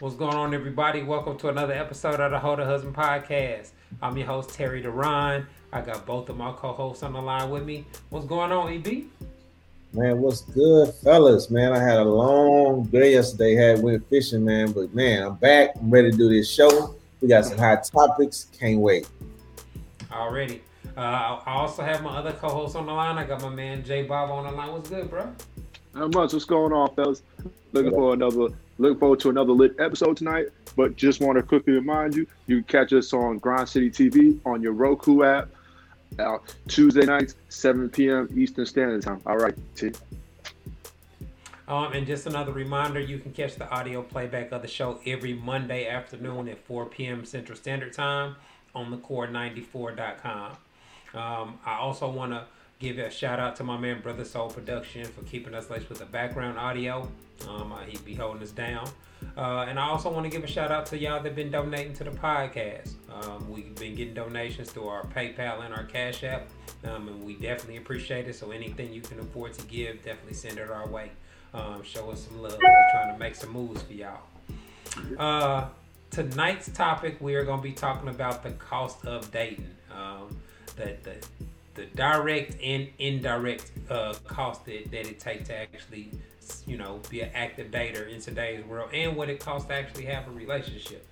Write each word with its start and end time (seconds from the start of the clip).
What's 0.00 0.14
going 0.14 0.34
on, 0.34 0.54
everybody? 0.54 1.02
Welcome 1.02 1.36
to 1.40 1.50
another 1.50 1.74
episode 1.74 2.20
of 2.20 2.30
the 2.30 2.38
Hold 2.38 2.58
a 2.58 2.64
Husband 2.64 2.96
podcast. 2.96 3.72
I'm 4.00 4.16
your 4.16 4.28
host, 4.28 4.48
Terry 4.48 4.80
Duran. 4.80 5.46
I 5.74 5.82
got 5.82 6.06
both 6.06 6.30
of 6.30 6.38
my 6.38 6.52
co 6.52 6.72
hosts 6.72 7.02
on 7.02 7.12
the 7.12 7.20
line 7.20 7.50
with 7.50 7.66
me. 7.66 7.84
What's 8.08 8.24
going 8.24 8.50
on, 8.50 8.72
EB? 8.72 9.04
Man, 9.92 10.22
what's 10.22 10.40
good, 10.40 10.94
fellas? 10.94 11.50
Man, 11.50 11.74
I 11.74 11.82
had 11.82 11.98
a 11.98 12.04
long 12.04 12.84
day 12.84 13.12
yesterday. 13.12 13.54
Had 13.54 13.82
went 13.82 14.08
fishing, 14.08 14.42
man, 14.42 14.72
but 14.72 14.94
man, 14.94 15.22
I'm 15.22 15.34
back. 15.34 15.72
I'm 15.76 15.90
ready 15.90 16.10
to 16.10 16.16
do 16.16 16.30
this 16.30 16.50
show. 16.50 16.96
We 17.20 17.28
got 17.28 17.44
some 17.44 17.58
hot 17.58 17.84
topics. 17.84 18.46
Can't 18.58 18.80
wait. 18.80 19.06
Already. 20.10 20.62
Uh, 20.96 21.42
I 21.44 21.52
also 21.52 21.82
have 21.82 22.02
my 22.02 22.16
other 22.16 22.32
co-host 22.32 22.74
on 22.74 22.86
the 22.86 22.92
line. 22.92 23.18
I 23.18 23.24
got 23.24 23.42
my 23.42 23.50
man 23.50 23.84
Jay 23.84 24.04
Bob 24.04 24.30
on 24.30 24.44
the 24.44 24.50
line. 24.52 24.72
What's 24.72 24.88
good, 24.88 25.10
bro? 25.10 25.30
Not 25.94 26.14
much. 26.14 26.32
What's 26.32 26.44
going 26.44 26.72
on, 26.72 26.94
fellas? 26.94 27.22
Looking 27.72 27.90
for 27.90 28.14
another. 28.14 28.48
Looking 28.78 28.98
forward 28.98 29.20
to 29.20 29.30
another 29.30 29.52
lit 29.52 29.74
episode 29.78 30.16
tonight. 30.16 30.46
But 30.76 30.96
just 30.96 31.20
want 31.20 31.36
to 31.36 31.42
quickly 31.42 31.74
remind 31.74 32.14
you, 32.14 32.26
you 32.46 32.62
can 32.62 32.64
catch 32.64 32.92
us 32.92 33.12
on 33.12 33.38
Grind 33.38 33.68
City 33.68 33.90
TV 33.90 34.38
on 34.46 34.62
your 34.62 34.72
Roku 34.72 35.22
app. 35.22 35.48
Out 36.18 36.54
Tuesday 36.66 37.06
nights, 37.06 37.36
7 37.50 37.88
p.m. 37.88 38.28
Eastern 38.34 38.66
Standard 38.66 39.02
Time. 39.02 39.20
All 39.26 39.36
right, 39.36 39.54
T. 39.76 39.92
Um, 41.68 41.92
and 41.92 42.04
just 42.04 42.26
another 42.26 42.50
reminder, 42.50 42.98
you 42.98 43.18
can 43.18 43.32
catch 43.32 43.54
the 43.54 43.70
audio 43.70 44.02
playback 44.02 44.50
of 44.50 44.60
the 44.60 44.66
show 44.66 44.98
every 45.06 45.34
Monday 45.34 45.86
afternoon 45.86 46.48
at 46.48 46.58
4 46.64 46.86
p.m. 46.86 47.24
Central 47.24 47.56
Standard 47.56 47.92
Time 47.92 48.34
on 48.74 48.90
thecore94.com. 48.90 50.56
Um, 51.14 51.58
I 51.64 51.76
also 51.78 52.10
want 52.10 52.32
to 52.32 52.44
give 52.80 52.98
a 52.98 53.10
shout 53.10 53.38
out 53.38 53.54
to 53.56 53.62
my 53.62 53.76
man 53.76 54.00
Brother 54.00 54.24
Soul 54.24 54.48
Production 54.48 55.04
for 55.04 55.22
keeping 55.22 55.54
us 55.54 55.68
laced 55.68 55.90
with 55.90 55.98
the 55.98 56.06
background 56.06 56.58
audio. 56.58 57.08
Um, 57.46 57.72
uh, 57.72 57.80
he 57.80 57.98
be 57.98 58.14
holding 58.14 58.42
us 58.42 58.50
down. 58.50 58.88
Uh, 59.36 59.66
and 59.68 59.78
I 59.78 59.86
also 59.86 60.10
want 60.10 60.24
to 60.24 60.30
give 60.30 60.42
a 60.42 60.46
shout 60.46 60.72
out 60.72 60.86
to 60.86 60.98
y'all 60.98 61.22
that 61.22 61.26
have 61.28 61.36
been 61.36 61.50
donating 61.50 61.92
to 61.94 62.04
the 62.04 62.10
podcast. 62.10 62.94
Um, 63.12 63.50
we've 63.50 63.74
been 63.74 63.94
getting 63.94 64.14
donations 64.14 64.70
through 64.70 64.88
our 64.88 65.04
PayPal 65.04 65.62
and 65.62 65.74
our 65.74 65.84
Cash 65.84 66.24
App, 66.24 66.48
um, 66.84 67.06
and 67.08 67.22
we 67.22 67.34
definitely 67.34 67.76
appreciate 67.76 68.26
it. 68.28 68.34
So 68.34 68.50
anything 68.50 68.94
you 68.94 69.02
can 69.02 69.20
afford 69.20 69.52
to 69.54 69.66
give, 69.66 70.02
definitely 70.02 70.34
send 70.34 70.58
it 70.58 70.70
our 70.70 70.88
way. 70.88 71.10
Um, 71.52 71.82
show 71.82 72.10
us 72.10 72.26
some 72.26 72.40
love. 72.40 72.58
We're 72.62 72.90
trying 72.92 73.12
to 73.12 73.18
make 73.18 73.34
some 73.34 73.50
moves 73.50 73.82
for 73.82 73.92
y'all. 73.92 74.22
Uh, 75.18 75.66
tonight's 76.10 76.70
topic, 76.70 77.18
we 77.20 77.34
are 77.34 77.44
going 77.44 77.58
to 77.58 77.62
be 77.62 77.72
talking 77.72 78.08
about 78.08 78.42
the 78.42 78.52
cost 78.52 79.04
of 79.04 79.30
dating. 79.30 79.68
Um, 79.94 80.34
the, 80.76 80.96
the 81.02 81.16
the 81.74 81.86
direct 81.94 82.56
and 82.62 82.88
indirect 82.98 83.72
uh, 83.88 84.14
cost 84.26 84.64
that, 84.66 84.90
that 84.90 85.08
it 85.08 85.20
takes 85.20 85.48
to 85.48 85.56
actually, 85.56 86.10
you 86.66 86.76
know, 86.76 87.00
be 87.10 87.20
an 87.20 87.30
active 87.34 87.70
dater 87.70 88.08
in 88.08 88.20
today's 88.20 88.64
world, 88.64 88.90
and 88.92 89.16
what 89.16 89.28
it 89.28 89.40
costs 89.40 89.68
to 89.68 89.74
actually 89.74 90.04
have 90.06 90.26
a 90.28 90.30
relationship. 90.30 91.06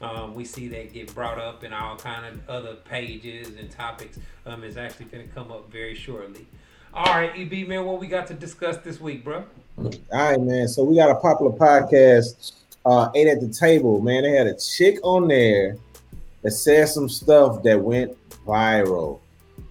Um, 0.00 0.34
we 0.34 0.44
see 0.44 0.66
that 0.68 0.92
get 0.92 1.14
brought 1.14 1.38
up 1.38 1.62
in 1.62 1.72
all 1.72 1.96
kind 1.96 2.26
of 2.26 2.50
other 2.50 2.74
pages 2.74 3.56
and 3.56 3.70
topics. 3.70 4.18
Um, 4.44 4.64
is 4.64 4.76
actually 4.76 5.06
going 5.06 5.28
to 5.28 5.32
come 5.32 5.52
up 5.52 5.70
very 5.70 5.94
shortly. 5.94 6.46
All 6.92 7.04
right, 7.06 7.30
EB 7.34 7.68
man, 7.68 7.86
what 7.86 8.00
we 8.00 8.06
got 8.06 8.26
to 8.26 8.34
discuss 8.34 8.76
this 8.78 9.00
week, 9.00 9.24
bro? 9.24 9.44
All 9.78 9.90
right, 10.12 10.40
man. 10.40 10.68
So 10.68 10.84
we 10.84 10.96
got 10.96 11.10
a 11.10 11.14
popular 11.14 11.52
podcast, 11.52 12.52
uh, 12.84 13.10
Eight 13.14 13.28
at 13.28 13.40
the 13.40 13.48
Table, 13.48 14.00
man. 14.00 14.24
They 14.24 14.32
had 14.32 14.46
a 14.46 14.58
chick 14.58 14.98
on 15.02 15.28
there 15.28 15.76
that 16.42 16.50
said 16.50 16.88
some 16.88 17.08
stuff 17.08 17.62
that 17.62 17.80
went 17.80 18.16
viral. 18.44 19.20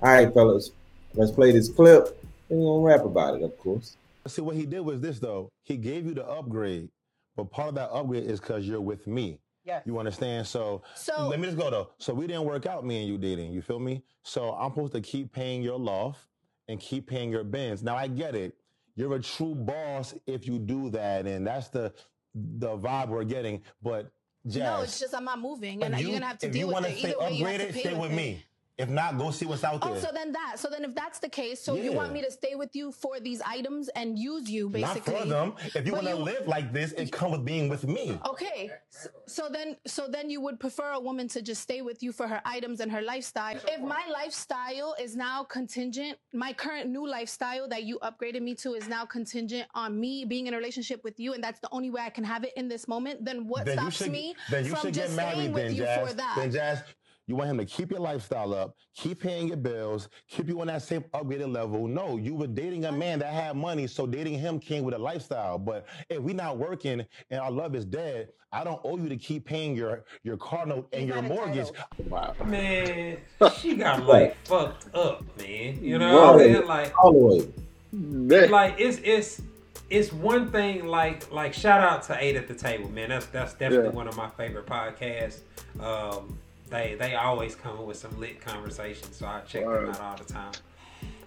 All 0.02 0.10
right, 0.12 0.34
fellas, 0.34 0.72
let's 1.14 1.32
play 1.32 1.52
this 1.52 1.70
clip 1.70 2.18
and 2.50 2.60
we're 2.60 2.66
gonna 2.80 2.98
rap 2.98 3.06
about 3.06 3.36
it, 3.36 3.44
of 3.44 3.58
course. 3.58 3.98
See, 4.28 4.42
what 4.42 4.56
he 4.56 4.66
did 4.66 4.82
was 4.82 5.00
this 5.02 5.20
though. 5.20 5.50
He 5.64 5.78
gave 5.78 6.06
you 6.06 6.14
the 6.14 6.26
upgrade, 6.26 6.90
but 7.36 7.46
part 7.52 7.70
of 7.70 7.76
that 7.76 7.90
upgrade 7.92 8.24
is 8.24 8.40
because 8.40 8.68
you're 8.68 8.82
with 8.82 9.06
me. 9.08 9.40
Yes. 9.64 9.84
You 9.86 10.00
understand? 10.00 10.48
So, 10.48 10.82
So- 10.96 11.28
let 11.28 11.40
me 11.40 11.46
just 11.46 11.58
go 11.58 11.70
though. 11.70 11.90
So 12.00 12.14
we 12.14 12.26
didn't 12.28 12.46
work 12.46 12.66
out, 12.66 12.86
me 12.86 13.00
and 13.00 13.08
you 13.08 13.18
dating. 13.18 13.52
You 13.54 13.62
feel 13.62 13.80
me? 13.80 14.02
So 14.24 14.54
I'm 14.54 14.72
supposed 14.72 14.94
to 14.94 15.02
keep 15.02 15.32
paying 15.32 15.62
your 15.62 15.78
loft 15.78 16.20
and 16.68 16.80
keep 16.80 17.08
paying 17.08 17.32
your 17.32 17.44
bins. 17.44 17.84
Now 17.84 17.96
I 17.96 18.08
get 18.08 18.36
it. 18.36 18.56
You're 18.96 19.16
a 19.16 19.22
true 19.22 19.56
boss 19.56 20.14
if 20.28 20.48
you 20.48 20.58
do 20.60 20.90
that, 20.92 21.26
and 21.28 21.46
that's 21.46 21.68
the 21.70 21.94
the 22.34 22.78
vibe 22.78 23.10
we're 23.10 23.24
getting. 23.24 23.62
But 23.84 24.10
Jazz, 24.48 24.56
No, 24.58 24.82
it's 24.82 25.00
just 25.00 25.14
I'm 25.16 25.26
not 25.26 25.40
moving, 25.40 25.84
and 25.84 25.94
if 25.94 26.02
you're 26.02 26.14
gonna 26.14 26.26
have 26.26 26.40
to 26.40 26.50
deal 26.50 26.68
with 26.70 26.86
it. 26.86 26.98
stay 26.98 27.10
Either 27.10 27.20
way, 27.20 27.34
you 27.34 27.46
have 27.46 27.58
to 27.62 27.68
upgraded, 27.68 27.74
pay 27.74 27.80
stay 27.82 27.94
with 28.00 28.12
it. 28.12 28.16
me. 28.16 28.44
If 28.78 28.90
not, 28.90 29.18
go 29.18 29.32
see 29.32 29.46
what's 29.46 29.64
out 29.64 29.80
oh, 29.82 29.90
there. 29.90 29.98
Oh, 29.98 30.00
so 30.00 30.10
then 30.14 30.32
that. 30.32 30.56
So 30.58 30.70
then, 30.70 30.84
if 30.84 30.96
that's 30.96 31.20
the 31.20 31.30
case, 31.30 31.62
so 31.62 31.76
you 31.76 31.92
want 31.92 32.14
me 32.14 32.22
to 32.22 32.32
stay 32.32 32.56
with 32.56 32.76
you 32.76 32.92
for 32.92 33.20
these 33.20 33.42
items 33.42 33.90
and 33.90 34.18
use 34.18 34.50
you 34.50 34.70
basically? 34.70 35.14
Not 35.14 35.22
for 35.22 35.28
them. 35.28 35.54
If 35.76 35.86
you 35.86 35.94
want 35.94 36.08
to 36.08 36.16
live 36.16 36.48
like 36.48 36.74
this, 36.74 36.92
it 36.94 37.12
comes 37.12 37.34
with 37.34 37.46
being 37.46 37.70
with 37.70 37.88
me. 37.88 38.20
Okay, 38.28 38.72
so, 38.90 39.10
so 39.28 39.50
then, 39.52 39.78
so 39.86 40.08
then 40.08 40.30
you 40.30 40.42
would 40.42 40.60
prefer 40.60 40.92
a 40.92 41.00
woman 41.00 41.28
to 41.30 41.42
just 41.42 41.62
stay 41.62 41.82
with 41.82 42.02
you 42.02 42.12
for 42.12 42.28
her 42.28 42.42
items 42.46 42.80
and 42.80 42.92
her 42.92 43.02
lifestyle. 43.02 43.58
If 43.68 43.82
my 43.82 44.04
lifestyle 44.12 44.96
is 45.00 45.16
now 45.16 45.44
contingent, 45.44 46.18
my 46.34 46.54
current 46.54 46.90
new 46.90 47.08
lifestyle 47.08 47.68
that 47.70 47.84
you 47.84 48.00
upgraded 48.00 48.42
me 48.42 48.56
to 48.56 48.74
is 48.74 48.88
now 48.88 49.06
contingent 49.06 49.68
on 49.76 50.00
me 50.00 50.26
being 50.26 50.48
in 50.48 50.54
a 50.54 50.58
relationship 50.58 51.04
with 51.04 51.20
you, 51.20 51.34
and 51.34 51.44
that's 51.44 51.60
the 51.60 51.70
only 51.72 51.90
way 51.90 52.02
I 52.02 52.10
can 52.10 52.24
have 52.24 52.44
it 52.44 52.54
in 52.56 52.68
this 52.68 52.88
moment. 52.88 53.24
Then 53.24 53.48
what 53.48 53.66
then 53.66 53.78
stops 53.78 53.98
should, 53.98 54.12
me 54.12 54.36
from 54.50 54.92
just 54.92 55.14
staying 55.14 55.52
with 55.52 55.64
then, 55.64 55.76
you 55.76 55.84
Jazz. 55.84 56.10
for 56.10 56.16
that? 56.16 56.36
Then 56.36 56.52
Jazz, 56.52 56.84
you 57.28 57.36
want 57.36 57.50
him 57.50 57.58
to 57.58 57.66
keep 57.66 57.92
your 57.92 58.00
lifestyle 58.00 58.54
up, 58.54 58.76
keep 58.96 59.22
paying 59.22 59.48
your 59.48 59.58
bills, 59.58 60.10
keep 60.28 60.48
you 60.48 60.60
on 60.62 60.68
that 60.68 60.82
same 60.82 61.04
upgraded 61.14 61.52
level. 61.52 61.88
No, 61.88 62.18
you 62.18 62.36
were 62.36 62.48
dating 62.48 62.86
a 62.86 62.92
man 62.92 63.20
that 63.20 63.34
had 63.34 63.56
money, 63.56 63.88
so 63.88 64.06
dating 64.06 64.40
him 64.40 64.60
came 64.60 64.84
with 64.84 64.94
a 64.94 64.98
lifestyle. 64.98 65.58
But 65.58 65.86
if 66.10 66.20
we're 66.20 66.36
not 66.36 66.58
working 66.58 67.06
and 67.30 67.40
our 67.40 67.52
love 67.52 67.76
is 67.76 67.86
dead, 67.86 68.30
I 68.54 68.66
don't 68.66 68.82
owe 68.84 68.98
you 68.98 69.08
to 69.08 69.16
keep 69.16 69.46
paying 69.46 69.76
your 69.78 70.04
your 70.24 70.36
car 70.36 70.66
note 70.66 70.90
and 70.92 71.04
He's 71.04 71.14
your 71.14 71.22
mortgage. 71.22 71.70
Wow. 72.10 72.36
Man, 72.46 73.18
she 73.58 73.76
got 73.76 74.06
like 74.06 74.36
fucked 74.46 74.94
up, 74.94 75.24
man. 75.38 75.82
You 75.82 76.00
know 76.00 76.20
All 76.20 76.34
what 76.34 76.42
I'm 76.46 76.54
saying? 76.54 76.68
Like, 76.68 76.94
all 77.02 77.14
the 77.14 77.20
way. 77.20 77.48
Man. 77.94 78.52
like 78.52 78.76
it's 78.78 79.00
it's 79.04 79.42
it's 79.90 80.12
one 80.14 80.50
thing 80.52 80.86
like 80.86 81.32
like 81.32 81.54
shout 81.54 81.82
out 81.82 82.04
to 82.04 82.18
eight 82.24 82.36
at 82.38 82.48
the 82.48 82.54
table 82.54 82.90
man 82.90 83.10
that's 83.10 83.26
that's 83.28 83.52
definitely 83.54 83.90
Yeah. 83.90 83.96
one 83.96 84.08
of 84.08 84.16
my 84.16 84.30
favorite 84.30 84.66
podcasts 84.66 85.40
um 85.82 86.38
they 86.72 86.96
they 86.96 87.16
always 87.16 87.56
come 87.56 87.78
up 87.78 87.86
with 87.86 87.98
some 87.98 88.20
lit 88.20 88.42
conversations 88.42 89.16
so 89.16 89.28
i 89.28 89.40
check 89.42 89.64
them 89.64 89.90
out 89.90 90.00
all 90.00 90.18
the 90.18 90.24
time 90.24 90.52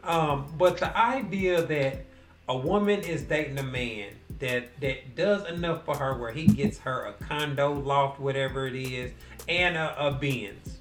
um 0.02 0.52
but 0.58 0.78
the 0.78 0.96
idea 0.96 1.62
that 1.62 2.04
a 2.48 2.56
woman 2.56 3.00
is 3.00 3.22
dating 3.22 3.58
a 3.58 3.62
man 3.62 4.08
that 4.40 4.68
that 4.80 5.14
does 5.14 5.48
enough 5.48 5.84
for 5.84 5.96
her 5.96 6.18
where 6.18 6.32
he 6.32 6.46
gets 6.46 6.78
her 6.78 7.06
a 7.06 7.12
condo 7.24 7.72
loft 7.72 8.18
whatever 8.18 8.66
it 8.66 8.74
is 8.74 9.12
and 9.48 9.76
a, 9.76 10.06
a 10.06 10.10
Benz 10.10 10.78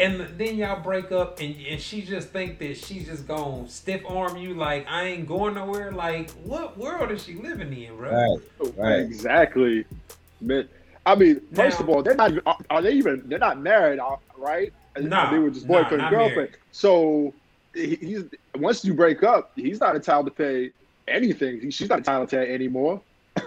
and 0.00 0.20
then 0.38 0.56
y'all 0.56 0.80
break 0.80 1.12
up 1.12 1.40
and, 1.40 1.54
and 1.68 1.80
she 1.80 2.00
just 2.00 2.30
think 2.30 2.58
that 2.58 2.76
she's 2.78 3.06
just 3.06 3.28
gonna 3.28 3.68
stiff 3.68 4.02
arm 4.08 4.36
you 4.38 4.54
like 4.54 4.86
I 4.88 5.04
ain't 5.04 5.28
going 5.28 5.54
nowhere. 5.54 5.92
Like 5.92 6.30
what 6.44 6.78
world 6.78 7.10
is 7.10 7.22
she 7.22 7.34
living 7.34 7.72
in, 7.72 7.96
bro? 7.96 8.10
Right, 8.10 8.76
right. 8.76 9.00
Exactly. 9.00 9.84
Man. 10.40 10.68
I 11.06 11.14
mean, 11.14 11.40
first 11.54 11.78
Now- 11.80 11.84
of 11.84 11.88
all, 11.90 12.02
they're 12.02 12.14
not 12.14 12.30
even, 12.30 12.42
are- 12.46 12.58
are 12.68 12.82
they 12.82 12.92
even, 12.92 13.22
they're 13.26 13.38
not 13.38 13.58
married, 13.60 13.98
uh, 13.98 14.16
right? 14.36 14.72
Nah, 14.98 15.30
They 15.30 15.38
were 15.38 15.50
just 15.50 15.66
nah, 15.68 15.82
boyfriend 15.82 15.98
not 16.02 16.12
and 16.12 16.16
girlfriend. 16.16 16.36
married. 16.36 16.56
So 16.72 17.32
he, 17.74 17.94
he's, 17.96 18.24
once 18.56 18.84
you 18.84 18.92
break 18.94 19.22
up, 19.22 19.52
he's 19.56 19.80
not 19.80 19.94
entitled 19.96 20.26
to 20.26 20.32
pay 20.32 20.70
anything. 21.08 21.60
He- 21.60 21.70
She's 21.70 21.88
not 21.88 21.98
entitled 21.98 22.28
to 22.30 22.36
that 22.36 22.48
anymore. 22.50 23.00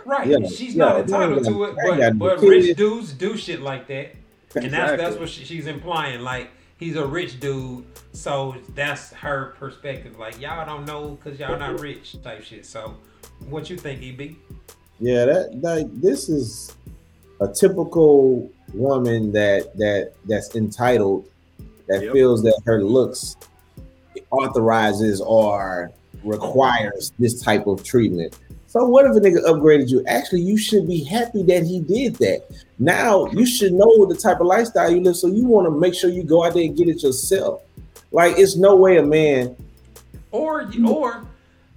Right. 0.06 0.28
Yeah, 0.28 0.38
she's 0.48 0.76
yeah, 0.76 0.86
not 0.86 1.00
entitled 1.02 1.38
ain't 1.40 1.46
to 1.48 1.64
it, 1.66 1.76
got- 1.76 1.98
they 1.98 2.06
ain't 2.06 2.20
but 2.20 2.40
but 2.40 2.48
rich 2.48 2.76
dudes 2.78 3.14
do 3.14 3.38
shit 3.38 3.62
like 3.62 3.88
that. 3.88 4.16
And 4.56 4.72
that's 4.72 5.02
that's 5.02 5.18
what 5.18 5.30
she, 5.30 5.44
she's 5.46 5.68
implying. 5.68 6.22
Like 6.22 6.50
he's 6.78 6.96
a 6.96 7.06
rich 7.06 7.40
dude, 7.40 7.86
so 8.14 8.56
that's 8.76 9.12
her 9.14 9.54
perspective. 9.60 10.18
Like 10.18 10.40
y'all 10.40 10.66
don't 10.66 10.86
know 10.86 11.12
because 11.22 11.40
y'all 11.40 11.58
not 11.60 11.80
rich 11.80 12.16
type 12.24 12.44
shit. 12.44 12.66
So 12.66 12.96
what 13.50 13.70
you 13.70 13.78
think, 13.78 14.02
E 14.02 14.10
EB? 14.18 14.36
Yeah, 15.00 15.26
that 15.26 15.62
like 15.62 15.88
this 16.02 16.30
is 16.30 16.76
a 17.44 17.54
typical 17.54 18.50
woman 18.74 19.32
that 19.34 19.76
that 19.78 20.14
that's 20.26 20.56
entitled 20.56 21.26
that 21.88 22.02
Yep. 22.02 22.14
feels 22.14 22.42
that 22.44 22.60
her 22.66 22.84
looks 22.84 23.36
authorizes 24.32 25.20
or 25.22 25.92
requires 26.24 27.12
this 27.20 27.42
type 27.42 27.68
of 27.68 27.84
treatment. 27.84 28.40
So 28.68 28.88
what 28.88 29.06
if 29.06 29.12
a 29.16 29.20
nigga 29.20 29.44
upgraded 29.44 29.90
you? 29.90 30.04
Actually, 30.08 30.42
you 30.42 30.58
should 30.58 30.88
be 30.88 31.04
happy 31.04 31.44
that 31.44 31.64
he 31.64 31.82
did 31.82 32.16
that. 32.16 32.48
Now 32.80 33.28
you 33.28 33.46
should 33.46 33.74
know 33.74 34.06
the 34.06 34.16
type 34.16 34.40
of 34.40 34.48
lifestyle 34.48 34.92
you 34.92 35.02
live, 35.02 35.18
so 35.18 35.28
you 35.28 35.46
want 35.46 35.68
to 35.68 35.72
make 35.72 35.94
sure 35.94 36.10
you 36.10 36.24
go 36.24 36.46
out 36.46 36.54
there 36.54 36.64
and 36.64 36.76
get 36.76 36.88
it 36.88 37.04
yourself. 37.04 37.62
Like 38.12 38.40
it's 38.40 38.56
no 38.56 38.76
way 38.76 38.98
a 38.98 39.04
man. 39.04 39.56
Or 40.32 40.62
or 40.88 41.26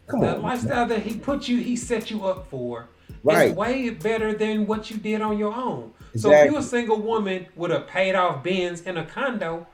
Come 0.06 0.20
the 0.20 0.36
on, 0.36 0.42
lifestyle 0.42 0.86
that 0.86 1.02
he 1.02 1.16
put 1.16 1.48
you, 1.48 1.58
he 1.58 1.74
set 1.74 2.10
you 2.10 2.24
up 2.24 2.48
for. 2.48 2.86
Right. 3.34 3.50
Is 3.50 3.56
way 3.56 3.90
better 3.90 4.32
than 4.32 4.66
what 4.66 4.90
you 4.90 4.96
did 4.96 5.20
on 5.20 5.38
your 5.38 5.54
own. 5.54 5.92
So 6.16 6.30
if 6.30 6.50
you're 6.50 6.60
a 6.60 6.62
single 6.62 7.00
woman 7.00 7.46
with 7.56 7.72
a 7.72 7.80
paid 7.80 8.14
off 8.14 8.42
Benz 8.42 8.82
and 8.86 8.98
a 8.98 9.04
condo, 9.04 9.66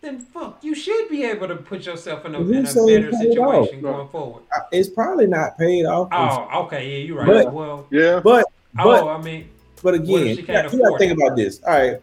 then 0.00 0.18
fuck, 0.20 0.58
you 0.62 0.74
should 0.74 1.08
be 1.08 1.24
able 1.24 1.48
to 1.48 1.56
put 1.56 1.84
yourself 1.86 2.24
in 2.24 2.34
a, 2.34 2.38
Who 2.38 2.52
in 2.52 2.58
a 2.60 2.62
better 2.62 3.12
situation 3.12 3.80
going 3.82 4.08
forward. 4.08 4.42
it's 4.72 4.88
probably 4.88 5.26
not 5.26 5.58
paid 5.58 5.84
off. 5.84 6.08
Oh, 6.10 6.64
okay, 6.64 6.90
yeah, 6.98 7.04
you're 7.06 7.18
right. 7.18 7.44
But- 7.44 7.52
well, 7.52 7.86
Yeah. 7.90 8.20
But 8.22 8.46
but 8.74 9.02
oh, 9.02 9.08
I 9.10 9.20
mean, 9.20 9.48
But 9.82 9.94
again, 9.94 10.28
you 10.28 10.36
can't 10.44 10.70
got, 10.70 10.72
you 10.72 10.78
got 10.82 10.90
to 10.92 10.98
think 10.98 11.12
it? 11.12 11.18
about 11.18 11.36
this. 11.36 11.60
All 11.62 11.72
right. 11.74 12.00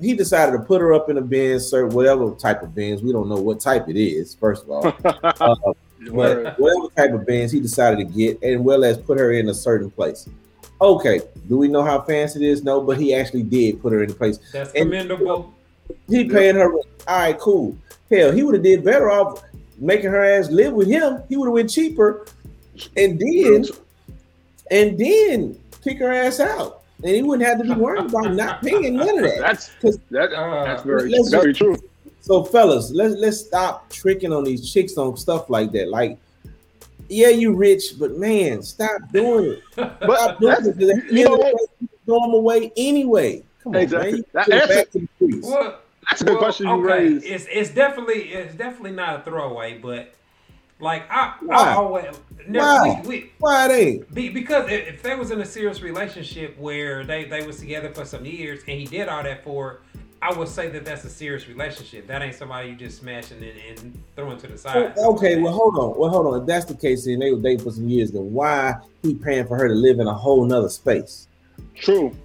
He 0.00 0.14
decided 0.14 0.52
to 0.52 0.60
put 0.60 0.80
her 0.80 0.94
up 0.94 1.10
in 1.10 1.18
a 1.18 1.20
Benz, 1.20 1.66
sir, 1.66 1.86
whatever 1.88 2.30
type 2.36 2.62
of 2.62 2.72
Benz. 2.74 3.02
We 3.02 3.10
don't 3.10 3.28
know 3.28 3.40
what 3.40 3.58
type 3.58 3.88
it 3.88 3.96
is, 3.96 4.34
first 4.34 4.64
of 4.64 4.70
all. 4.70 4.94
Uh, 5.40 5.72
Word. 6.10 6.44
but 6.44 6.60
whatever 6.60 6.88
type 6.96 7.12
of 7.20 7.26
Benz 7.26 7.52
he 7.52 7.60
decided 7.60 7.98
to 7.98 8.04
get, 8.04 8.42
and 8.42 8.64
well 8.64 8.84
as 8.84 8.98
put 8.98 9.18
her 9.18 9.32
in 9.32 9.48
a 9.48 9.54
certain 9.54 9.90
place. 9.90 10.28
Okay, 10.80 11.20
do 11.48 11.56
we 11.58 11.66
know 11.68 11.82
how 11.82 12.00
fancy 12.02 12.44
it 12.44 12.48
is? 12.48 12.62
No, 12.62 12.80
but 12.80 12.98
he 12.98 13.12
actually 13.14 13.42
did 13.42 13.82
put 13.82 13.92
her 13.92 14.02
in 14.04 14.10
a 14.10 14.14
place. 14.14 14.38
That's 14.52 14.70
And- 14.74 14.84
commendable. 14.90 15.52
He 16.08 16.28
paying 16.28 16.54
her. 16.56 16.72
All 16.72 16.82
right, 17.08 17.38
cool. 17.38 17.76
Hell, 18.10 18.30
he 18.32 18.42
would 18.42 18.54
have 18.54 18.62
did 18.62 18.84
better 18.84 19.10
off 19.10 19.42
making 19.78 20.10
her 20.10 20.22
ass 20.22 20.50
live 20.50 20.72
with 20.74 20.86
him. 20.88 21.22
He 21.28 21.36
would 21.36 21.46
have 21.46 21.54
went 21.54 21.70
cheaper, 21.70 22.26
and 22.96 23.18
then 23.18 23.64
and 24.70 24.98
then 24.98 25.58
kick 25.82 25.98
her 25.98 26.12
ass 26.12 26.40
out, 26.40 26.82
and 27.02 27.14
he 27.14 27.22
wouldn't 27.22 27.48
have 27.48 27.58
to 27.58 27.64
be 27.64 27.72
worried 27.80 28.04
about 28.04 28.34
not 28.34 28.62
paying 28.62 28.96
none 28.96 29.08
of 29.18 29.24
that. 29.24 29.38
That's 29.40 29.70
'Cause- 29.80 29.98
that, 30.10 30.32
Uh, 30.32 30.64
that's 30.64 30.82
very 30.82 31.08
let's 31.10 31.30
very 31.30 31.54
true. 31.54 31.76
So, 32.28 32.44
fellas, 32.44 32.90
let's 32.90 33.14
let's 33.14 33.38
stop 33.40 33.88
tricking 33.88 34.34
on 34.34 34.44
these 34.44 34.70
chicks 34.70 34.98
on 34.98 35.16
stuff 35.16 35.48
like 35.48 35.72
that. 35.72 35.88
Like, 35.88 36.18
yeah, 37.08 37.28
you 37.30 37.54
rich, 37.54 37.94
but 37.98 38.18
man, 38.18 38.62
stop 38.62 39.00
doing 39.10 39.52
it. 39.52 39.62
But 39.76 40.18
Stop 40.18 40.38
doing 40.38 40.52
that's, 40.54 40.66
it. 40.66 40.78
'cause 40.78 40.88
the 40.88 41.02
you 41.10 41.20
end 41.24 41.30
know 41.30 41.36
what? 41.38 41.54
throw 42.04 42.20
them 42.20 42.34
away 42.34 42.70
anyway. 42.76 43.42
Come 43.62 43.74
on, 43.76 43.80
Exactly. 43.80 44.12
man. 44.12 44.24
That 44.34 44.44
put 44.44 44.54
it 44.54 44.60
answer- 44.62 44.74
back 44.74 44.90
to 44.90 45.08
the. 45.20 45.40
Well, 45.42 45.78
That's 46.10 46.20
a 46.20 46.24
good 46.26 46.30
well, 46.32 46.38
question 46.42 46.66
you 46.66 46.72
okay. 46.74 46.82
raised. 47.08 47.24
It's 47.24 47.46
it's 47.50 47.70
definitely 47.70 48.20
it's 48.24 48.54
definitely 48.54 48.92
not 48.92 49.20
a 49.20 49.22
throwaway, 49.22 49.78
but 49.78 50.12
like 50.80 51.10
I 51.10 51.32
Why? 51.40 51.56
I 51.56 51.74
always 51.76 52.04
never, 52.46 52.58
Why? 52.66 53.00
we, 53.04 53.08
we 53.08 53.32
Why 53.38 53.70
it 53.70 53.72
ain't? 53.72 54.14
Be, 54.14 54.28
because 54.28 54.70
if, 54.70 54.86
if 54.86 55.02
they 55.02 55.14
was 55.14 55.30
in 55.30 55.40
a 55.40 55.46
serious 55.46 55.80
relationship 55.80 56.58
where 56.58 57.04
they, 57.04 57.24
they 57.24 57.46
was 57.46 57.58
together 57.58 57.88
for 57.94 58.04
some 58.04 58.26
years 58.26 58.60
and 58.68 58.78
he 58.78 58.84
did 58.84 59.08
all 59.08 59.22
that 59.22 59.42
for 59.44 59.68
her, 59.70 59.80
I 60.20 60.32
would 60.36 60.48
say 60.48 60.68
that 60.70 60.84
that's 60.84 61.04
a 61.04 61.10
serious 61.10 61.46
relationship. 61.48 62.06
That 62.08 62.22
ain't 62.22 62.34
somebody 62.34 62.70
you 62.70 62.74
just 62.74 62.98
smashing 62.98 63.38
and, 63.42 63.78
and 63.78 64.02
throwing 64.16 64.36
to 64.38 64.48
the 64.48 64.58
side. 64.58 64.96
Okay, 64.98 65.40
well, 65.40 65.52
hold 65.52 65.76
on. 65.78 65.96
Well, 65.98 66.10
hold 66.10 66.26
on. 66.34 66.40
If 66.40 66.46
that's 66.46 66.64
the 66.64 66.74
case, 66.74 67.04
then 67.04 67.20
they 67.20 67.30
were 67.32 67.40
dating 67.40 67.64
for 67.64 67.70
some 67.70 67.88
years. 67.88 68.10
Then 68.10 68.32
why 68.32 68.74
he 69.02 69.14
paying 69.14 69.46
for 69.46 69.56
her 69.56 69.68
to 69.68 69.74
live 69.74 70.00
in 70.00 70.06
a 70.08 70.14
whole 70.14 70.44
nother 70.44 70.68
space? 70.70 71.28
True. 71.76 72.16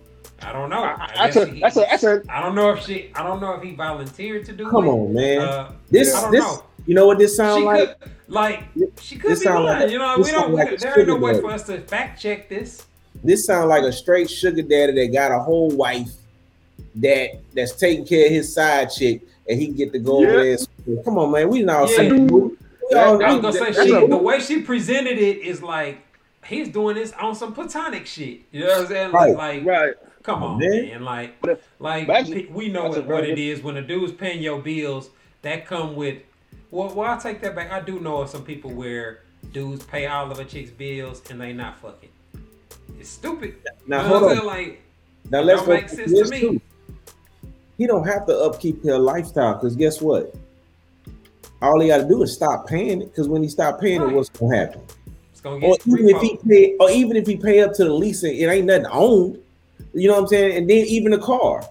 I 0.41 0.51
don't 0.51 0.69
know. 0.71 0.83
I 0.83 1.09
That's 1.15 1.35
a 1.37 1.45
he- 1.45 1.59
that's 1.61 1.77
a 1.77 1.81
that's 1.81 2.03
a 2.03 2.21
I 2.29 2.41
don't 2.41 2.55
know 2.55 2.71
if 2.71 2.83
she. 2.83 3.11
I 3.15 3.23
don't 3.23 3.39
know 3.39 3.53
if 3.53 3.63
he 3.63 3.75
volunteered 3.75 4.45
to 4.47 4.53
do 4.53 4.69
Come 4.69 4.85
it. 4.85 4.89
on, 4.89 5.13
man. 5.13 5.39
Uh, 5.39 5.71
This, 5.89 6.13
I 6.15 6.21
don't 6.21 6.31
this, 6.31 6.43
know. 6.43 6.63
you 6.85 6.95
know 6.95 7.05
what 7.07 7.17
this 7.19 7.37
sounds 7.37 7.63
like? 7.63 7.97
could, 7.99 8.11
like, 8.27 8.63
she 8.99 9.15
could 9.17 9.31
This 9.31 9.39
be 9.39 9.45
sound 9.45 9.65
lying. 9.65 9.81
like- 9.83 9.91
you 9.91 9.99
know, 9.99 10.17
this 10.17 10.25
we 10.27 10.31
don't. 10.31 10.41
sound 10.41 10.53
We, 10.53 10.59
like 10.59 10.79
there 10.79 10.99
ain't 10.99 11.07
no 11.07 11.15
way 11.15 11.39
for 11.39 11.51
us 11.51 11.63
to 11.67 11.79
fact 11.81 12.19
check 12.21 12.49
this. 12.49 12.85
This 13.23 13.45
sounds 13.45 13.69
like 13.69 13.83
a 13.83 13.91
straight 13.93 14.29
sugar 14.29 14.63
daddy 14.63 14.93
that 14.93 15.13
got 15.13 15.31
a 15.31 15.39
whole 15.39 15.69
wife 15.69 16.09
that 16.95 17.29
that's 17.53 17.73
taking 17.73 18.05
care 18.05 18.25
of 18.27 18.31
his 18.31 18.53
side 18.53 18.89
chick, 18.91 19.21
and 19.49 19.59
he 19.59 19.67
get 19.67 19.91
to 19.93 19.99
go 19.99 20.21
Yeah. 20.21 20.27
over 20.29 20.43
there. 20.43 20.57
and- 20.87 21.05
Come 21.05 21.17
on, 21.17 21.31
man. 21.31 21.49
We 21.49 21.63
not 21.63 21.81
all 21.83 21.89
Yeah. 21.89 21.95
saying. 21.97 22.27
We 22.27 22.41
all, 22.97 23.17
That- 23.17 23.29
I 23.29 23.33
was 23.35 23.41
gonna 23.41 23.73
say 23.73 23.85
she, 23.87 23.93
a- 23.93 24.07
the 24.07 24.17
way 24.17 24.39
she 24.39 24.61
presented 24.61 25.17
it 25.17 25.37
is 25.39 25.61
like 25.63 25.99
he's 26.45 26.69
doing 26.69 26.95
this 26.95 27.13
on 27.13 27.35
some 27.35 27.53
platonic 27.53 28.05
shit. 28.05 28.41
You 28.51 28.61
know 28.61 28.67
what 28.67 28.79
I'm 28.81 28.87
saying? 28.87 29.11
Right. 29.11 29.35
Like, 29.35 29.65
right. 29.65 29.93
come 30.23 30.43
on, 30.43 30.59
Man. 30.59 30.69
man. 30.87 31.03
Like, 31.03 31.35
like 31.79 32.07
that's- 32.07 32.29
pe- 32.29 32.47
we 32.47 32.67
know 32.69 32.89
what, 32.89 33.05
what 33.07 33.23
it 33.27 33.39
is 33.39 33.63
when 33.63 33.77
a 33.77 33.81
dude's 33.81 34.11
paying 34.11 34.41
your 34.41 34.59
bills. 34.61 35.09
That 35.41 35.65
come 35.65 35.95
with. 35.95 36.17
Well, 36.71 36.93
well, 36.95 37.11
I 37.11 37.17
take 37.17 37.41
that 37.41 37.55
back. 37.55 37.71
I 37.71 37.81
do 37.81 37.99
know 37.99 38.17
of 38.21 38.29
some 38.29 38.43
people 38.43 38.71
where 38.71 39.19
dudes 39.51 39.83
pay 39.85 40.05
all 40.07 40.31
of 40.31 40.39
a 40.39 40.45
chick's 40.45 40.71
bills 40.71 41.21
and 41.29 41.39
they 41.41 41.51
not 41.53 41.79
fucking. 41.79 42.09
It's 42.99 43.09
stupid. 43.09 43.55
Now 43.85 44.03
you 44.03 44.03
know 44.03 44.09
hold 44.09 44.21
what 44.23 44.31
I'm 44.31 44.37
on. 44.39 44.53
saying? 44.55 44.67
Like, 44.69 44.81
Now 45.29 45.41
let's 45.41 45.59
don't 45.61 45.67
go 45.67 45.73
make 45.75 45.89
sense 45.89 46.11
this 46.11 46.29
to 46.29 46.35
me. 46.35 46.41
too. 46.41 46.61
He 47.77 47.87
don't 47.87 48.05
have 48.07 48.25
to 48.27 48.37
upkeep 48.37 48.83
her 48.85 48.97
lifestyle 48.99 49.55
because 49.55 49.75
guess 49.75 50.01
what? 50.01 50.33
All 51.61 51.79
he 51.79 51.87
got 51.87 51.97
to 51.97 52.07
do 52.07 52.21
is 52.23 52.33
stop 52.33 52.67
paying 52.67 53.01
it. 53.01 53.05
Because 53.05 53.27
when 53.27 53.41
he 53.41 53.49
stop 53.49 53.79
paying 53.79 54.01
Right. 54.01 54.11
it, 54.11 54.15
what's 54.15 54.29
gonna 54.29 54.55
happen? 54.55 54.81
it's 55.31 55.41
gonna 55.41 55.65
Or 55.65 55.75
get 55.77 55.87
even 55.87 56.09
if 56.09 56.21
he 56.21 56.37
pay, 56.47 56.75
or 56.79 56.91
even 56.91 57.17
if 57.17 57.25
he 57.25 57.37
pay 57.37 57.61
up 57.61 57.73
to 57.75 57.85
the 57.85 57.93
lease, 57.93 58.23
it 58.23 58.29
ain't 58.47 58.67
nothing 58.67 58.85
owned. 58.91 59.39
You 59.93 60.07
know 60.09 60.15
what 60.15 60.21
I'm 60.21 60.27
saying? 60.27 60.57
And 60.57 60.69
then 60.69 60.85
even 60.85 61.11
the 61.11 61.17
car 61.19 61.63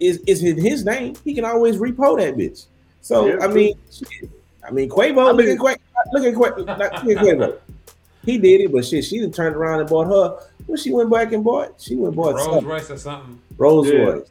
is 0.00 0.18
is 0.26 0.42
in 0.44 0.58
his 0.58 0.84
name. 0.84 1.14
He 1.24 1.34
can 1.34 1.44
always 1.44 1.76
repo 1.76 2.18
that 2.18 2.36
bitch. 2.36 2.66
So 3.00 3.26
Yeah, 3.26 3.38
I 3.40 3.48
mean, 3.48 3.74
shit. 3.90 4.30
I 4.66 4.70
mean 4.70 4.88
Quavo. 4.88 5.28
I 5.28 5.30
look 5.32 5.46
mean- 5.46 5.48
at 5.50 5.58
Quavo. 5.58 5.76
Look 6.12 6.24
at 6.24 6.34
Quavo. 6.34 6.56
Look 6.58 6.68
at 6.68 6.92
Quavo. 7.02 7.58
He 8.26 8.38
did 8.38 8.60
it, 8.62 8.72
but 8.72 8.84
shit, 8.84 9.04
she 9.04 9.20
done 9.20 9.30
turned 9.30 9.56
around 9.56 9.80
and 9.80 9.88
bought 9.88 10.08
her. 10.08 10.46
What 10.66 10.80
she 10.80 10.92
went 10.92 11.10
back 11.10 11.32
and 11.32 11.42
bought? 11.44 11.80
She 11.80 11.94
went 11.94 12.08
and 12.08 12.16
bought 12.16 12.34
Rolls 12.34 12.44
something. 12.44 12.66
Royce 12.66 12.90
or 12.90 12.98
something. 12.98 13.40
Rolls 13.56 13.88
Yeah. 13.88 13.98
Royce. 14.00 14.28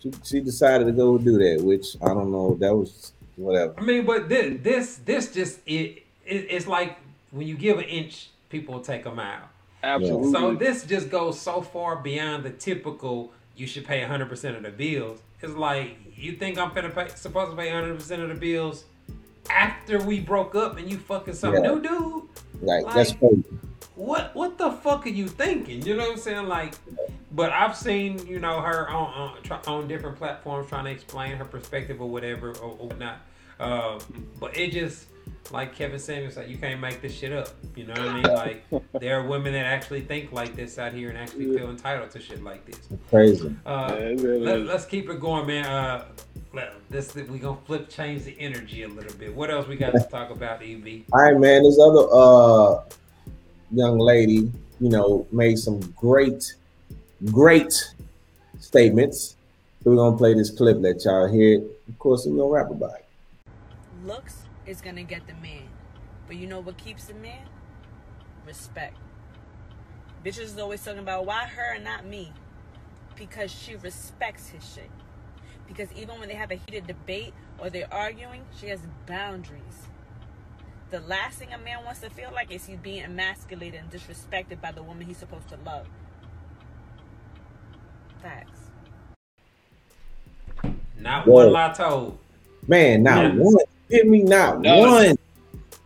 She, 0.00 0.12
she 0.22 0.40
decided 0.40 0.84
to 0.84 0.92
go 0.92 1.16
do 1.16 1.38
that, 1.38 1.64
which 1.64 1.96
I 2.02 2.08
don't 2.08 2.30
know. 2.30 2.54
That 2.60 2.74
was 2.74 3.12
whatever. 3.36 3.74
I 3.78 3.80
mean, 3.80 4.04
but 4.04 4.28
this 4.28 4.58
this 4.62 4.96
this 5.06 5.32
just 5.32 5.60
it, 5.66 6.02
it 6.26 6.46
it's 6.50 6.66
like 6.66 6.98
when 7.30 7.46
you 7.48 7.56
give 7.56 7.78
an 7.78 7.84
inch, 7.84 8.28
people 8.50 8.80
take 8.80 9.06
a 9.06 9.10
mile. 9.10 9.48
Absolutely. 9.82 10.32
So 10.32 10.54
this 10.54 10.84
just 10.84 11.08
goes 11.10 11.40
so 11.40 11.62
far 11.62 11.96
beyond 11.96 12.44
the 12.44 12.50
typical. 12.50 13.32
You 13.56 13.66
should 13.66 13.86
pay 13.86 14.00
100 14.00 14.28
percent 14.28 14.56
of 14.56 14.62
the 14.64 14.70
bills. 14.70 15.20
It's 15.40 15.54
like 15.54 15.96
you 16.16 16.32
think 16.32 16.58
I'm 16.58 16.74
gonna 16.74 16.90
pay 16.90 17.08
supposed 17.14 17.52
to 17.52 17.56
pay 17.56 17.72
100 17.72 17.94
percent 17.96 18.20
of 18.22 18.28
the 18.28 18.34
bills 18.34 18.84
after 19.48 19.98
we 20.02 20.20
broke 20.20 20.54
up 20.54 20.76
and 20.76 20.90
you 20.90 20.98
fucking 20.98 21.34
some 21.34 21.54
Yeah. 21.54 21.60
new 21.60 21.80
dude. 21.80 22.22
Like, 22.64 22.84
Like- 22.84 22.94
that's 22.94 23.12
crazy. 23.12 23.44
What 23.96 24.34
what 24.34 24.58
the 24.58 24.72
fuck 24.72 25.06
are 25.06 25.10
you 25.10 25.28
thinking? 25.28 25.82
You 25.86 25.94
know 25.96 26.02
what 26.08 26.12
I'm 26.12 26.18
saying? 26.18 26.48
Like, 26.48 26.74
but 27.30 27.52
I've 27.52 27.76
seen 27.76 28.26
you 28.26 28.40
know 28.40 28.60
her 28.60 28.88
on 28.90 29.36
on, 29.50 29.60
on 29.68 29.88
different 29.88 30.16
platforms 30.16 30.68
trying 30.68 30.86
to 30.86 30.90
explain 30.90 31.36
her 31.36 31.44
perspective 31.44 32.00
or 32.00 32.08
whatever 32.10 32.50
or, 32.56 32.70
or 32.72 32.88
whatnot. 32.88 33.18
Um, 33.60 34.00
but 34.40 34.56
it 34.56 34.72
just 34.72 35.06
like 35.52 35.76
Kevin 35.76 36.00
Samuels 36.00 36.36
like 36.36 36.48
you 36.48 36.56
can't 36.58 36.80
make 36.80 37.02
this 37.02 37.14
shit 37.14 37.32
up. 37.32 37.50
You 37.76 37.84
know 37.84 37.92
what 37.92 38.02
I 38.08 38.14
mean? 38.14 38.22
Like 38.24 38.64
there 39.00 39.20
are 39.20 39.28
women 39.28 39.52
that 39.52 39.64
actually 39.66 40.00
think 40.00 40.32
like 40.32 40.56
this 40.56 40.76
out 40.76 40.92
here 40.92 41.10
and 41.10 41.16
actually 41.18 41.56
feel 41.56 41.70
entitled 41.70 42.10
to 42.10 42.20
shit 42.20 42.42
like 42.42 42.64
this. 42.66 42.80
Crazy. 43.10 43.54
Uh, 43.64 43.94
Yeah, 43.96 44.04
really 44.06 44.38
let, 44.40 44.58
is. 44.60 44.68
us 44.70 44.86
keep 44.86 45.08
it 45.08 45.20
going, 45.20 45.46
man. 45.46 45.66
Uh, 45.66 46.04
let, 46.54 46.72
this 46.88 47.14
we 47.14 47.38
gonna 47.38 47.58
flip 47.66 47.88
change 47.88 48.24
the 48.24 48.38
energy 48.38 48.82
a 48.82 48.88
little 48.88 49.16
bit. 49.18 49.34
What 49.34 49.50
else 49.50 49.66
we 49.66 49.76
got 49.76 49.92
to 49.92 50.00
talk 50.00 50.30
about, 50.30 50.62
E 50.62 50.74
EV? 50.74 51.12
All 51.12 51.22
right, 51.22 51.38
man. 51.38 51.62
This 51.64 51.78
other 51.78 52.06
uh 52.12 52.82
young 53.72 53.98
lady, 53.98 54.50
you 54.80 54.88
know, 54.88 55.26
made 55.32 55.58
some 55.58 55.80
great, 55.92 56.54
great 57.26 57.92
statements. 58.60 59.36
So 59.82 59.90
we're 59.90 59.96
gonna 59.96 60.16
play 60.16 60.34
this 60.34 60.50
clip, 60.50 60.78
let 60.80 61.04
y'all 61.04 61.26
hear 61.26 61.58
it. 61.58 61.64
Of 61.88 61.98
course, 61.98 62.24
we're 62.26 62.36
gonna 62.36 62.50
rap 62.50 62.70
about 62.70 62.94
it. 62.94 63.06
looks 64.04 64.42
is 64.66 64.80
gonna 64.80 65.02
get 65.02 65.26
the 65.26 65.34
man. 65.34 65.68
But 66.26 66.36
you 66.36 66.46
know 66.46 66.60
what 66.60 66.78
keeps 66.78 67.04
the 67.04 67.14
man? 67.14 67.46
Respect. 68.46 68.96
Bitches 70.24 70.40
is 70.40 70.58
always 70.58 70.82
talking 70.82 71.00
about 71.00 71.26
why 71.26 71.44
her 71.44 71.74
and 71.74 71.84
not 71.84 72.06
me. 72.06 72.32
Because 73.16 73.52
she 73.52 73.76
respects 73.76 74.48
his 74.48 74.64
shit. 74.74 74.90
Because 75.66 75.88
even 75.96 76.18
when 76.20 76.28
they 76.28 76.34
have 76.34 76.50
a 76.50 76.56
heated 76.56 76.86
debate 76.86 77.32
or 77.58 77.70
they're 77.70 77.92
arguing, 77.92 78.42
she 78.58 78.68
has 78.68 78.80
boundaries. 79.06 79.60
The 80.90 81.00
last 81.00 81.38
thing 81.38 81.52
a 81.52 81.58
man 81.58 81.84
wants 81.84 82.00
to 82.00 82.10
feel 82.10 82.30
like 82.32 82.52
is 82.52 82.66
he's 82.66 82.78
being 82.78 83.02
emasculated 83.04 83.80
and 83.80 83.90
disrespected 83.90 84.60
by 84.60 84.70
the 84.72 84.82
woman 84.82 85.06
he's 85.06 85.16
supposed 85.16 85.48
to 85.48 85.58
love. 85.64 85.86
Facts. 88.22 88.60
Not 90.98 91.26
Whoa. 91.26 91.44
one 91.44 91.52
lie 91.52 91.72
told. 91.72 92.18
Man, 92.68 93.02
not 93.02 93.24
Yeah. 93.34 93.40
one. 93.40 93.54
Hit 93.90 94.06
me, 94.08 94.22
not 94.22 94.60
None. 94.60 94.78
one. 94.78 95.16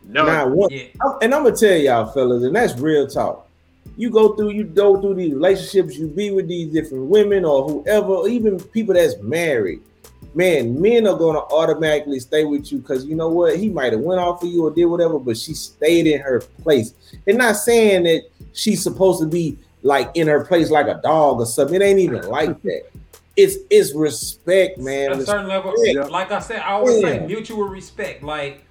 no. 0.04 0.24
Not 0.26 0.50
one. 0.50 0.70
Yeah. 0.70 0.84
And 1.22 1.34
I'm 1.34 1.42
gonna 1.44 1.56
tell 1.56 1.76
y'all, 1.76 2.06
fellas, 2.12 2.44
and 2.44 2.54
that's 2.54 2.78
real 2.78 3.06
talk. 3.06 3.47
You 3.98 4.10
go 4.10 4.34
through, 4.36 4.50
you 4.50 4.62
go 4.62 5.00
through 5.00 5.14
these 5.14 5.34
relationships, 5.34 5.96
you 5.96 6.06
be 6.06 6.30
with 6.30 6.46
these 6.46 6.72
different 6.72 7.06
women 7.06 7.44
or 7.44 7.68
whoever, 7.68 8.12
or 8.14 8.28
even 8.28 8.60
people 8.60 8.94
that's 8.94 9.16
married. 9.20 9.80
Man, 10.34 10.80
men 10.80 11.08
are 11.08 11.16
gonna 11.18 11.40
automatically 11.40 12.20
stay 12.20 12.44
with 12.44 12.70
you 12.70 12.78
because 12.78 13.04
you 13.04 13.16
know 13.16 13.28
what? 13.28 13.56
He 13.56 13.68
might 13.68 13.92
have 13.92 14.00
went 14.00 14.20
off 14.20 14.42
of 14.44 14.48
you 14.50 14.64
or 14.64 14.70
did 14.70 14.84
whatever, 14.84 15.18
but 15.18 15.36
she 15.36 15.52
stayed 15.52 16.06
in 16.06 16.20
her 16.20 16.40
place. 16.62 16.94
And 17.26 17.38
not 17.38 17.56
saying 17.56 18.04
that 18.04 18.22
she's 18.52 18.80
supposed 18.80 19.20
to 19.20 19.26
be 19.26 19.58
like 19.82 20.10
in 20.14 20.28
her 20.28 20.44
place 20.44 20.70
like 20.70 20.86
a 20.86 21.00
dog 21.02 21.40
or 21.40 21.46
something. 21.46 21.80
It 21.80 21.84
ain't 21.84 21.98
even 21.98 22.22
like 22.28 22.62
that. 22.62 22.82
It's 23.36 23.56
it's 23.68 23.94
respect, 23.94 24.78
man. 24.78 25.10
a 25.12 25.26
certain 25.26 25.48
level, 25.48 25.74
Yeah. 25.78 26.02
like 26.02 26.30
I 26.30 26.38
said, 26.38 26.60
I 26.60 26.72
always 26.74 27.00
say 27.00 27.26
mutual 27.26 27.64
respect. 27.64 28.22
Like 28.22 28.64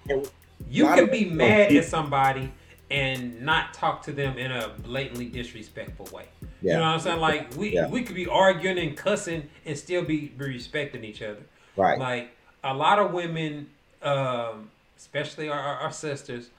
you 0.69 0.85
can 0.85 1.09
be 1.09 1.25
mad 1.25 1.73
at 1.75 1.83
somebody 1.83 2.49
and 2.89 3.41
not 3.41 3.73
talk 3.73 4.01
to 4.03 4.11
them 4.11 4.37
in 4.37 4.51
a 4.51 4.69
blatantly 4.69 5.25
disrespectful 5.25 6.07
way. 6.13 6.25
You 6.61 6.73
know 6.73 6.79
what 6.79 6.87
I'm 6.87 6.99
saying? 6.99 7.19
Like 7.19 7.55
we 7.55 7.73
Yeah. 7.73 7.87
we 7.87 8.03
could 8.03 8.15
be 8.15 8.27
arguing 8.27 8.77
and 8.77 8.95
cussing 8.95 9.49
and 9.65 9.77
still 9.77 10.03
be, 10.03 10.27
be 10.27 10.45
respecting 10.45 11.03
each 11.03 11.21
other. 11.21 11.43
Right. 11.75 11.99
Like 11.99 12.35
a 12.63 12.73
lot 12.73 12.99
of 12.99 13.11
women, 13.11 13.69
um, 14.01 14.69
especially 14.97 15.49
our, 15.49 15.59
our, 15.59 15.91
sisters, 15.91 16.49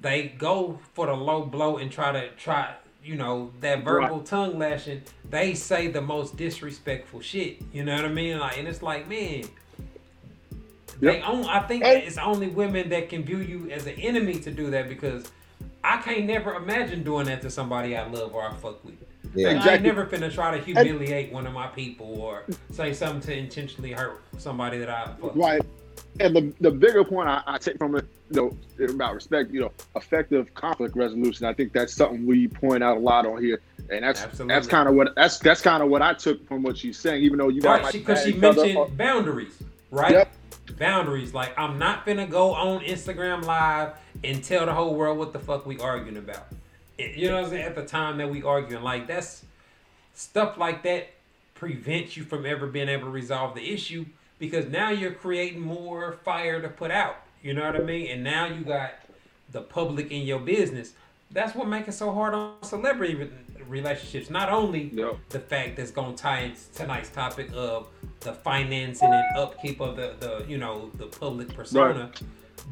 they 0.00 0.28
go 0.28 0.78
for 0.92 1.06
the 1.06 1.14
low 1.14 1.44
blow 1.44 1.78
and 1.78 1.90
try 1.90 2.12
to 2.12 2.28
try 2.36 2.74
you 3.04 3.16
know, 3.16 3.52
that 3.60 3.84
verbal 3.84 4.20
tongue 4.20 4.58
lashing, 4.58 5.02
they 5.28 5.52
say 5.52 5.88
the 5.88 6.00
most 6.00 6.38
disrespectful 6.38 7.20
shit. 7.20 7.60
You 7.70 7.84
know 7.84 7.94
what 7.94 8.06
I 8.06 8.08
mean? 8.08 8.38
Like, 8.38 8.56
and 8.56 8.66
it's 8.66 8.80
like, 8.82 9.06
man, 9.08 9.44
they 11.00 11.20
own. 11.20 11.44
I 11.44 11.60
think 11.60 11.84
And- 11.84 12.02
it's 12.02 12.16
only 12.16 12.48
women 12.48 12.88
that 12.88 13.10
can 13.10 13.22
view 13.22 13.38
you 13.38 13.70
as 13.70 13.86
an 13.86 13.94
enemy 13.98 14.38
to 14.40 14.50
do 14.50 14.70
that 14.70 14.88
because 14.88 15.30
I 15.84 15.98
can't 15.98 16.24
never 16.24 16.54
imagine 16.54 17.04
doing 17.04 17.26
that 17.26 17.42
to 17.42 17.50
somebody 17.50 17.96
I 17.96 18.06
love 18.08 18.34
or 18.34 18.42
I 18.42 18.52
fuck 18.54 18.82
with. 18.84 18.94
Yeah. 19.34 19.48
Like, 19.48 19.56
I 19.66 19.74
ain't 19.74 19.86
Exactly. 19.86 19.86
never 19.88 20.06
finna 20.06 20.32
try 20.32 20.56
to 20.56 20.64
humiliate 20.64 21.32
one 21.32 21.46
of 21.46 21.52
my 21.52 21.66
people 21.66 22.20
or 22.20 22.44
say 22.72 22.92
something 22.94 23.20
to 23.22 23.36
intentionally 23.36 23.92
hurt 23.92 24.22
somebody 24.38 24.78
that 24.78 24.88
I 24.88 25.06
fuck 25.06 25.22
with. 25.34 25.36
Right. 25.36 25.62
And 26.20 26.34
the 26.36 26.52
the 26.60 26.70
bigger 26.70 27.02
point 27.04 27.28
I, 27.28 27.42
I 27.46 27.58
take 27.58 27.76
from 27.76 27.96
it, 27.96 28.04
you 28.30 28.36
know, 28.78 28.86
about 28.88 29.14
respect, 29.14 29.50
you 29.52 29.60
know, 29.60 29.72
effective 29.96 30.52
conflict 30.54 30.94
resolution. 30.96 31.44
I 31.46 31.52
think 31.52 31.72
that's 31.72 31.92
something 31.94 32.24
we 32.24 32.46
point 32.46 32.84
out 32.84 32.96
a 32.96 33.00
lot 33.00 33.26
on 33.26 33.42
here, 33.42 33.60
and 33.90 34.04
that's 34.04 34.22
Absolutely. 34.22 34.54
that's 34.54 34.68
kind 34.68 34.88
of 34.88 34.94
what 34.94 35.12
that's 35.16 35.38
that's 35.40 35.60
kind 35.60 35.82
of 35.82 35.88
what 35.88 36.02
I 36.02 36.14
took 36.14 36.46
from 36.46 36.62
what 36.62 36.78
she's 36.78 36.98
saying. 36.98 37.22
Even 37.24 37.38
though 37.38 37.48
you 37.48 37.60
Right, 37.62 37.82
might 37.82 37.92
because 37.92 38.24
be 38.24 38.32
she, 38.32 38.38
mad 38.38 38.50
at 38.50 38.52
each 38.52 38.58
other, 38.58 38.74
mentioned 38.80 38.96
boundaries, 38.96 39.62
right? 39.90 40.12
Yep. 40.12 40.32
Boundaries. 40.72 41.34
Like 41.34 41.58
I'm 41.58 41.78
not 41.78 42.06
finna 42.06 42.28
go 42.28 42.54
on 42.54 42.80
Instagram 42.80 43.44
live 43.44 43.92
and 44.22 44.42
tell 44.42 44.66
the 44.66 44.72
whole 44.72 44.94
world 44.94 45.18
what 45.18 45.32
the 45.32 45.38
fuck 45.38 45.66
we 45.66 45.78
arguing 45.78 46.16
about. 46.16 46.46
You 46.98 47.28
know 47.28 47.36
what 47.36 47.44
I'm 47.44 47.50
saying? 47.50 47.64
At 47.64 47.74
the 47.74 47.84
time 47.84 48.18
that 48.18 48.30
we 48.30 48.42
arguing, 48.42 48.82
like 48.82 49.06
that's 49.06 49.44
stuff 50.14 50.56
like 50.56 50.82
that 50.84 51.08
prevents 51.54 52.16
you 52.16 52.24
from 52.24 52.46
ever 52.46 52.66
being 52.66 52.88
able 52.88 53.04
to 53.04 53.10
resolve 53.10 53.54
the 53.54 53.72
issue 53.72 54.06
because 54.38 54.66
now 54.66 54.90
you're 54.90 55.12
creating 55.12 55.60
more 55.60 56.12
fire 56.24 56.60
to 56.60 56.68
put 56.68 56.90
out. 56.90 57.16
You 57.42 57.54
know 57.54 57.64
what 57.64 57.76
I 57.76 57.80
mean? 57.80 58.10
And 58.10 58.24
now 58.24 58.46
you 58.46 58.64
got 58.64 58.92
the 59.50 59.60
public 59.60 60.10
in 60.10 60.22
your 60.22 60.40
business. 60.40 60.94
That's 61.30 61.54
what 61.54 61.68
makes 61.68 61.88
it 61.88 61.92
so 61.92 62.12
hard 62.12 62.34
on 62.34 62.62
celebrity 62.62 63.28
relationships. 63.68 64.30
Not 64.30 64.48
only 64.50 64.90
the 65.30 65.40
fact 65.40 65.76
that's 65.76 65.90
gonna 65.90 66.16
tie 66.16 66.40
into 66.40 66.60
tonight's 66.74 67.10
topic 67.10 67.50
of 67.54 67.88
the 68.20 68.32
financing 68.32 69.12
and 69.12 69.36
upkeep 69.36 69.80
of 69.80 69.96
the, 69.96 70.14
the 70.20 70.44
you 70.48 70.58
know 70.58 70.90
the 70.94 71.06
public 71.06 71.54
persona, 71.54 72.10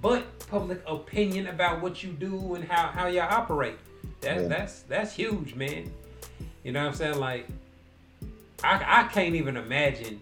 but 0.01 0.25
public 0.49 0.83
opinion 0.87 1.49
about 1.49 1.81
what 1.83 2.03
you 2.03 2.11
do 2.13 2.55
and 2.55 2.65
how 2.65 2.89
how 2.89 3.07
you 3.07 3.21
operate. 3.21 3.77
That 4.21 4.43
Yeah. 4.43 4.49
that's 4.49 4.81
that's 4.83 5.13
huge, 5.15 5.55
man. 5.55 5.93
You 6.65 6.73
know 6.73 6.83
what 6.83 6.91
I'm 6.91 6.95
saying? 6.95 7.19
Like, 7.19 7.49
I 8.63 9.01
I 9.05 9.09
can't 9.09 9.35
even 9.35 9.57
imagine 9.57 10.21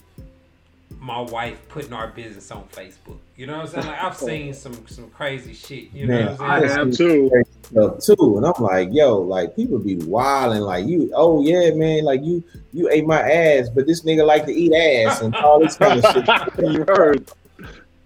my 1.01 1.19
wife 1.21 1.67
putting 1.69 1.95
our 1.95 2.09
business 2.09 2.51
on 2.51 2.65
Facebook. 2.69 3.19
You 3.35 3.47
know 3.47 3.57
what 3.57 3.67
I'm 3.67 3.69
saying? 3.69 3.87
Like 3.87 4.03
I've 4.03 4.17
seen 4.17 4.55
some 4.55 4.87
some 4.87 5.09
crazy 5.11 5.55
shit. 5.55 5.93
You 5.93 6.07
know 6.07 6.21
what 6.21 6.29
I'm 6.29 6.37
saying? 6.37 6.51
I 6.51 6.79
have 6.79 6.93
too. 6.93 7.31
stuff 7.63 7.99
too. 8.05 8.37
And 8.37 8.47
I'm 8.47 8.63
like, 8.63 8.91
yo, 8.93 9.19
like 9.19 9.57
people 9.57 9.79
be 9.79 9.97
wilding 9.97 10.61
like 10.61 10.87
you, 10.87 11.11
oh 11.15 11.43
yeah, 11.43 11.71
man, 11.73 12.05
like 12.05 12.23
you 12.23 12.45
you 12.73 12.91
ate 12.91 13.07
my 13.07 13.21
ass, 13.21 13.71
but 13.71 13.87
this 13.87 14.03
nigga 14.03 14.27
like 14.27 14.45
to 14.47 14.53
eat 14.53 14.75
ass 14.75 15.23
and 15.23 15.35
all 15.37 15.59
this 15.59 15.77
kind 15.77 16.05
of 16.05 16.13
shit. 16.13 16.29
you 16.59 16.85
heard? 16.87 17.27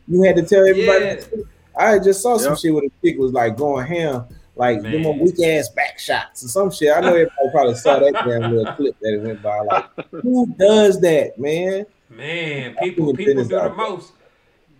You 0.06 0.22
had 0.22 0.36
to 0.36 0.42
tell 0.42 0.66
everybody. 0.66 1.04
Yeah. 1.04 1.42
I 1.76 1.98
just 1.98 2.22
saw 2.22 2.36
some 2.36 2.52
Yep. 2.52 2.58
shit 2.60 2.74
where 2.74 2.82
the 2.82 2.92
chick 3.10 3.18
was 3.18 3.32
like 3.32 3.56
going 3.56 3.86
ham, 3.86 4.26
like 4.54 4.80
them 4.82 5.02
Man. 5.02 5.18
weak 5.18 5.42
ass 5.42 5.68
back 5.70 5.98
shots 5.98 6.44
or 6.44 6.48
some 6.48 6.70
shit. 6.70 6.96
I 6.96 7.00
know 7.00 7.08
everybody 7.08 7.50
probably 7.50 7.74
saw 7.74 7.98
that 7.98 8.12
damn 8.12 8.52
little 8.52 8.72
clip 8.74 8.96
that 9.00 9.20
went 9.20 9.42
by. 9.42 9.60
Like, 9.60 9.86
who 10.22 10.46
does 10.56 11.00
that, 11.00 11.36
man? 11.38 11.86
Man, 12.16 12.76
people 12.76 13.14
people 13.14 13.44
do 13.44 13.49
the 13.56 13.75
most. 13.75 14.12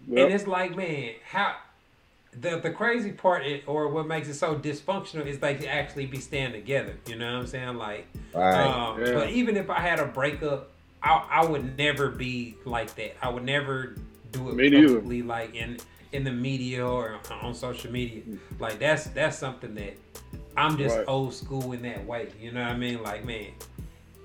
Yep. 0.07 0.25
And 0.27 0.35
it's 0.35 0.47
like, 0.47 0.77
man, 0.77 1.13
how 1.25 1.57
the 2.41 2.59
the 2.59 2.71
crazy 2.71 3.13
part 3.13 3.47
is, 3.47 3.63
or 3.67 3.89
what 3.89 4.07
makes 4.07 4.29
it 4.29 4.35
so 4.35 4.55
dysfunctional 4.57 5.27
is 5.27 5.39
they 5.39 5.67
actually 5.67 6.07
be 6.07 6.19
staying 6.21 6.53
together. 6.53 6.95
You 7.07 7.17
know 7.17 7.33
what 7.33 7.41
I'm 7.41 7.47
saying? 7.47 7.77
Like, 7.77 8.07
Right. 8.35 8.67
um, 8.67 9.01
Yeah. 9.01 9.15
but 9.15 9.31
even 9.31 9.57
if 9.57 9.71
I 9.71 9.81
had 9.81 9.99
a 10.01 10.07
breakup, 10.07 10.71
I 11.03 11.25
I 11.31 11.45
would 11.47 11.77
never 11.77 12.09
be 12.11 12.57
like 12.65 12.95
that. 12.97 13.17
I 13.23 13.29
would 13.31 13.45
never 13.45 13.97
do 14.33 14.51
it 14.51 14.55
Me 14.57 14.71
publicly, 14.71 15.23
like 15.23 15.55
in 15.55 15.79
in 16.13 16.25
the 16.25 16.33
media 16.33 16.87
or 16.87 17.19
on 17.43 17.55
social 17.55 17.91
media. 17.91 18.23
Like 18.59 18.79
that's 18.79 19.05
that's 19.09 19.39
something 19.39 19.75
that 19.77 19.95
I'm 20.57 20.77
just 20.77 20.97
Right. 20.97 21.05
old 21.09 21.35
school 21.35 21.73
in 21.73 21.83
that 21.83 22.05
way. 22.07 22.29
You 22.41 22.53
know 22.53 22.61
what 22.63 22.71
I 22.71 22.77
mean? 22.77 23.03
Like, 23.03 23.25
man, 23.25 23.49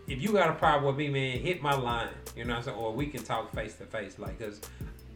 if 0.10 0.22
you 0.22 0.34
got 0.34 0.50
a 0.50 0.54
problem 0.54 0.86
with 0.86 0.98
me, 0.98 1.10
man, 1.10 1.40
hit 1.40 1.62
my 1.62 1.74
line. 1.74 2.10
You 2.36 2.44
know 2.44 2.54
what 2.54 2.58
I'm 2.58 2.64
saying? 2.64 2.78
Or 2.78 2.92
we 2.92 3.08
can 3.08 3.24
talk 3.24 3.54
face 3.54 3.76
to 3.76 3.86
face. 3.86 4.18
Like, 4.18 4.40
cause 4.40 4.60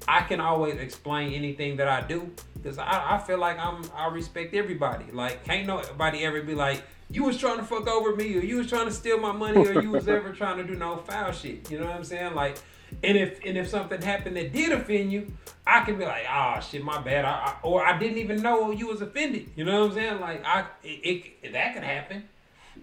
I 0.08 0.22
can 0.22 0.40
always 0.40 0.76
explain 0.76 1.34
anything 1.34 1.78
that 1.78 1.88
I 1.88 2.02
do. 2.02 2.32
Cause 2.64 2.78
I, 2.78 3.16
I 3.16 3.18
feel 3.18 3.40
like 3.40 3.58
I'm 3.58 3.84
I 3.96 4.08
respect 4.08 4.54
everybody. 4.54 5.06
Like, 5.12 5.44
can't 5.44 5.68
nobody 5.68 6.24
ever 6.24 6.42
be 6.42 6.56
like, 6.56 6.84
you 7.10 7.24
was 7.24 7.38
trying 7.38 7.58
to 7.58 7.64
fuck 7.64 7.88
over 7.88 8.16
me, 8.16 8.38
or 8.38 8.42
you 8.42 8.58
was 8.58 8.70
trying 8.70 8.86
to 8.86 8.92
steal 8.92 9.20
my 9.20 9.32
money, 9.32 9.58
or 9.58 9.82
you 9.82 9.92
was 9.92 10.08
ever 10.08 10.32
trying 10.32 10.58
to 10.58 10.64
do 10.64 10.76
no 10.76 10.98
foul 10.98 11.32
shit. 11.32 11.70
You 11.70 11.80
know 11.80 11.86
what 11.86 11.96
I'm 11.96 12.04
saying? 12.04 12.36
Like, 12.36 12.58
and 13.04 13.18
if 13.18 13.44
and 13.46 13.58
if 13.58 13.68
something 13.68 14.02
happened 14.02 14.38
that 14.38 14.54
did 14.54 14.72
offend 14.72 15.12
you, 15.12 15.34
I 15.66 15.82
can 15.82 15.98
be 15.98 16.06
like, 16.06 16.26
oh 16.32 16.60
shit, 16.62 16.84
my 16.84 17.02
bad. 17.02 17.26
I, 17.26 17.30
I, 17.30 17.56
or 17.64 17.86
I 17.86 17.98
didn't 17.98 18.18
even 18.20 18.42
know 18.42 18.72
you 18.72 18.88
was 18.88 19.02
offended. 19.02 19.50
You 19.56 19.66
know 19.66 19.82
what 19.82 19.90
I'm 19.92 19.96
saying? 19.96 20.20
Like, 20.22 20.46
I 20.46 20.66
it, 20.84 21.34
it 21.42 21.54
that 21.54 21.74
could 21.74 21.84
happen. 21.84 22.24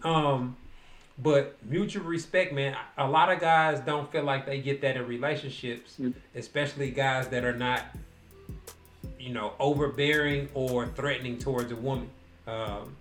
Um, 0.02 0.56
but 1.22 1.56
mutual 1.64 2.04
respect, 2.04 2.52
man. 2.52 2.76
A 2.96 3.08
lot 3.08 3.30
of 3.30 3.40
guys 3.40 3.80
don't 3.80 4.10
feel 4.10 4.24
like 4.24 4.46
they 4.46 4.60
get 4.60 4.80
that 4.82 4.96
in 4.96 5.06
relationships, 5.06 5.96
mm. 6.00 6.14
especially 6.34 6.90
guys 6.90 7.28
that 7.28 7.44
are 7.44 7.56
not, 7.56 7.84
you 9.18 9.32
know, 9.32 9.52
overbearing 9.58 10.48
or 10.54 10.86
threatening 10.86 11.38
towards 11.38 11.72
a 11.72 11.76
woman. 11.76 12.08
Um, 12.46 12.96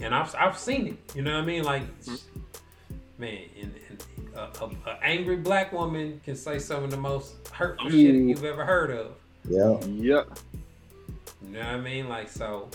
and 0.00 0.14
I've 0.14 0.34
I've 0.34 0.58
seen 0.58 0.88
it. 0.88 1.16
You 1.16 1.22
know 1.22 1.34
what 1.34 1.42
I 1.42 1.46
mean? 1.46 1.62
Like, 1.62 1.82
mm. 2.04 2.20
man, 3.18 3.38
and, 3.60 3.74
and 3.88 4.04
a, 4.34 4.64
a, 4.64 4.70
a 4.90 4.98
angry 5.02 5.36
black 5.36 5.72
woman 5.72 6.20
can 6.24 6.36
say 6.36 6.58
some 6.58 6.82
of 6.82 6.90
the 6.90 6.96
most 6.96 7.48
hurtful 7.48 7.90
shit 7.90 8.14
you've 8.14 8.44
ever 8.44 8.64
heard 8.64 8.90
of. 8.90 9.12
Yeah. 9.48 9.78
Yep. 9.86 10.38
You 11.46 11.52
know 11.52 11.60
what 11.60 11.68
I 11.68 11.80
mean? 11.80 12.08
Like, 12.08 12.28
so 12.28 12.68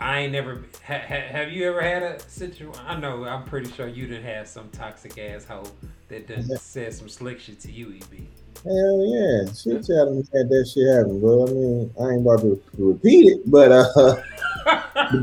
I 0.00 0.20
ain't 0.20 0.32
never. 0.32 0.64
Ha, 0.86 0.98
ha, 0.98 1.14
have 1.28 1.52
you 1.52 1.68
ever 1.68 1.82
had 1.82 2.02
a 2.02 2.18
situation? 2.20 2.74
I 2.86 2.98
know. 2.98 3.24
I'm 3.24 3.44
pretty 3.44 3.70
sure 3.70 3.86
you 3.86 4.06
didn't 4.06 4.24
have 4.24 4.48
some 4.48 4.68
toxic 4.70 5.18
asshole 5.18 5.68
that 6.08 6.26
done 6.26 6.44
said 6.56 6.94
some 6.94 7.08
slick 7.08 7.38
shit 7.38 7.60
to 7.60 7.70
you, 7.70 7.94
EB. 7.94 8.26
Hell 8.64 9.06
yeah. 9.06 9.52
Shit 9.52 9.88
me 9.88 10.24
had 10.34 10.48
that 10.48 10.70
shit 10.72 10.86
happen, 10.88 11.20
bro. 11.20 11.46
I 11.46 11.50
mean, 11.50 11.94
I 12.00 12.10
ain't 12.10 12.22
about 12.22 12.40
to 12.40 12.60
repeat 12.76 13.32
it, 13.32 13.50
but 13.50 13.72
uh 13.72 14.22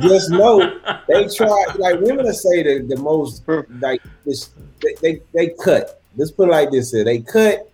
just 0.02 0.32
know 0.32 0.80
they 1.08 1.28
try 1.28 1.66
like 1.76 2.00
women 2.00 2.32
say 2.34 2.64
the, 2.64 2.86
the 2.88 3.00
most 3.00 3.44
like 3.80 4.02
this 4.26 4.50
they, 4.82 4.96
they 5.02 5.22
they 5.34 5.50
cut. 5.64 6.02
Let's 6.16 6.32
put 6.32 6.50
it 6.50 6.52
like 6.52 6.72
this 6.72 6.92
here. 6.92 7.04
They 7.04 7.20
cut 7.20 7.72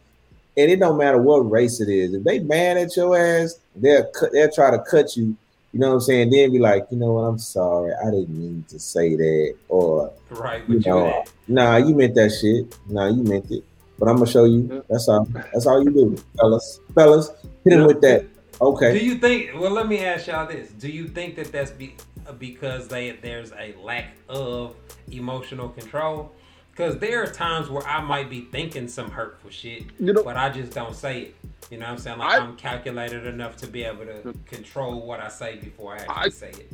and 0.57 0.69
it 0.69 0.79
don't 0.79 0.97
matter 0.97 1.21
what 1.21 1.49
race 1.49 1.79
it 1.79 1.87
is. 1.89 2.13
If 2.13 2.23
they 2.23 2.39
mad 2.39 2.77
at 2.77 2.95
your 2.97 3.17
ass, 3.17 3.59
they'll 3.75 4.05
cut 4.11 4.31
they'll 4.33 4.51
try 4.51 4.71
to 4.71 4.79
cut 4.79 5.15
you, 5.15 5.37
you 5.73 5.79
know 5.79 5.89
what 5.89 5.93
I'm 5.95 6.01
saying? 6.01 6.29
Then 6.29 6.51
be 6.51 6.59
like, 6.59 6.85
you 6.91 6.97
know 6.97 7.13
what, 7.13 7.21
I'm 7.23 7.39
sorry, 7.39 7.93
I 7.95 8.11
didn't 8.11 8.29
mean 8.29 8.63
to 8.69 8.79
say 8.79 9.15
that. 9.15 9.55
Or 9.69 10.13
right, 10.29 10.61
you 10.67 10.75
but 10.75 10.85
you, 10.85 10.91
know, 10.91 11.23
nah, 11.47 11.77
you 11.77 11.95
meant 11.95 12.13
that 12.15 12.29
shit. 12.29 12.77
Nah, 12.87 13.07
you 13.07 13.23
meant 13.23 13.49
it. 13.49 13.63
But 13.97 14.07
I'm 14.07 14.17
gonna 14.17 14.29
show 14.29 14.45
you. 14.45 14.83
That's 14.89 15.07
all. 15.07 15.25
That's 15.25 15.65
all 15.65 15.83
you 15.83 15.89
do, 15.89 16.17
fellas. 16.37 16.79
Fellas, 16.93 17.31
hit 17.63 17.73
him 17.73 17.85
with 17.85 18.01
that. 18.01 18.25
Okay. 18.61 18.99
Do 18.99 19.05
you 19.05 19.15
think? 19.15 19.51
Well, 19.55 19.71
let 19.71 19.87
me 19.87 19.99
ask 20.05 20.27
y'all 20.27 20.47
this: 20.47 20.69
Do 20.69 20.89
you 20.89 21.07
think 21.07 21.35
that 21.35 21.51
that's 21.51 21.71
be, 21.71 21.95
because 22.37 22.87
they 22.87 23.11
there's 23.11 23.51
a 23.53 23.75
lack 23.81 24.15
of 24.29 24.75
emotional 25.11 25.69
control? 25.69 26.31
Because 26.75 26.97
there 26.97 27.21
are 27.21 27.27
times 27.27 27.69
where 27.69 27.85
I 27.85 28.01
might 28.01 28.29
be 28.31 28.41
thinking 28.51 28.87
some 28.87 29.11
hurtful 29.11 29.51
shit, 29.51 29.83
You 29.99 30.11
know- 30.13 30.23
but 30.23 30.37
I 30.37 30.49
just 30.49 30.73
don't 30.73 30.95
say 30.95 31.21
it. 31.21 31.35
You 31.69 31.77
know 31.77 31.85
what 31.85 31.91
I'm 31.93 31.97
saying? 31.99 32.17
Like 32.17 32.41
I- 32.41 32.43
am 32.43 32.55
calculated 32.55 33.27
enough 33.27 33.57
to 33.57 33.67
be 33.67 33.83
able 33.83 34.05
to 34.05 34.33
control 34.47 35.05
what 35.07 35.19
I 35.19 35.29
say 35.29 35.57
before 35.57 35.93
I 35.93 35.97
actually 35.97 36.15
I- 36.15 36.29
say 36.29 36.49
it. 36.49 36.71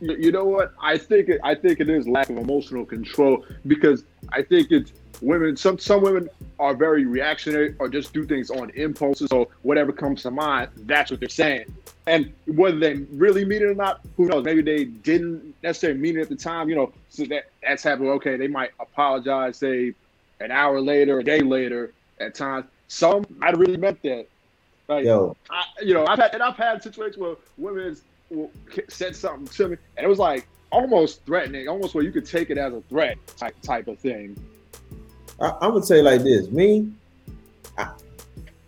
You 0.00 0.16
you 0.16 0.32
know 0.32 0.44
what? 0.44 0.72
I 0.82 0.98
think 0.98 1.28
it, 1.28 1.40
I 1.44 1.54
think 1.54 1.80
it 1.80 1.88
is 1.88 2.08
lack 2.08 2.28
of 2.28 2.36
emotional 2.36 2.84
control 2.84 3.44
because 3.66 4.04
I 4.30 4.42
think 4.42 4.70
it's 4.72 4.92
women. 5.22 5.56
Some 5.56 5.78
some 5.78 6.02
women 6.02 6.28
are 6.58 6.74
very 6.74 7.06
reactionary 7.06 7.74
or 7.78 7.88
just 7.88 8.12
do 8.12 8.26
things 8.26 8.50
on 8.50 8.70
impulses. 8.70 9.32
or 9.32 9.48
whatever 9.62 9.92
comes 9.92 10.22
to 10.22 10.30
mind, 10.30 10.70
that's 10.76 11.10
what 11.10 11.20
they're 11.20 11.28
saying. 11.28 11.72
And 12.06 12.32
whether 12.46 12.78
they 12.78 12.94
really 13.12 13.44
mean 13.44 13.62
it 13.62 13.66
or 13.66 13.74
not, 13.74 14.00
who 14.16 14.26
knows? 14.26 14.44
Maybe 14.44 14.62
they 14.62 14.84
didn't 14.84 15.54
necessarily 15.62 16.00
mean 16.00 16.18
it 16.18 16.22
at 16.22 16.28
the 16.28 16.36
time. 16.36 16.68
You 16.68 16.74
know, 16.74 16.92
so 17.08 17.24
that 17.26 17.50
that's 17.62 17.82
happened. 17.82 18.08
Okay, 18.08 18.36
they 18.36 18.48
might 18.48 18.70
apologize, 18.80 19.58
say 19.58 19.94
an 20.40 20.50
hour 20.50 20.80
later, 20.80 21.20
a 21.20 21.24
day 21.24 21.40
later. 21.40 21.92
At 22.20 22.34
times, 22.34 22.66
some 22.88 23.24
I 23.40 23.50
really 23.50 23.76
meant 23.76 24.02
that. 24.02 24.26
Like, 24.88 25.04
Yo, 25.04 25.36
I, 25.48 25.64
you 25.82 25.94
know, 25.94 26.06
I've 26.06 26.18
had 26.18 26.34
and 26.34 26.42
I've 26.42 26.56
had 26.56 26.82
situations 26.82 27.16
where 27.16 27.36
women 27.56 27.96
said 28.88 29.14
something 29.16 29.46
to 29.46 29.68
me, 29.68 29.76
and 29.96 30.04
it 30.04 30.08
was 30.08 30.18
like 30.18 30.46
almost 30.70 31.24
threatening, 31.24 31.68
almost 31.68 31.94
where 31.94 32.02
you 32.02 32.10
could 32.10 32.26
take 32.26 32.50
it 32.50 32.58
as 32.58 32.72
a 32.72 32.80
threat 32.82 33.16
type 33.36 33.54
type 33.62 33.86
of 33.88 33.98
thing. 33.98 34.36
I, 35.40 35.50
I'm 35.60 35.72
gonna 35.72 35.84
tell 35.84 35.96
you 35.98 36.02
like 36.02 36.22
this. 36.22 36.48
Me, 36.50 36.90
I, 37.78 37.90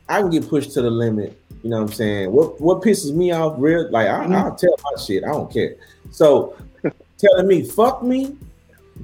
I 0.09 0.21
can 0.21 0.31
get 0.31 0.49
pushed 0.49 0.73
to 0.73 0.83
the 0.83 0.91
limit. 0.91 1.41
You 1.63 1.71
know 1.71 1.77
what 1.83 1.91
I'm 1.91 1.93
saying? 1.95 2.31
What 2.33 2.61
what 2.61 2.83
pisses 2.83 3.15
me 3.15 3.33
off 3.33 3.55
real 3.59 3.91
like 3.91 4.07
I, 4.09 4.25
I'll 4.25 4.55
tell 4.55 4.75
my 4.85 5.03
shit. 5.03 5.25
I 5.25 5.29
don't 5.29 5.51
care. 5.53 5.77
So 6.11 6.57
telling 7.19 7.47
me 7.47 7.63
fuck 7.65 8.03
me, 8.03 8.37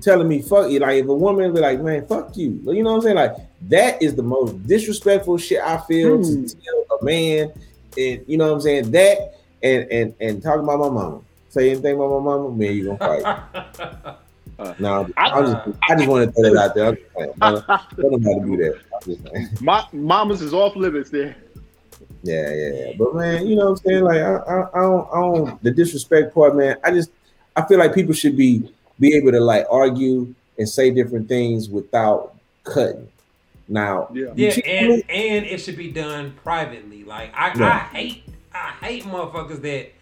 telling 0.03 0.29
me 0.29 0.43
fuck 0.43 0.71
you. 0.71 0.79
Like 0.81 0.97
if 1.03 1.07
a 1.09 1.15
woman 1.15 1.55
be 1.55 1.61
like, 1.61 1.81
man, 1.81 2.07
fuck 2.07 2.37
you. 2.37 2.61
You 2.67 2.83
know 2.83 2.91
what 2.91 2.97
I'm 2.97 3.03
saying? 3.03 3.17
Like 3.17 3.37
that 3.69 4.03
is 4.03 4.15
the 4.15 4.23
most 4.23 4.67
disrespectful 4.67 5.39
shit 5.39 5.61
I 5.63 5.79
feel 5.79 6.17
Hmm. 6.19 6.45
to 6.47 6.55
tell 6.55 6.99
a 7.01 7.05
man. 7.05 7.53
And 7.97 8.25
you 8.27 8.37
know 8.37 8.49
what 8.49 8.55
I'm 8.55 8.61
saying? 8.61 8.91
That 8.91 9.41
and 9.63 9.91
and 9.91 10.15
and 10.21 10.43
talk 10.43 10.59
about 10.61 10.79
my 10.79 10.89
mama. 10.89 11.21
Say 11.49 11.71
anything 11.71 11.97
about 11.97 12.11
my 12.21 12.37
mama, 12.37 12.51
man, 12.55 12.75
you 12.77 12.85
gonna 12.97 12.99
fight. 12.99 14.17
no, 14.79 15.09
I, 15.17 15.41
just 15.41 15.79
I 15.89 15.95
just 15.97 16.09
want 16.09 16.27
to 16.27 16.33
throw 16.33 16.55
that 16.55 16.71
out 16.71 16.75
there. 16.75 16.87
I'm 16.89 16.97
just 16.97 17.15
saying, 17.17 17.33
man. 17.39 17.81
Don't 17.97 18.23
know 18.23 18.33
how 18.35 18.41
to 18.41 18.47
do 18.47 18.57
that. 18.57 18.81
I'm 18.95 19.15
just 19.15 19.33
saying. 19.33 19.49
My 19.61 19.87
mamas 19.93 20.43
is 20.43 20.53
off 20.53 20.77
limits 20.77 21.11
there. 21.11 21.37
Yeah, 22.23 22.53
yeah, 22.53 22.71
yeah. 22.73 22.93
But 22.99 23.15
man, 23.15 23.47
you 23.47 23.57
know 23.57 23.71
what 23.71 23.81
I'm 23.81 23.87
saying? 23.89 24.05
Like 24.05 24.21
I, 24.21 24.35
I, 24.37 24.69
I 24.75 24.81
don't, 24.81 25.09
I 25.13 25.21
don't 25.21 25.63
the 25.63 25.71
disrespect 25.71 26.35
part, 26.35 26.57
man. 26.57 26.77
I 26.85 26.91
just 26.91 27.11
I 27.57 27.63
feel 27.67 27.79
like 27.79 27.95
people 27.95 28.15
should 28.15 28.37
be 28.37 28.71
be 28.99 29.15
able 29.15 29.33
to 29.33 29.41
like 29.41 29.67
argue 29.71 30.35
and 30.59 30.69
say 30.69 30.91
different 30.91 31.29
things 31.29 31.69
without 31.69 32.35
cutting. 32.65 33.09
Now, 33.69 34.09
Yeah. 34.13 34.33
Yeah, 34.35 34.51
and 34.67 34.89
me? 34.89 35.05
and 35.09 35.47
it 35.47 35.59
should 35.59 35.77
be 35.77 35.91
done 35.91 36.35
privately. 36.43 37.05
Like 37.05 37.33
I, 37.35 37.55
Yeah. 37.55 37.67
I 37.67 37.79
hate 37.97 38.25
I 38.53 38.71
hate 38.83 39.05
motherfuckers 39.05 39.63
that 39.63 39.93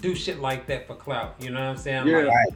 do 0.00 0.14
shit 0.14 0.40
like 0.40 0.66
that 0.66 0.86
for 0.86 0.94
clout. 0.94 1.36
You 1.38 1.50
know 1.50 1.60
what 1.60 1.68
I'm 1.68 1.76
saying? 1.76 2.06
Yeah. 2.06 2.22
Like 2.22 2.54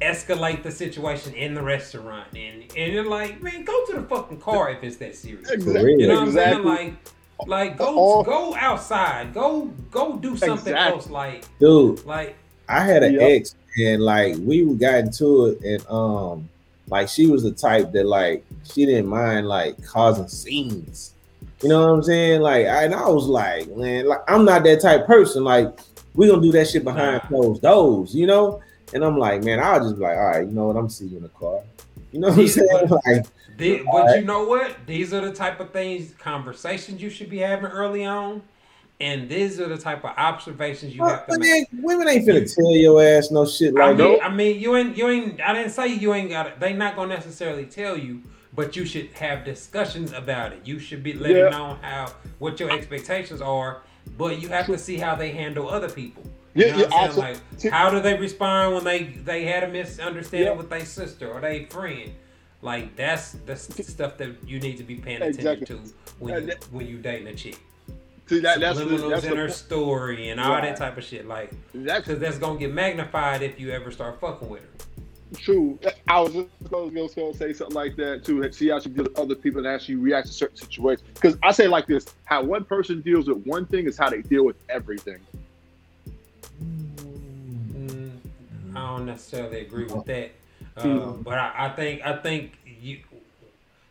escalate 0.00 0.62
the 0.62 0.70
situation 0.70 1.34
in 1.34 1.54
the 1.54 1.62
restaurant 1.62 2.26
and 2.34 2.62
and 2.76 2.92
you're 2.92 3.08
like, 3.08 3.42
man, 3.42 3.64
go 3.64 3.86
to 3.86 3.92
the 3.94 4.02
fucking 4.02 4.40
car 4.40 4.70
if 4.70 4.82
it's 4.82 4.96
that 4.96 5.14
serious. 5.14 5.50
Exactly. 5.50 5.96
You 5.98 6.08
know 6.08 6.20
what 6.20 6.28
exactly. 6.28 6.56
I'm 6.70 6.76
saying? 6.76 6.96
Like 7.40 7.48
like 7.48 7.76
go 7.78 7.96
Or- 7.98 8.24
go 8.24 8.54
outside. 8.56 9.34
Go 9.34 9.66
go 9.90 10.16
do 10.16 10.36
something 10.36 10.72
Exactly. 10.72 10.94
else 10.96 11.10
like 11.10 11.44
dude, 11.58 12.04
like 12.04 12.36
I 12.68 12.80
had 12.84 13.02
an 13.02 13.14
Yep. 13.14 13.22
ex 13.22 13.54
and 13.78 14.02
like 14.02 14.36
we 14.40 14.64
got 14.74 14.94
into 15.00 15.46
it 15.46 15.60
and 15.62 15.86
um 15.90 16.48
like 16.88 17.08
she 17.08 17.26
was 17.26 17.42
the 17.42 17.52
type 17.52 17.92
that 17.92 18.06
like 18.06 18.44
she 18.64 18.86
didn't 18.86 19.06
mind 19.08 19.46
like 19.48 19.82
causing 19.84 20.28
scenes. 20.28 21.14
You 21.62 21.68
know 21.68 21.80
what 21.86 21.92
I'm 21.94 22.02
saying? 22.02 22.40
Like 22.40 22.66
I 22.66 22.84
and 22.84 22.94
I 22.94 23.08
was 23.08 23.26
like, 23.26 23.68
man, 23.76 24.06
like 24.08 24.20
I'm 24.26 24.44
not 24.44 24.64
that 24.64 24.80
type 24.80 25.02
of 25.02 25.06
person. 25.06 25.44
Like 25.44 25.78
we 26.14 26.28
gonna 26.28 26.42
do 26.42 26.52
that 26.52 26.68
shit 26.68 26.82
behind 26.84 27.22
Nah. 27.22 27.28
closed 27.28 27.62
doors, 27.62 28.14
you 28.14 28.26
know? 28.26 28.60
And 28.94 29.04
I'm 29.04 29.18
like, 29.18 29.42
man, 29.44 29.58
I'll 29.60 29.80
just 29.80 29.96
be 29.96 30.02
like, 30.02 30.16
all 30.16 30.24
right, 30.26 30.46
you 30.46 30.52
know 30.52 30.66
what? 30.66 30.76
I'm 30.76 30.88
seeing 30.88 31.10
you 31.10 31.16
in 31.18 31.22
the 31.22 31.28
car. 31.30 31.60
You 32.12 32.20
know 32.20 32.28
what 32.28 32.38
I'm 32.38 32.48
saying? 32.48 32.68
but- 32.88 32.90
Like, 33.06 33.26
The- 33.58 33.82
but 33.90 34.16
you 34.18 34.24
know 34.24 34.44
what? 34.44 34.76
These 34.86 35.12
are 35.14 35.20
the 35.20 35.32
type 35.32 35.60
of 35.60 35.70
things, 35.70 36.14
conversations 36.18 37.02
you 37.02 37.10
should 37.10 37.30
be 37.30 37.38
having 37.38 37.66
early 37.66 38.04
on, 38.04 38.42
and 39.00 39.28
these 39.28 39.60
are 39.60 39.68
the 39.68 39.78
type 39.78 40.04
of 40.04 40.10
observations 40.16 40.94
you 40.94 41.02
have 41.04 41.26
to 41.26 41.32
but 41.32 41.40
make. 41.40 41.66
women 41.80 42.08
ain't 42.08 42.26
finna 42.26 42.54
tell 42.54 42.70
your 42.72 43.02
ass 43.02 43.30
no 43.30 43.44
shit 43.44 43.74
I 43.76 43.88
like 43.88 43.96
mean, 43.98 44.12
that. 44.18 44.24
I 44.24 44.34
mean, 44.34 44.60
you 44.60 44.76
ain't, 44.76 44.96
you 44.96 45.08
ain't. 45.08 45.40
I 45.40 45.52
didn't 45.54 45.72
say 45.72 45.88
you 45.88 46.14
ain't 46.14 46.30
got. 46.30 46.46
it. 46.46 46.60
They 46.60 46.72
not 46.72 46.94
gonna 46.96 47.14
necessarily 47.14 47.66
tell 47.66 47.96
you, 47.98 48.22
but 48.54 48.76
you 48.76 48.84
should 48.84 49.10
have 49.14 49.44
discussions 49.44 50.12
about 50.12 50.52
it. 50.52 50.60
You 50.64 50.78
should 50.78 51.02
be 51.02 51.14
letting 51.14 51.36
Yeah. 51.38 51.48
know 51.50 51.78
how 51.82 52.12
what 52.38 52.60
your 52.60 52.70
expectations 52.70 53.40
are, 53.42 53.82
but 54.16 54.40
you 54.40 54.48
have 54.48 54.66
to 54.66 54.78
see 54.78 54.96
how 54.98 55.14
they 55.14 55.30
handle 55.30 55.68
other 55.68 55.88
people. 55.90 56.22
Yeah, 56.54 56.66
you 56.66 56.72
know 56.72 56.78
yeah, 56.78 56.84
what 56.84 56.94
I'm 56.94 57.12
saying? 57.12 57.40
Like, 57.62 57.72
how 57.72 57.90
do 57.90 58.00
they 58.00 58.18
respond 58.18 58.74
when 58.74 58.84
they 58.84 59.04
they 59.04 59.44
had 59.44 59.64
a 59.64 59.68
misunderstanding 59.68 60.48
Yeah. 60.52 60.56
with 60.56 60.68
their 60.70 60.84
sister 60.84 61.30
or 61.30 61.40
their 61.40 61.66
friend? 61.66 62.12
Like 62.60 62.94
that's 62.94 63.32
the 63.32 63.56
stuff 63.56 64.18
that 64.18 64.36
you 64.46 64.60
need 64.60 64.76
to 64.76 64.84
be 64.84 64.96
paying 64.96 65.22
attention 65.22 65.40
Exactly. 65.62 65.66
to 65.66 65.80
when 66.18 66.46
you, 66.48 66.54
when 66.70 66.86
you 66.86 66.98
dating 66.98 67.26
a 67.28 67.34
chick. 67.34 67.58
See 68.26 68.38
that 68.40 68.60
that's 68.60 68.78
the, 68.78 68.84
that's 69.08 69.24
in 69.24 69.36
her 69.36 69.48
story 69.48 70.28
and 70.28 70.40
all 70.40 70.50
Right. 70.52 70.62
that 70.62 70.76
type 70.76 70.96
of 70.96 71.02
shit. 71.04 71.26
Like, 71.26 71.52
that's 71.74 72.06
because 72.06 72.20
that's 72.20 72.38
gonna 72.38 72.58
get 72.58 72.72
magnified 72.72 73.42
if 73.42 73.58
you 73.58 73.70
ever 73.70 73.90
start 73.90 74.20
fucking 74.20 74.48
with 74.48 74.60
her. 74.62 74.68
true. 75.38 75.78
I 76.06 76.20
was 76.20 76.32
just 76.34 76.70
going 76.70 76.92
to 77.08 77.34
say 77.34 77.52
something 77.54 77.74
like 77.74 77.96
that 77.96 78.24
too. 78.24 78.50
See 78.52 78.68
how 78.68 78.78
she 78.78 78.90
deals 78.90 79.08
with 79.08 79.18
other 79.18 79.34
people 79.34 79.58
and 79.60 79.66
how 79.66 79.78
she 79.78 79.94
reacts 79.96 80.30
to 80.30 80.36
certain 80.36 80.56
situations. 80.56 81.08
Because 81.14 81.36
I 81.42 81.50
say 81.52 81.64
it 81.64 81.70
like 81.70 81.86
this: 81.86 82.06
how 82.24 82.42
one 82.44 82.64
person 82.64 83.00
deals 83.00 83.26
with 83.28 83.44
one 83.46 83.66
thing 83.66 83.86
is 83.86 83.96
how 83.98 84.10
they 84.10 84.20
deal 84.22 84.44
with 84.44 84.56
everything. 84.68 85.18
Mm, 86.62 88.10
I 88.74 88.80
don't 88.86 89.06
necessarily 89.06 89.60
agree 89.60 89.84
with 89.84 90.04
that, 90.06 90.30
uh, 90.76 90.82
Mm. 90.82 91.24
but 91.24 91.38
I, 91.38 91.52
I 91.66 91.68
think 91.70 92.02
I 92.04 92.16
think 92.16 92.52
you 92.64 92.98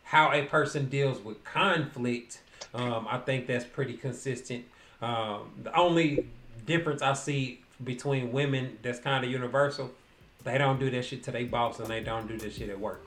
how 0.04 0.32
a 0.34 0.44
person 0.46 0.88
deals 0.90 1.20
with 1.24 1.44
conflict. 1.44 2.42
Um, 2.74 3.08
I 3.10 3.18
think 3.18 3.48
that's 3.48 3.66
pretty 3.66 3.94
consistent. 3.96 4.66
Um, 5.02 5.52
the 5.64 5.76
only 5.78 6.26
difference 6.66 7.02
I 7.02 7.14
see 7.14 7.62
between 7.84 8.32
women 8.32 8.78
that's 8.82 9.00
kind 9.00 9.24
of 9.26 9.32
universal. 9.32 9.92
They 10.44 10.58
don't 10.58 10.80
do 10.80 10.90
that 10.92 11.06
shit 11.06 11.24
to 11.26 11.32
their 11.32 11.46
boss, 11.46 11.80
and 11.80 11.88
they 11.88 12.02
don't 12.02 12.28
do 12.28 12.38
this 12.38 12.56
shit 12.56 12.70
at 12.70 12.80
work. 12.80 13.04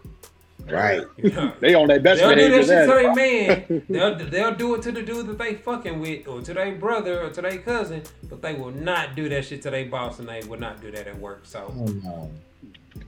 Right. 0.71 1.03
You 1.17 1.31
know? 1.33 1.53
They 1.61 1.75
on 1.75 1.89
their 1.89 2.01
best 2.01 2.21
They'll 2.21 2.35
do 2.35 2.49
that 2.49 2.67
shit 2.67 2.87
to 2.87 2.87
their 2.87 3.15
man. 3.15 3.83
They'll, 3.89 4.17
they'll 4.31 4.55
do 4.55 4.75
it 4.75 4.83
to 4.83 4.93
the 4.93 5.03
dude 5.03 5.27
that 5.27 5.39
they 5.39 5.55
fucking 5.57 6.01
with, 6.01 6.27
or 6.27 6.41
to 6.41 6.55
their 6.55 6.75
brother, 6.75 7.21
or 7.23 7.31
to 7.31 7.43
their 7.43 7.59
cousin, 7.59 8.03
but 8.29 8.41
they 8.43 8.55
will 8.55 8.71
not 8.71 9.15
do 9.15 9.29
that 9.29 9.45
shit 9.45 9.63
to 9.63 9.71
their 9.71 9.87
boss, 9.87 10.19
and 10.21 10.29
they 10.29 10.41
will 10.49 10.59
not 10.59 10.81
do 10.81 10.91
that 10.91 11.07
at 11.07 11.19
work. 11.19 11.43
So 11.45 11.73
Oh, 11.77 11.85
no. 11.85 12.31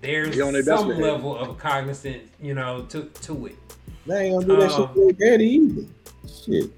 there's 0.02 0.34
They 0.36 0.42
on 0.42 0.52
their 0.52 0.64
best 0.64 0.80
some 0.80 0.88
behavior. 0.88 1.12
level 1.12 1.36
of 1.36 1.56
cognizance, 1.58 2.28
you 2.42 2.54
know, 2.54 2.82
to 2.90 3.04
to 3.22 3.46
it. 3.46 3.56
They 4.06 4.26
ain't 4.26 4.46
gonna 4.46 4.46
do 4.46 4.60
that 4.60 4.72
Um, 4.72 4.86
shit 4.86 4.94
to 4.94 5.14
their 5.18 5.30
daddy 5.30 5.44
either. 5.46 5.82
Shit. 6.28 6.70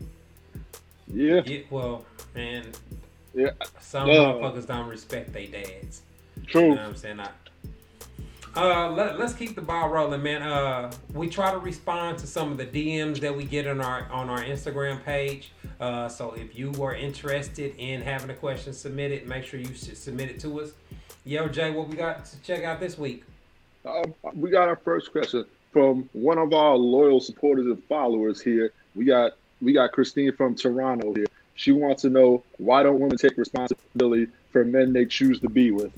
Yeah, 1.13 1.41
Yeah, 1.47 1.61
well, 1.71 2.05
man, 2.35 2.67
yeah, 3.35 3.51
some 3.81 4.09
Uh. 4.11 4.13
motherfuckers 4.13 4.67
don't 4.67 4.89
respect 4.89 5.33
their 5.33 5.47
dads. 5.47 6.03
You 6.37 6.43
true. 6.47 6.63
know 6.63 6.69
what 6.77 6.79
I'm 6.81 6.97
saying? 6.97 7.21
I, 7.21 7.29
uh, 8.59 8.91
let, 8.91 9.19
let's 9.19 9.33
keep 9.33 9.55
the 9.55 9.63
ball 9.63 9.89
rolling, 9.89 10.23
man. 10.23 10.43
Uh, 10.43 10.91
we 11.15 11.29
try 11.29 11.53
to 11.53 11.59
respond 11.59 12.19
to 12.19 12.27
some 12.27 12.51
of 12.51 12.59
the 12.59 12.67
DMs 12.67 13.21
that 13.21 13.37
we 13.37 13.45
get 13.45 13.67
on 13.67 13.81
our 13.81 14.11
on 14.11 14.29
our 14.29 14.43
Instagram 14.43 15.03
page. 15.05 15.53
Uh, 15.81 16.09
so 16.09 16.33
if 16.33 16.59
you 16.59 16.73
are 16.83 16.95
interested 16.95 17.75
in 17.79 18.03
having 18.03 18.31
a 18.31 18.35
question 18.35 18.73
submitted, 18.73 19.29
make 19.29 19.45
sure 19.45 19.61
you 19.61 19.75
submit 19.75 20.29
it 20.29 20.41
to 20.41 20.61
us. 20.61 20.73
Yo, 21.25 21.47
Jay, 21.47 21.71
what 21.71 21.89
we 21.89 21.97
got 21.97 22.25
to 22.25 22.41
check 22.43 22.65
out 22.65 22.81
this 22.81 22.99
week? 22.99 23.23
Uh, 23.85 24.03
we 24.35 24.51
got 24.51 24.69
our 24.69 24.77
first 24.77 25.13
question 25.13 25.45
from 25.73 26.09
one 26.13 26.39
of 26.39 26.53
our 26.53 26.75
loyal 26.75 27.21
supporters 27.21 27.67
and 27.67 27.83
followers 27.85 28.41
here. 28.41 28.73
We 28.97 29.05
got 29.05 29.33
we 29.63 29.73
got 29.73 29.93
Christine 29.93 30.33
from 30.33 30.57
Toronto 30.57 31.13
here. 31.15 31.27
She 31.55 31.71
wants 31.71 32.03
to 32.03 32.11
know 32.11 32.43
why 32.57 32.83
don't 32.83 32.99
women 32.99 33.19
take 33.19 33.37
responsibility 33.37 34.29
for 34.51 34.65
men 34.65 34.93
they 34.93 35.07
choose 35.07 35.41
to 35.41 35.49
be 35.49 35.71
with? 35.71 35.93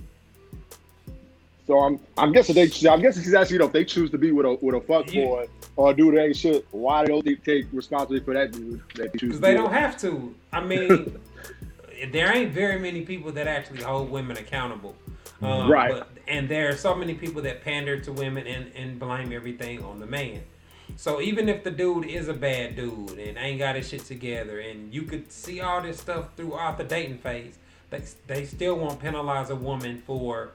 So 1.70 1.78
I'm 1.78 2.00
I'm 2.18 2.32
guessing 2.32 2.56
they 2.56 2.68
I'm 2.90 3.00
guessing 3.00 3.22
she's 3.22 3.32
asking 3.32 3.54
you 3.54 3.58
know 3.60 3.66
if 3.66 3.72
they 3.72 3.84
choose 3.84 4.10
to 4.10 4.18
be 4.18 4.32
with 4.32 4.44
a 4.44 4.58
with 4.60 4.74
a 4.74 4.80
fuck 4.80 5.14
Yeah. 5.14 5.24
boy 5.24 5.48
or 5.76 5.92
a 5.92 5.94
dude 5.94 6.16
that 6.16 6.24
ain't 6.24 6.36
shit, 6.36 6.66
why 6.72 7.04
don't 7.04 7.24
they 7.24 7.36
take 7.36 7.66
responsibility 7.72 8.24
for 8.24 8.34
that 8.34 8.50
dude 8.50 8.82
that 8.96 9.12
they 9.12 9.18
choose 9.20 9.28
Because 9.28 9.36
to 9.36 9.40
they 9.42 9.54
don't 9.54 9.72
have 9.72 9.96
to. 9.98 10.34
I 10.52 10.60
mean, 10.64 11.16
there 12.10 12.36
ain't 12.36 12.50
very 12.52 12.80
many 12.80 13.02
people 13.02 13.30
that 13.30 13.46
actually 13.46 13.82
hold 13.82 14.10
women 14.10 14.36
accountable. 14.36 14.96
Um, 15.42 15.70
Right. 15.70 15.92
But, 15.92 16.08
and 16.26 16.48
there 16.48 16.70
are 16.70 16.76
so 16.76 16.92
many 16.96 17.14
people 17.14 17.40
that 17.42 17.62
pander 17.62 18.00
to 18.00 18.12
women 18.12 18.48
and, 18.48 18.72
and 18.74 18.98
blame 18.98 19.32
everything 19.32 19.84
on 19.84 20.00
the 20.00 20.06
man. 20.06 20.42
So 20.96 21.20
even 21.20 21.48
if 21.48 21.62
the 21.62 21.70
dude 21.70 22.04
is 22.04 22.26
a 22.26 22.34
bad 22.34 22.74
dude 22.74 23.16
and 23.16 23.38
ain't 23.38 23.60
got 23.60 23.76
his 23.76 23.88
shit 23.88 24.04
together, 24.06 24.58
and 24.58 24.92
you 24.92 25.02
could 25.02 25.30
see 25.30 25.60
all 25.60 25.80
this 25.82 26.00
stuff 26.00 26.30
throughout 26.36 26.78
the 26.78 26.84
dating 26.84 27.18
phase, 27.18 27.58
they, 27.90 28.02
they 28.26 28.44
still 28.44 28.74
won't 28.74 28.98
penalize 28.98 29.50
a 29.50 29.56
woman 29.56 30.02
for 30.04 30.50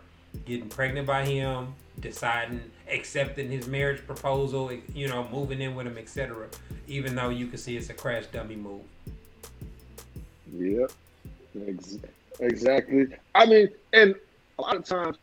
getting 0.46 0.70
pregnant 0.70 1.08
by 1.08 1.26
him, 1.26 1.74
deciding, 2.00 2.62
accepting 2.90 3.50
his 3.50 3.68
marriage 3.68 4.06
proposal, 4.06 4.72
you 4.94 5.08
know, 5.08 5.28
moving 5.32 5.62
in 5.62 5.76
with 5.76 5.88
him, 5.88 5.98
etc. 5.98 6.48
Even 6.88 7.16
though 7.16 7.30
you 7.30 7.48
can 7.48 7.58
see 7.58 7.78
it's 7.78 7.90
a 7.90 7.94
crash 7.94 8.26
dummy 8.28 8.56
move. 8.56 8.82
Ex- 11.68 11.98
exactly. 12.40 13.08
I 13.34 13.46
mean, 13.46 13.70
and 13.94 14.16
a 14.60 14.62
lot 14.62 14.76
of 14.76 14.86
times, 14.86 15.18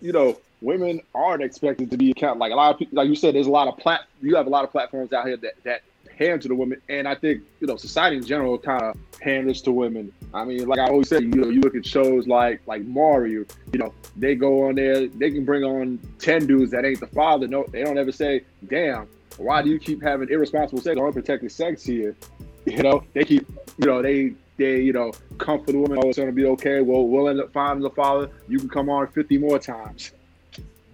you 0.00 0.12
know, 0.12 0.38
women 0.60 1.00
aren't 1.14 1.42
expected 1.42 1.90
to 1.90 1.96
be 1.96 2.10
account 2.10 2.38
like 2.38 2.52
a 2.52 2.56
lot 2.56 2.72
of 2.72 2.78
people. 2.78 2.96
Like 2.96 3.08
you 3.08 3.14
said, 3.14 3.34
there's 3.34 3.46
a 3.46 3.50
lot 3.50 3.68
of 3.68 3.76
plat. 3.78 4.02
You 4.20 4.36
have 4.36 4.46
a 4.46 4.50
lot 4.50 4.64
of 4.64 4.72
platforms 4.72 5.12
out 5.12 5.26
here 5.26 5.36
that 5.38 5.54
that 5.64 5.82
hand 6.16 6.42
to 6.42 6.48
the 6.48 6.54
women, 6.54 6.80
and 6.88 7.06
I 7.06 7.14
think 7.14 7.42
you 7.60 7.66
know 7.66 7.76
society 7.76 8.16
in 8.16 8.24
general 8.24 8.58
kind 8.58 8.82
of 8.82 8.96
panders 9.20 9.62
to 9.62 9.72
women. 9.72 10.12
I 10.32 10.44
mean, 10.44 10.66
like 10.68 10.78
I 10.78 10.88
always 10.88 11.08
say, 11.08 11.20
you 11.20 11.28
know, 11.28 11.48
you 11.48 11.60
look 11.60 11.74
at 11.74 11.86
shows 11.86 12.26
like 12.26 12.60
like 12.66 12.82
Maury. 12.84 13.32
You 13.32 13.46
know, 13.74 13.92
they 14.16 14.34
go 14.34 14.68
on 14.68 14.74
there, 14.74 15.06
they 15.06 15.30
can 15.30 15.44
bring 15.44 15.64
on 15.64 15.98
ten 16.18 16.46
dudes 16.46 16.70
that 16.72 16.84
ain't 16.84 17.00
the 17.00 17.06
father. 17.08 17.46
No, 17.46 17.64
they 17.70 17.82
don't 17.82 17.98
ever 17.98 18.12
say, 18.12 18.44
"Damn, 18.68 19.08
why 19.36 19.62
do 19.62 19.70
you 19.70 19.78
keep 19.78 20.02
having 20.02 20.28
irresponsible 20.30 20.80
sex 20.80 20.98
or 20.98 21.06
unprotected 21.06 21.52
sex 21.52 21.84
here?" 21.84 22.16
You 22.66 22.82
know, 22.82 23.04
they 23.12 23.24
keep, 23.24 23.46
you 23.76 23.84
know, 23.84 24.00
they 24.00 24.32
they 24.56 24.80
you 24.80 24.94
know 24.94 25.12
comfort 25.36 25.72
the 25.72 25.78
woman. 25.78 25.98
Oh, 26.02 26.08
it's 26.08 26.18
gonna 26.18 26.32
be 26.32 26.46
okay. 26.46 26.80
Well, 26.80 27.06
we'll 27.06 27.28
end 27.28 27.38
up 27.38 27.52
finding 27.52 27.82
the 27.82 27.90
father. 27.90 28.30
You 28.48 28.58
can 28.58 28.70
come 28.70 28.88
on 28.88 29.06
fifty 29.08 29.36
more 29.36 29.58
times. 29.58 30.12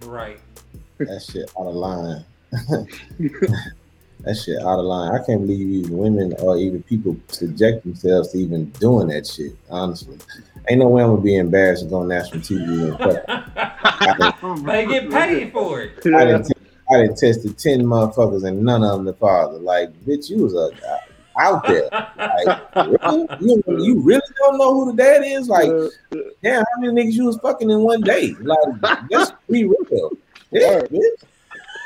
Right. 0.01 0.37
That 0.97 1.21
shit 1.21 1.49
out 1.57 1.67
of 1.67 1.75
line. 1.75 2.25
that 4.23 4.35
shit 4.35 4.59
out 4.61 4.79
of 4.79 4.85
line. 4.85 5.13
I 5.13 5.23
can't 5.25 5.41
believe 5.41 5.85
even 5.85 5.97
women 5.97 6.33
or 6.39 6.57
even 6.57 6.83
people 6.83 7.17
subject 7.29 7.83
themselves 7.83 8.31
to 8.31 8.37
even 8.37 8.69
doing 8.71 9.07
that 9.09 9.27
shit. 9.27 9.55
Honestly, 9.69 10.17
ain't 10.69 10.79
no 10.79 10.87
way 10.87 11.03
I'm 11.03 11.09
gonna 11.09 11.21
be 11.21 11.37
embarrassed 11.37 11.83
to 11.83 11.89
go 11.89 11.97
on 11.97 12.07
national 12.07 12.41
TV 12.41 12.89
and 12.89 12.97
fuck. 14.37 14.65
they 14.65 14.85
get 14.85 15.09
paid 15.09 15.51
for 15.51 15.81
it. 15.81 15.97
I 16.05 16.25
didn't, 16.25 16.43
t- 16.43 16.53
I 16.89 17.01
didn't 17.01 17.17
tested 17.17 17.57
ten 17.57 17.81
motherfuckers 17.81 18.47
and 18.47 18.63
none 18.63 18.83
of 18.83 18.97
them 18.97 19.05
the 19.05 19.13
father. 19.13 19.57
Like, 19.57 19.91
bitch, 20.05 20.29
you 20.29 20.43
was 20.43 20.53
a, 20.53 20.69
out 21.39 21.65
there. 21.65 21.89
Like, 21.91 22.75
really? 22.75 23.27
You, 23.39 23.63
you 23.67 24.01
really 24.01 24.21
don't 24.37 24.57
know 24.57 24.73
who 24.73 24.91
the 24.91 24.97
dad 24.97 25.23
is? 25.23 25.47
Like, 25.47 25.71
damn, 26.43 26.59
how 26.59 26.81
many 26.81 26.93
niggas 26.93 27.13
you 27.13 27.25
was 27.25 27.37
fucking 27.37 27.69
in 27.69 27.79
one 27.79 28.01
day? 28.01 28.35
Like, 28.41 28.57
let's 29.09 29.31
be 29.49 29.65
real. 29.65 30.11
Yeah, 30.51 30.81
bitch. 30.81 31.23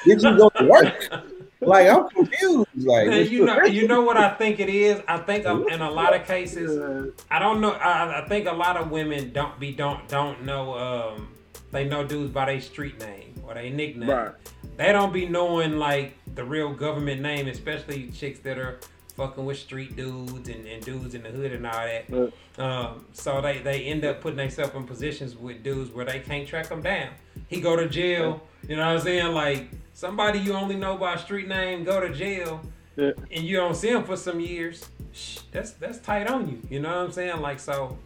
Did 0.05 0.21
you 0.21 0.37
go 0.37 0.49
to 0.49 0.65
work? 0.65 1.23
Like, 1.65 1.87
I'm 1.87 2.09
confused. 2.09 2.67
Like, 2.75 3.07
Man, 3.07 3.27
you 3.29 3.45
know, 3.45 3.63
you 3.63 3.87
know 3.87 4.01
what 4.01 4.17
I 4.17 4.33
think 4.33 4.59
it 4.59 4.69
is. 4.69 5.01
I 5.07 5.17
think 5.17 5.45
um, 5.45 5.67
in 5.69 5.81
a 5.81 5.89
lot 5.89 6.15
of 6.15 6.25
cases, 6.25 7.13
I 7.29 7.39
don't 7.39 7.61
know. 7.61 7.71
I, 7.71 8.23
I 8.23 8.27
think 8.27 8.47
a 8.47 8.53
lot 8.53 8.77
of 8.77 8.91
women 8.91 9.31
don't 9.33 9.59
be 9.59 9.71
don't 9.71 10.07
don't 10.07 10.43
know. 10.43 10.75
Um, 10.77 11.29
they 11.71 11.87
know 11.87 12.05
dudes 12.05 12.31
by 12.31 12.45
their 12.45 12.61
street 12.61 12.99
name 12.99 13.41
or 13.45 13.53
their 13.53 13.69
nickname. 13.69 14.09
Right. 14.09 14.31
They 14.77 14.91
don't 14.91 15.13
be 15.13 15.27
knowing 15.27 15.77
like 15.77 16.17
the 16.35 16.43
real 16.43 16.73
government 16.73 17.21
name, 17.21 17.47
especially 17.47 18.09
chicks 18.11 18.39
that 18.39 18.57
are 18.57 18.79
fucking 19.15 19.45
with 19.45 19.57
street 19.57 19.95
dudes 19.95 20.49
and, 20.49 20.65
and 20.65 20.83
dudes 20.83 21.15
in 21.15 21.23
the 21.23 21.29
hood 21.29 21.53
and 21.53 21.65
all 21.65 21.73
that. 21.73 22.05
Yeah. 22.09 22.27
Um, 22.57 23.05
so 23.13 23.41
they, 23.41 23.59
they 23.59 23.83
end 23.85 24.03
up 24.03 24.21
putting 24.21 24.37
themselves 24.37 24.75
in 24.75 24.85
positions 24.85 25.35
with 25.35 25.63
dudes 25.63 25.91
where 25.91 26.05
they 26.05 26.19
can't 26.19 26.47
track 26.47 26.69
them 26.69 26.81
down. 26.81 27.09
He 27.47 27.61
go 27.61 27.75
to 27.75 27.87
jail. 27.87 28.41
You 28.67 28.75
know 28.75 28.87
what 28.87 28.97
I'm 28.97 29.01
saying? 29.01 29.33
Like 29.33 29.69
somebody 29.95 30.37
you 30.39 30.53
only 30.53 30.75
know 30.75 30.95
by 30.97 31.15
street 31.15 31.47
name 31.47 31.83
go 31.83 31.99
to 31.99 32.13
jail, 32.13 32.61
Yeah. 32.95 33.11
and 33.31 33.43
you 33.43 33.55
don't 33.57 33.75
see 33.75 33.89
him 33.89 34.03
for 34.03 34.15
some 34.17 34.39
years. 34.39 34.87
Shh, 35.13 35.39
that's 35.51 35.71
that's 35.71 35.97
tight 35.99 36.27
on 36.27 36.47
you. 36.49 36.61
You 36.69 36.81
know 36.81 36.89
what 36.89 37.05
I'm 37.05 37.11
saying? 37.11 37.41
Like 37.41 37.59
so. 37.59 37.97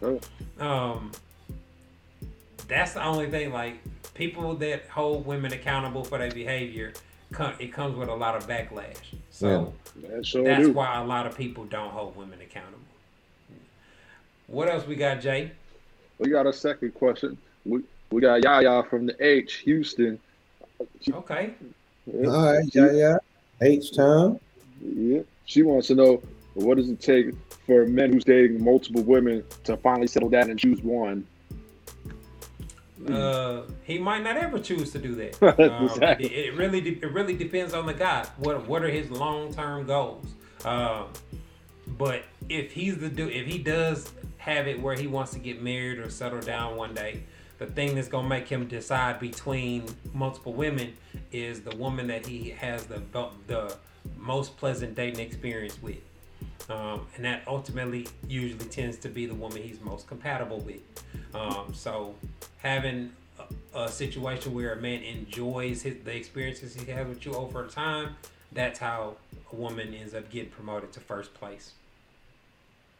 Um, 0.58 1.12
that's 2.68 2.94
the 2.94 3.04
only 3.04 3.28
thing. 3.28 3.52
Like 3.52 3.74
people 4.14 4.54
that 4.56 4.86
hold 4.86 5.26
women 5.26 5.52
accountable 5.52 6.04
for 6.04 6.18
their 6.18 6.30
behavior, 6.30 6.92
come, 7.32 7.52
it 7.58 7.72
comes 7.72 7.96
with 7.96 8.08
a 8.08 8.14
lot 8.14 8.36
of 8.36 8.46
backlash. 8.46 8.96
So 9.30 9.72
That 10.02 10.24
sure 10.24 10.44
that's 10.44 10.66
do. 10.66 10.72
why 10.72 10.96
a 11.00 11.04
lot 11.04 11.26
of 11.26 11.36
people 11.36 11.64
don't 11.64 11.90
hold 11.90 12.16
women 12.16 12.40
accountable. 12.40 12.78
What 14.46 14.68
else 14.68 14.86
we 14.86 14.94
got, 14.96 15.20
Jay? 15.20 15.52
We 16.18 16.28
got 16.28 16.46
a 16.46 16.52
second 16.52 16.94
question. 16.94 17.36
We 17.64 17.82
we 18.12 18.20
got 18.20 18.42
Yaya 18.44 18.82
from 18.84 19.06
the 19.06 19.16
H 19.24 19.54
Houston. 19.64 20.18
Okay. 21.12 21.54
Yeah. 22.06 22.28
all 22.28 22.52
right, 22.54 22.74
yeah, 22.74 22.92
yeah. 22.92 23.16
H 23.60 23.94
time. 23.94 24.40
Yeah. 24.82 25.20
She 25.44 25.62
wants 25.62 25.88
to 25.88 25.94
know 25.94 26.22
what 26.54 26.76
does 26.76 26.88
it 26.88 27.00
take 27.00 27.34
for 27.66 27.86
men 27.86 28.12
who's 28.12 28.24
dating 28.24 28.62
multiple 28.62 29.02
women 29.02 29.44
to 29.64 29.76
finally 29.76 30.06
settle 30.06 30.28
down 30.28 30.50
and 30.50 30.58
choose 30.58 30.80
one. 30.82 31.26
Uh, 33.08 33.62
he 33.82 33.98
might 33.98 34.22
not 34.22 34.36
ever 34.36 34.58
choose 34.58 34.92
to 34.92 34.98
do 34.98 35.14
that. 35.14 35.40
Um, 35.60 35.84
Exactly. 35.84 36.26
it, 36.26 36.46
it 36.46 36.56
really, 36.56 36.80
de- 36.80 36.98
it 37.02 37.12
really 37.12 37.34
depends 37.34 37.74
on 37.74 37.86
the 37.86 37.94
guy. 37.94 38.26
What, 38.38 38.66
what 38.66 38.82
are 38.82 38.90
his 38.90 39.10
long 39.10 39.52
term 39.54 39.86
goals? 39.86 40.26
Um, 40.64 41.06
but 41.98 42.24
if 42.48 42.72
he's 42.72 42.98
the 42.98 43.08
dude, 43.08 43.32
if 43.32 43.46
he 43.46 43.58
does 43.58 44.12
have 44.36 44.66
it 44.66 44.80
where 44.80 44.94
he 44.94 45.06
wants 45.06 45.32
to 45.32 45.38
get 45.38 45.62
married 45.62 45.98
or 45.98 46.10
settle 46.10 46.40
down 46.40 46.76
one 46.76 46.94
day, 46.94 47.24
the 47.60 47.66
thing 47.66 47.94
that's 47.94 48.08
gonna 48.08 48.26
make 48.26 48.48
him 48.48 48.66
decide 48.66 49.20
between 49.20 49.84
multiple 50.14 50.54
women 50.54 50.94
is 51.30 51.60
the 51.60 51.76
woman 51.76 52.06
that 52.08 52.26
he 52.26 52.50
has 52.50 52.86
the 52.86 53.02
the 53.46 53.76
most 54.16 54.56
pleasant 54.56 54.94
dating 54.94 55.20
experience 55.20 55.80
with. 55.82 55.98
Um, 56.70 57.06
and 57.16 57.24
that 57.24 57.42
ultimately 57.46 58.06
usually 58.26 58.64
tends 58.64 58.96
to 58.98 59.08
be 59.08 59.26
the 59.26 59.34
woman 59.34 59.60
he's 59.60 59.80
most 59.80 60.06
compatible 60.06 60.60
with. 60.60 60.80
Um, 61.34 61.74
so 61.74 62.14
having 62.58 63.12
a, 63.74 63.80
a 63.80 63.88
situation 63.88 64.54
where 64.54 64.72
a 64.72 64.80
man 64.80 65.02
enjoys 65.02 65.82
his, 65.82 65.96
the 66.02 66.16
experiences 66.16 66.74
he 66.74 66.90
has 66.90 67.06
with 67.06 67.26
you 67.26 67.34
over 67.34 67.66
time, 67.66 68.16
that's 68.52 68.78
how 68.78 69.16
a 69.52 69.56
woman 69.56 69.92
ends 69.92 70.14
up 70.14 70.30
getting 70.30 70.50
promoted 70.50 70.92
to 70.92 71.00
first 71.00 71.34
place. 71.34 71.72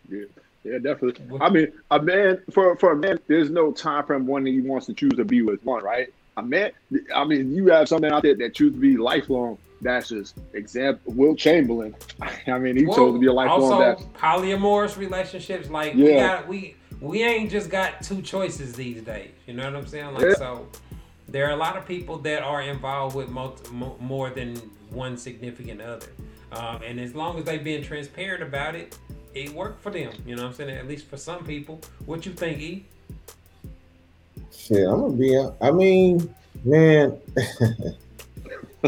Yeah, 0.08 0.24
yeah, 0.64 0.78
definitely. 0.78 1.24
I 1.40 1.48
mean, 1.50 1.72
a 1.90 2.00
man 2.00 2.42
for 2.50 2.76
for 2.76 2.92
a 2.92 2.96
man, 2.96 3.18
there's 3.26 3.50
no 3.50 3.72
time 3.72 4.04
frame 4.04 4.26
when 4.26 4.44
he 4.46 4.60
wants 4.60 4.86
to 4.86 4.94
choose 4.94 5.12
to 5.14 5.24
be 5.24 5.42
with 5.42 5.64
one, 5.64 5.82
right? 5.82 6.08
A 6.36 6.42
man, 6.42 6.70
I 7.14 7.24
mean, 7.24 7.54
you 7.54 7.66
have 7.68 7.88
some 7.88 8.02
men 8.02 8.12
out 8.12 8.22
there 8.22 8.34
that 8.36 8.54
choose 8.54 8.72
to 8.72 8.78
be 8.78 8.96
lifelong. 8.96 9.58
That's 9.82 10.08
just 10.10 10.38
example. 10.52 11.12
Wilt 11.14 11.38
Chamberlain. 11.38 11.94
I 12.46 12.58
mean, 12.58 12.76
he 12.76 12.84
chose 12.84 13.14
to 13.14 13.18
be 13.18 13.26
a 13.26 13.32
lifelong. 13.32 13.72
also 13.72 14.04
polyamorous 14.14 14.96
relationships, 14.96 15.68
like 15.70 15.94
we 15.94 16.10
Yeah. 16.12 16.26
got 16.36 16.48
we 16.48 16.76
we 17.00 17.22
ain't 17.22 17.50
just 17.50 17.70
got 17.70 18.02
two 18.02 18.20
choices 18.20 18.74
these 18.74 19.02
days. 19.02 19.30
You 19.46 19.54
know 19.54 19.64
what 19.64 19.74
I'm 19.76 19.86
saying? 19.86 20.12
Like 20.14 20.24
Yeah. 20.26 20.34
so, 20.34 20.68
there 21.28 21.46
are 21.46 21.52
a 21.52 21.56
lot 21.56 21.76
of 21.78 21.86
people 21.86 22.18
that 22.18 22.42
are 22.42 22.60
involved 22.60 23.16
with 23.16 23.30
multi, 23.30 23.70
more 23.72 24.28
than 24.30 24.56
one 24.90 25.16
significant 25.16 25.80
other, 25.80 26.08
um, 26.52 26.80
and 26.84 27.00
as 27.00 27.14
long 27.14 27.38
as 27.38 27.44
they've 27.44 27.64
been 27.64 27.82
transparent 27.82 28.42
about 28.42 28.74
it, 28.74 28.98
it 29.34 29.50
worked 29.52 29.82
for 29.82 29.90
them. 29.90 30.12
You 30.26 30.36
know 30.36 30.42
what 30.42 30.48
I'm 30.48 30.54
saying? 30.54 30.70
At 30.70 30.88
least 30.88 31.06
for 31.06 31.16
some 31.16 31.44
people. 31.44 31.80
What 32.06 32.26
you 32.26 32.32
think, 32.32 32.58
E? 32.60 32.84
Shit, 34.52 34.86
I'm 34.86 35.00
gonna 35.00 35.12
be. 35.14 35.36
I 35.60 35.70
mean, 35.70 36.34
man, 36.64 37.18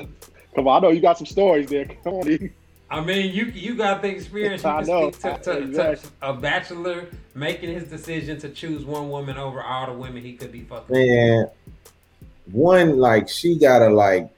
come 0.55 0.69
on. 0.69 0.77
I 0.77 0.81
know 0.87 0.91
you 0.93 1.01
got 1.01 1.19
some 1.19 1.27
stories 1.27 1.69
there. 1.69 1.87
Come 2.05 2.15
on, 2.15 2.31
E. 2.31 2.51
I 2.91 3.03
mean, 3.03 3.33
you 3.35 3.47
you 3.47 3.75
got 3.75 4.03
the 4.03 4.09
experience. 4.09 4.63
You 4.65 4.71
I 4.71 4.83
can 4.83 4.89
know. 4.89 5.11
speak 5.11 5.23
to, 5.43 5.53
to, 5.53 5.59
Exactly. 5.59 6.11
to 6.21 6.29
a 6.29 6.35
bachelor 6.35 7.07
making 7.35 7.73
his 7.73 7.89
decision 7.89 8.39
to 8.41 8.51
choose 8.51 8.85
one 8.85 9.11
woman 9.11 9.39
over 9.39 9.63
all 9.63 9.87
the 9.87 9.93
women 9.93 10.23
he 10.23 10.35
could 10.35 10.53
be 10.53 10.61
fucking. 10.63 10.95
man. 10.97 11.47
One 12.51 12.99
like 12.99 13.29
she 13.29 13.59
gotta 13.59 13.89
like, 13.89 14.29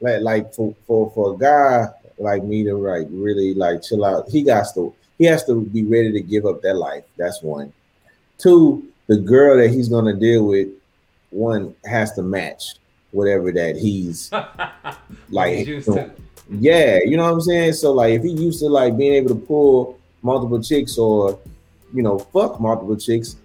like, 0.00 0.20
like 0.22 0.54
for 0.54 0.74
for 0.86 1.10
for 1.10 1.34
a 1.34 1.38
guy 1.38 1.86
like 2.18 2.44
me 2.44 2.62
to 2.64 2.74
like 2.76 3.06
really 3.10 3.54
like 3.54 3.82
chill 3.82 4.04
out. 4.04 4.28
He 4.28 4.42
got 4.42 4.66
to 4.74 4.94
he 5.18 5.24
has 5.24 5.44
to 5.44 5.62
be 5.62 5.84
ready 5.84 6.12
to 6.12 6.20
give 6.20 6.46
up 6.46 6.62
that 6.62 6.74
life. 6.74 7.04
That's 7.16 7.42
one. 7.42 7.72
Two, 8.38 8.88
the 9.06 9.16
girl 9.16 9.56
that 9.56 9.70
he's 9.70 9.88
gonna 9.88 10.14
deal 10.14 10.46
with, 10.46 10.68
one 11.30 11.74
has 11.84 12.12
to 12.12 12.22
match 12.22 12.74
whatever 13.10 13.52
that 13.52 13.76
he's 13.76 14.30
like. 15.30 15.66
He's. 15.66 15.88
Yeah, 16.50 16.98
you 17.04 17.16
know 17.16 17.24
what 17.24 17.32
I'm 17.32 17.40
saying? 17.40 17.72
So 17.74 17.92
like 17.92 18.12
if 18.14 18.22
he 18.22 18.30
used 18.30 18.60
to 18.60 18.66
like 18.66 18.96
being 18.96 19.14
able 19.14 19.30
to 19.30 19.40
pull 19.40 19.98
multiple 20.22 20.62
chicks 20.62 20.98
or 20.98 21.38
you 21.94 22.02
know, 22.02 22.18
fuck 22.18 22.60
multiple 22.60 22.96
chicks, 22.96 23.36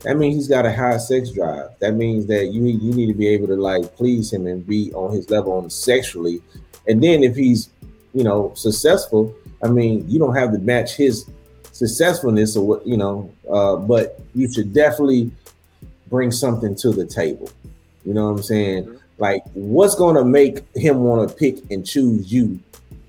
that 0.00 0.16
means 0.16 0.34
he's 0.34 0.48
got 0.48 0.64
a 0.64 0.72
high 0.72 0.96
sex 0.96 1.30
drive. 1.30 1.70
That 1.80 1.94
means 1.94 2.26
that 2.26 2.46
you 2.46 2.64
you 2.64 2.94
need 2.94 3.06
to 3.06 3.14
be 3.14 3.28
able 3.28 3.46
to 3.48 3.56
like 3.56 3.94
please 3.96 4.32
him 4.32 4.46
and 4.46 4.66
be 4.66 4.92
on 4.94 5.12
his 5.12 5.30
level 5.30 5.52
on 5.52 5.68
sexually. 5.70 6.42
And 6.88 7.02
then 7.02 7.22
if 7.22 7.36
he's, 7.36 7.68
you 8.14 8.24
know, 8.24 8.52
successful, 8.54 9.34
I 9.62 9.68
mean, 9.68 10.08
you 10.08 10.18
don't 10.18 10.34
have 10.34 10.52
to 10.52 10.58
match 10.58 10.94
his 10.96 11.28
successfulness 11.72 12.56
or 12.56 12.66
what, 12.66 12.86
you 12.86 12.96
know, 12.96 13.30
uh, 13.50 13.76
but 13.76 14.20
you 14.34 14.52
should 14.52 14.72
definitely 14.72 15.30
bring 16.08 16.30
something 16.30 16.74
to 16.76 16.90
the 16.92 17.04
table. 17.06 17.50
You 18.04 18.14
know 18.14 18.24
what 18.30 18.38
I'm 18.38 18.42
saying? 18.42 18.98
Like, 19.18 19.42
what's 19.54 19.94
gonna 19.94 20.24
make 20.24 20.60
him 20.74 21.00
want 21.00 21.28
to 21.28 21.34
pick 21.34 21.58
and 21.70 21.86
choose 21.86 22.32
you, 22.32 22.60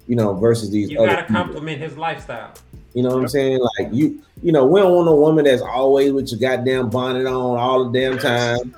you 0.07 0.15
know, 0.15 0.33
versus 0.33 0.71
these 0.71 0.89
You 0.89 0.99
other 0.99 1.07
gotta 1.09 1.23
people? 1.23 1.35
compliment 1.43 1.81
his 1.81 1.97
lifestyle. 1.97 2.51
You 2.93 3.03
know 3.03 3.09
what 3.09 3.19
I'm 3.19 3.27
saying? 3.27 3.59
Like 3.77 3.89
you, 3.93 4.21
you 4.41 4.51
know, 4.51 4.65
we 4.65 4.79
don't 4.79 4.93
want 4.93 5.07
a 5.09 5.11
woman 5.15 5.45
that's 5.45 5.61
always 5.61 6.11
with 6.13 6.31
your 6.31 6.39
goddamn 6.39 6.89
bonnet 6.89 7.27
on 7.27 7.57
all 7.59 7.89
the 7.89 7.99
damn 7.99 8.17
time. 8.17 8.73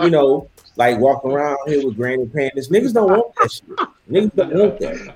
You 0.00 0.10
know, 0.10 0.48
like 0.76 0.98
walking 0.98 1.30
around 1.30 1.58
here 1.66 1.84
with 1.86 1.96
granny 1.96 2.26
panties. 2.26 2.68
Niggas 2.68 2.92
don't 2.92 3.10
want 3.10 3.34
that 3.36 3.52
shit. 3.52 3.64
Niggas 4.10 4.34
don't 4.34 4.54
want 4.54 4.78
that. 4.80 5.14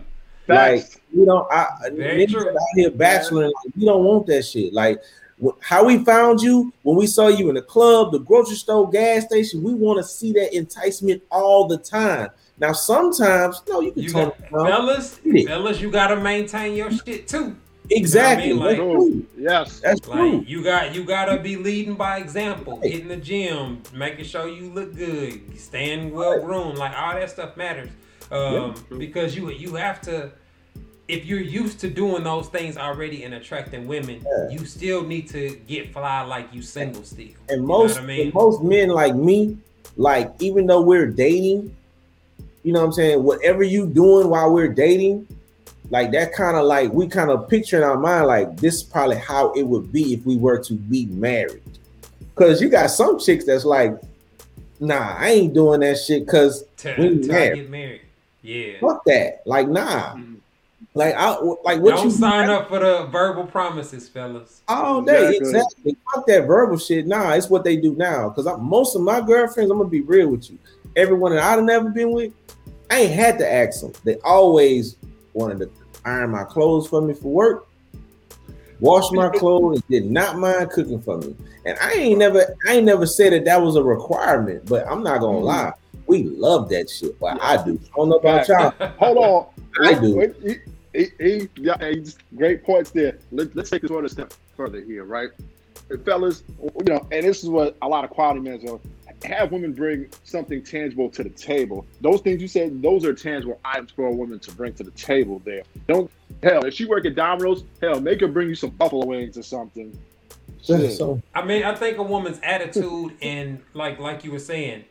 Like 0.48 1.02
Facts. 1.16 1.18
you 1.18 1.26
know, 1.26 1.46
I 1.50 1.90
Very 1.92 2.26
niggas 2.26 2.46
out 2.46 2.56
here 2.74 2.90
bacheloring. 2.90 3.52
Like, 3.64 3.74
you 3.76 3.86
don't 3.86 4.04
want 4.04 4.26
that 4.26 4.44
shit. 4.44 4.72
Like 4.72 5.02
wh- 5.42 5.58
how 5.60 5.84
we 5.84 6.04
found 6.04 6.40
you 6.40 6.72
when 6.82 6.96
we 6.96 7.06
saw 7.06 7.28
you 7.28 7.48
in 7.48 7.54
the 7.54 7.62
club, 7.62 8.12
the 8.12 8.18
grocery 8.18 8.56
store, 8.56 8.88
gas 8.90 9.24
station. 9.24 9.62
We 9.62 9.74
want 9.74 9.98
to 9.98 10.04
see 10.04 10.32
that 10.32 10.54
enticement 10.56 11.22
all 11.30 11.66
the 11.66 11.78
time. 11.78 12.30
Now, 12.58 12.72
sometimes 12.72 13.62
no, 13.68 13.80
you 13.80 13.92
can 13.92 14.02
You 14.02 14.08
tone 14.10 14.28
got, 14.28 14.40
it 14.40 14.50
fellas, 14.50 15.18
fellas, 15.46 15.80
you 15.80 15.90
gotta 15.90 16.16
maintain 16.16 16.74
your 16.74 16.90
shit 16.90 17.28
too. 17.28 17.56
Exactly. 17.90 18.48
You 18.48 18.56
know 18.56 18.62
I 18.66 18.74
That's 18.74 18.80
mean? 18.80 18.96
true. 18.96 19.26
Yes. 19.38 19.80
That's 19.80 20.00
true. 20.00 20.44
You 20.46 20.64
got 20.64 20.94
you 20.94 21.04
gotta 21.04 21.38
be 21.40 21.56
leading 21.56 21.94
by 21.94 22.18
example, 22.18 22.80
hitting 22.82 23.08
the 23.08 23.16
gym, 23.16 23.82
making 23.92 24.24
sure 24.24 24.48
you 24.48 24.70
look 24.70 24.96
good, 24.96 25.58
staying 25.58 26.12
well 26.12 26.40
groomed, 26.40 26.78
like 26.78 26.92
all 26.96 27.14
that 27.14 27.30
stuff 27.30 27.56
matters. 27.56 27.90
Um, 28.32 28.74
because 28.98 29.36
you 29.36 29.50
you 29.50 29.74
have 29.74 30.00
to 30.02 30.32
if 31.08 31.24
you're 31.24 31.40
used 31.40 31.78
to 31.80 31.88
doing 31.88 32.24
those 32.24 32.48
things 32.48 32.76
already 32.76 33.22
and 33.24 33.34
attracting 33.34 33.86
women, 33.86 34.24
Yeah. 34.24 34.48
you 34.58 34.64
still 34.66 35.04
need 35.04 35.28
to 35.30 35.56
get 35.68 35.92
fly 35.92 36.22
like 36.22 36.52
you 36.52 36.62
single 36.62 37.04
still. 37.04 37.26
And 37.48 37.50
You 37.50 37.56
know 37.60 37.66
most 37.66 37.94
what 37.94 38.02
I 38.04 38.06
mean? 38.06 38.20
and 38.22 38.34
most 38.34 38.62
men 38.62 38.88
like 38.88 39.14
me, 39.14 39.56
like 39.96 40.32
even 40.40 40.66
though 40.66 40.82
we're 40.82 41.06
dating, 41.06 41.74
you 42.64 42.72
know 42.72 42.80
what 42.80 42.86
I'm 42.86 42.92
saying, 42.92 43.22
whatever 43.22 43.62
you 43.62 43.86
doing 43.86 44.28
while 44.28 44.52
we're 44.52 44.66
dating, 44.72 45.28
like 45.90 46.10
that 46.10 46.32
kind 46.32 46.56
of 46.56 46.64
like 46.66 46.92
we 46.92 47.06
kind 47.06 47.30
of 47.30 47.48
picture 47.48 47.76
in 47.76 47.84
our 47.84 47.96
mind 47.96 48.26
like 48.26 48.56
this 48.56 48.74
is 48.76 48.82
probably 48.82 49.16
how 49.16 49.52
it 49.52 49.62
would 49.62 49.92
be 49.92 50.12
if 50.14 50.26
we 50.26 50.36
were 50.36 50.58
to 50.64 50.74
be 50.74 51.06
married. 51.06 51.62
Cause 52.34 52.60
you 52.60 52.68
got 52.68 52.88
some 52.88 53.20
chicks 53.20 53.44
that's 53.46 53.64
like, 53.64 53.94
nah, 54.80 55.14
I 55.16 55.30
ain't 55.30 55.54
doing 55.54 55.80
that 55.80 55.98
shit 55.98 56.26
because 56.26 56.64
we 56.82 56.82
till 56.82 56.92
I 56.92 57.08
married. 57.38 57.54
get 57.54 57.70
married. 57.70 58.00
Yeah. 58.42 58.72
Fuck 58.80 59.04
that. 59.06 59.42
Like, 59.46 59.68
nah. 59.68 60.14
Mhm. 60.16 60.32
Like, 60.96 61.14
I 61.14 61.36
like 61.62 61.80
what 61.82 61.94
Don't 61.94 62.04
you 62.06 62.10
sign 62.10 62.48
up 62.48 62.68
for 62.70 62.78
the 62.78 63.04
verbal 63.12 63.44
promises, 63.44 64.08
fellas. 64.08 64.62
all 64.66 65.02
day. 65.02 65.36
Exactly. 65.36 65.58
Exactly. 65.60 65.96
Fuck 66.14 66.26
that 66.26 66.46
verbal 66.46 66.78
shit. 66.78 67.06
Nah, 67.06 67.32
it's 67.34 67.50
what 67.50 67.64
they 67.64 67.76
do 67.76 67.94
now. 67.96 68.30
Because 68.30 68.48
most 68.58 68.96
of 68.96 69.02
my 69.02 69.20
girlfriends, 69.20 69.70
I'm 69.70 69.76
gonna 69.76 69.90
be 69.90 70.00
real 70.00 70.28
with 70.28 70.50
you. 70.50 70.58
Everyone 70.96 71.32
that 71.34 71.42
I've 71.42 71.62
never 71.62 71.90
been 71.90 72.12
with, 72.12 72.32
I 72.90 73.00
ain't 73.00 73.12
had 73.12 73.38
to 73.40 73.52
ask 73.52 73.82
them. 73.82 73.92
They 74.04 74.16
always 74.24 74.96
wanted 75.34 75.58
to 75.58 75.70
iron 76.06 76.30
my 76.30 76.44
clothes 76.44 76.88
for 76.88 77.02
me 77.02 77.12
for 77.12 77.28
work, 77.30 77.68
wash 78.80 79.12
my 79.12 79.28
clothes, 79.34 79.82
did 79.90 80.10
not 80.10 80.38
mind 80.38 80.70
cooking 80.70 81.02
for 81.02 81.18
me. 81.18 81.36
And 81.66 81.76
I 81.78 81.92
ain't 81.92 82.18
never, 82.18 82.56
I 82.66 82.76
ain't 82.76 82.86
never 82.86 83.04
said 83.04 83.34
that 83.34 83.44
that 83.44 83.60
was 83.60 83.76
a 83.76 83.82
requirement. 83.82 84.64
But 84.64 84.90
I'm 84.90 85.02
not 85.02 85.20
gonna 85.20 85.40
Mhm. 85.40 85.44
lie, 85.44 85.72
we 86.06 86.22
love 86.22 86.70
that 86.70 86.88
shit. 86.88 87.20
But 87.20 87.36
I 87.42 87.62
do. 87.62 87.78
I 87.84 87.96
don't 87.96 88.08
know 88.08 88.16
about 88.16 88.48
y'all. 88.48 88.72
Hold 88.98 89.18
on. 89.18 89.46
I 89.82 89.92
do. 89.92 90.32
Wait, 90.96 91.12
he, 91.18 91.24
he, 91.24 91.38
he, 91.38 91.48
yeah, 91.56 91.76
hey, 91.78 92.00
just 92.00 92.18
great 92.36 92.64
points 92.64 92.90
there. 92.90 93.18
Let, 93.32 93.54
let's 93.54 93.70
take 93.70 93.82
this 93.82 93.90
one 93.90 94.04
a 94.04 94.08
step 94.08 94.32
further 94.56 94.80
here, 94.80 95.04
right? 95.04 95.30
And 95.90 96.04
fellas, 96.04 96.42
you 96.60 96.84
know, 96.84 97.06
and 97.12 97.26
this 97.26 97.42
is 97.42 97.48
what 97.48 97.76
a 97.82 97.88
lot 97.88 98.04
of 98.04 98.10
quality 98.10 98.40
men 98.40 98.66
are. 98.68 98.80
Have 99.24 99.50
women 99.50 99.72
bring 99.72 100.08
something 100.24 100.62
tangible 100.62 101.08
to 101.10 101.22
the 101.22 101.30
table. 101.30 101.86
Those 102.02 102.20
things 102.20 102.42
you 102.42 102.48
said, 102.48 102.82
those 102.82 103.04
are 103.04 103.14
tangible 103.14 103.58
items 103.64 103.90
for 103.90 104.06
a 104.06 104.12
woman 104.12 104.38
to 104.40 104.52
bring 104.52 104.74
to 104.74 104.84
the 104.84 104.90
table. 104.90 105.40
There, 105.44 105.62
don't 105.88 106.10
hell. 106.42 106.64
If 106.66 106.74
she 106.74 106.84
work 106.84 107.06
at 107.06 107.14
Domino's, 107.14 107.64
hell, 107.80 107.98
make 107.98 108.20
her 108.20 108.28
bring 108.28 108.48
you 108.50 108.54
some 108.54 108.70
buffalo 108.70 109.06
wings 109.06 109.38
or 109.38 109.42
something. 109.42 109.98
So 110.60 111.22
I 111.34 111.44
mean, 111.44 111.62
I 111.62 111.74
think 111.74 111.96
a 111.96 112.02
woman's 112.02 112.38
attitude 112.42 113.14
and 113.22 113.62
like 113.72 113.98
like 113.98 114.22
you 114.22 114.32
were 114.32 114.38
saying, 114.38 114.84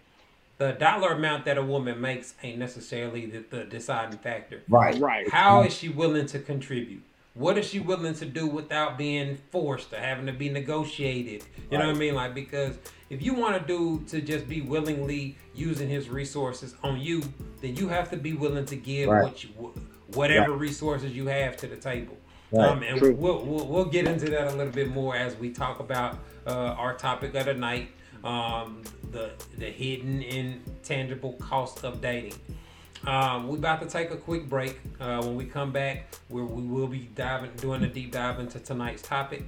the 0.58 0.72
dollar 0.74 1.14
amount 1.14 1.46
that 1.46 1.58
a 1.58 1.64
woman 1.64 2.00
makes 2.00 2.34
ain't 2.44 2.58
necessarily 2.58 3.26
the, 3.26 3.46
the 3.50 3.64
deciding 3.66 4.18
factor. 4.20 4.64
right. 4.70 4.98
right. 5.00 5.30
How 5.30 5.64
is 5.64 5.74
she 5.74 5.90
willing 5.90 6.26
to 6.28 6.40
contribute? 6.40 7.04
What 7.34 7.58
is 7.58 7.68
she 7.68 7.82
willing 7.82 8.14
to 8.16 8.26
do 8.26 8.48
without 8.48 8.98
being 8.98 9.36
forced 9.52 9.92
or 9.92 9.98
having 9.98 10.26
to 10.28 10.32
be 10.32 10.48
negotiated? 10.48 11.44
You 11.70 11.78
know 11.78 11.88
what 11.88 11.96
I 11.98 12.00
mean? 12.00 12.16
Like 12.16 12.34
because 12.34 12.78
if 13.10 13.22
you 13.22 13.34
want 13.34 13.58
a 13.58 13.60
dude 13.60 14.08
to 14.08 14.22
just 14.22 14.48
be 14.48 14.62
willingly 14.62 15.38
using 15.54 15.90
his 15.90 16.08
resources 16.08 16.76
on 16.82 17.00
you, 17.02 17.22
then 17.62 17.76
you 17.76 17.90
have 17.90 18.10
to 18.12 18.18
be 18.18 18.34
willing 18.34 18.66
to 18.68 18.78
give 18.78 19.10
Right. 19.10 19.24
what 19.24 19.44
you 19.44 19.50
whatever 20.14 20.54
resources 20.54 21.14
you 21.14 21.28
have 21.28 21.58
to 21.58 21.68
the 21.68 21.76
table. 21.76 22.16
Right. 22.52 22.70
Um, 22.70 22.84
and 22.84 23.02
we'll, 23.02 23.44
we'll 23.44 23.68
we'll 23.68 23.86
get 23.86 24.08
into 24.08 24.30
that 24.30 24.54
a 24.54 24.56
little 24.56 24.72
bit 24.72 24.90
more 24.90 25.16
as 25.18 25.36
we 25.36 25.50
talk 25.50 25.80
about 25.82 26.20
uh, 26.48 26.52
our 26.52 26.96
topic 26.96 27.36
of 27.36 27.46
the 27.46 27.54
night, 27.54 27.90
um, 28.26 28.82
the 29.12 29.32
the 29.58 29.66
hidden 29.66 30.24
and 30.24 30.62
tangible 30.84 31.34
cost 31.34 31.86
of 31.86 32.02
dating. 32.02 32.34
Um, 33.06 33.48
we're 33.48 33.58
about 33.58 33.82
to 33.82 33.88
take 33.88 34.10
a 34.10 34.18
quick 34.18 34.50
break. 34.50 34.80
Uh, 35.00 35.22
when 35.22 35.36
we 35.36 35.46
come 35.46 35.72
back, 35.72 36.08
we 36.30 36.42
we 36.42 36.64
will 36.64 36.88
be 36.88 37.08
diving, 37.16 37.52
doing 37.58 37.84
a 37.84 37.88
deep 37.88 38.12
dive 38.12 38.40
into 38.40 38.60
tonight's 38.60 39.04
topic. 39.04 39.44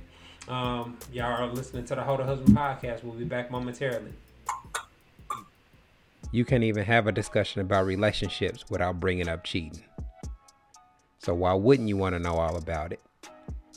Um, 0.47 0.97
y'all 1.11 1.25
are 1.25 1.47
listening 1.47 1.83
to 1.85 1.95
the 1.95 2.03
Hold 2.03 2.21
a 2.21 2.23
Husband 2.23 2.55
podcast. 2.55 3.03
We'll 3.03 3.15
be 3.15 3.25
back 3.25 3.51
momentarily. 3.51 4.13
You 6.31 6.45
can't 6.45 6.63
even 6.63 6.83
have 6.83 7.07
a 7.07 7.11
discussion 7.11 7.61
about 7.61 7.85
relationships 7.85 8.65
without 8.69 8.99
bringing 8.99 9.27
up 9.27 9.43
cheating. 9.43 9.83
So 11.19 11.33
why 11.33 11.53
wouldn't 11.53 11.89
you 11.89 11.97
want 11.97 12.13
to 12.15 12.19
know 12.19 12.35
all 12.35 12.57
about 12.57 12.93
it? 12.93 13.01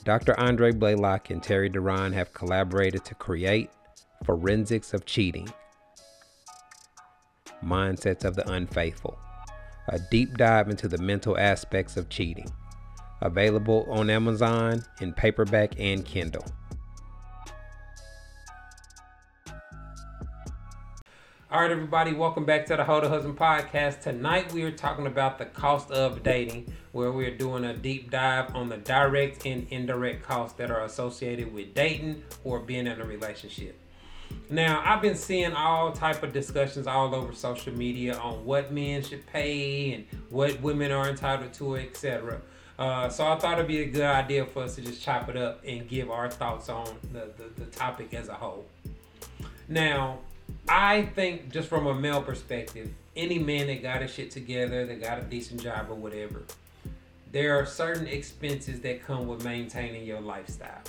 Dr. 0.05 0.39
Andre 0.39 0.73
Blaylock 0.73 1.31
and 1.31 1.43
Terry 1.43 1.69
Duran 1.69 2.13
have 2.13 2.33
collaborated 2.33 3.05
to 3.07 3.15
create 3.15 3.71
Forensics 4.25 4.93
of 4.93 5.07
Cheating 5.07 5.49
Mindsets 7.65 8.25
of 8.25 8.37
the 8.37 8.47
Unfaithful, 8.51 9.19
a 9.89 9.99
deep 10.11 10.37
dive 10.37 10.69
into 10.69 10.89
the 10.89 10.99
mental 10.99 11.39
aspects 11.39 11.97
of 11.97 12.11
cheating. 12.11 12.51
Available 13.23 13.87
on 13.89 14.11
Amazon 14.11 14.85
in 15.01 15.15
paperback 15.15 15.73
and 15.79 16.05
Kindle. 16.05 16.45
All 21.51 21.63
right, 21.63 21.71
everybody, 21.71 22.13
welcome 22.13 22.45
back 22.45 22.67
to 22.67 22.77
the 22.77 22.85
Hold 22.85 23.05
a 23.05 23.09
Husband 23.09 23.39
podcast. 23.39 24.03
Tonight 24.03 24.53
we 24.53 24.63
are 24.65 24.71
talking 24.71 25.07
about 25.07 25.39
the 25.39 25.47
cost 25.47 25.91
of 25.91 26.23
dating, 26.23 26.73
where 26.93 27.11
we're 27.11 27.37
doing 27.37 27.65
a 27.65 27.75
deep 27.75 28.11
dive 28.11 28.55
on 28.55 28.69
the 28.69 28.77
direct 28.77 29.47
and 29.47 29.67
indirect 29.71 30.23
costs 30.23 30.57
that 30.59 30.71
are 30.71 30.85
associated 30.85 31.53
with 31.53 31.75
dating 31.75 32.23
or 32.45 32.61
being 32.61 32.87
in 32.87 33.01
a 33.01 33.05
relationship. 33.05 33.79
Now, 34.49 34.83
I've 34.85 35.01
been 35.01 35.15
seeing 35.15 35.53
all 35.53 35.93
type 35.93 36.23
of 36.23 36.33
discussions 36.33 36.87
all 36.87 37.15
over 37.15 37.33
social 37.33 37.73
media 37.73 38.17
on 38.19 38.45
what 38.45 38.73
men 38.73 39.03
should 39.03 39.25
pay 39.27 39.93
and 39.95 40.07
what 40.29 40.61
women 40.61 40.91
are 40.91 41.09
entitled 41.09 41.53
to, 41.55 41.77
etc. 41.77 42.41
Uh, 42.77 43.09
so 43.09 43.27
I 43.27 43.39
thought 43.39 43.55
it'd 43.55 43.69
be 43.69 43.83
a 43.83 43.87
good 43.87 44.03
idea 44.03 44.45
for 44.47 44.65
us 44.65 44.75
to 44.75 44.81
just 44.81 45.03
chop 45.03 45.29
it 45.29 45.37
up 45.37 45.63
and 45.65 45.87
give 45.87 46.11
our 46.11 46.31
thoughts 46.31 46.69
on 46.69 46.87
the, 47.13 47.29
the, 47.37 47.65
the 47.65 47.67
topic 47.67 48.13
as 48.15 48.29
a 48.29 48.35
whole. 48.35 48.65
Now, 49.69 50.19
I 50.69 51.03
think 51.15 51.53
just 51.53 51.69
from 51.69 51.87
a 51.87 51.95
male 51.95 52.23
perspective, 52.23 52.91
any 53.15 53.39
man 53.39 53.67
that 53.69 53.83
got 53.83 54.03
his 54.03 54.13
shit 54.13 54.31
together, 54.31 54.87
that 54.87 55.01
got 55.01 55.19
a 55.19 55.23
decent 55.23 55.63
job 55.63 55.87
or 55.91 55.95
whatever, 55.95 56.43
there 57.31 57.57
are 57.59 57.67
certain 57.67 58.07
expenses 58.09 58.81
that 58.81 59.05
come 59.05 59.29
with 59.29 59.45
maintaining 59.45 60.05
your 60.05 60.21
lifestyle. 60.21 60.83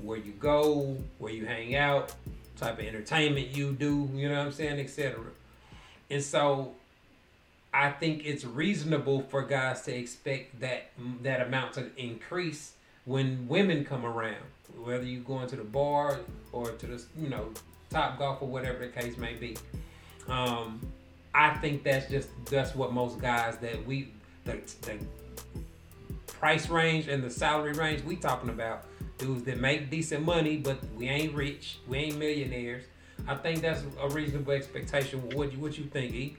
Where 0.00 0.18
you 0.18 0.32
go, 0.32 0.96
where 1.18 1.32
you 1.32 1.46
hang 1.46 1.76
out, 1.76 2.14
type 2.62 2.78
of 2.78 2.84
entertainment 2.84 3.56
you 3.56 3.72
do, 3.72 4.08
you 4.14 4.28
know 4.28 4.38
what 4.38 4.46
I'm 4.46 4.52
saying, 4.52 4.78
etc. 4.78 5.20
And 6.10 6.22
so 6.22 6.74
I 7.74 7.90
think 7.90 8.24
it's 8.24 8.44
reasonable 8.44 9.22
for 9.22 9.42
guys 9.42 9.82
to 9.82 9.94
expect 9.94 10.60
that 10.60 10.90
that 11.22 11.40
amount 11.40 11.74
to 11.74 11.90
increase 11.96 12.72
when 13.04 13.48
women 13.48 13.84
come 13.84 14.04
around, 14.04 14.44
whether 14.82 15.04
you 15.04 15.20
going 15.20 15.48
to 15.48 15.56
the 15.56 15.64
bar 15.64 16.20
or 16.52 16.70
to 16.70 16.86
the 16.86 17.02
you 17.20 17.28
know 17.28 17.48
top 17.90 18.18
golf 18.18 18.42
or 18.42 18.48
whatever 18.48 18.78
the 18.78 18.88
case 18.88 19.16
may 19.16 19.34
be. 19.34 19.56
Um, 20.28 20.80
I 21.34 21.54
think 21.54 21.82
that's 21.82 22.08
just 22.08 22.28
that's 22.46 22.74
what 22.74 22.92
most 22.92 23.20
guys 23.20 23.56
that 23.58 23.84
we 23.86 24.12
the, 24.44 24.60
the 24.82 24.98
price 26.26 26.68
range 26.68 27.08
and 27.08 27.22
the 27.22 27.30
salary 27.30 27.72
range 27.72 28.02
we 28.02 28.16
talking 28.16 28.50
about 28.50 28.84
dudes 29.22 29.44
that 29.44 29.58
make 29.58 29.90
decent 29.90 30.24
money 30.24 30.56
but 30.56 30.78
we 30.96 31.08
ain't 31.08 31.34
rich 31.34 31.78
we 31.88 31.98
ain't 31.98 32.18
millionaires 32.18 32.84
I 33.28 33.36
think 33.36 33.60
that's 33.62 33.82
a 34.00 34.08
reasonable 34.08 34.52
expectation 34.52 35.20
what 35.30 35.52
you 35.52 35.58
what 35.58 35.78
you 35.78 35.84
think 35.84 36.14
E 36.14 36.36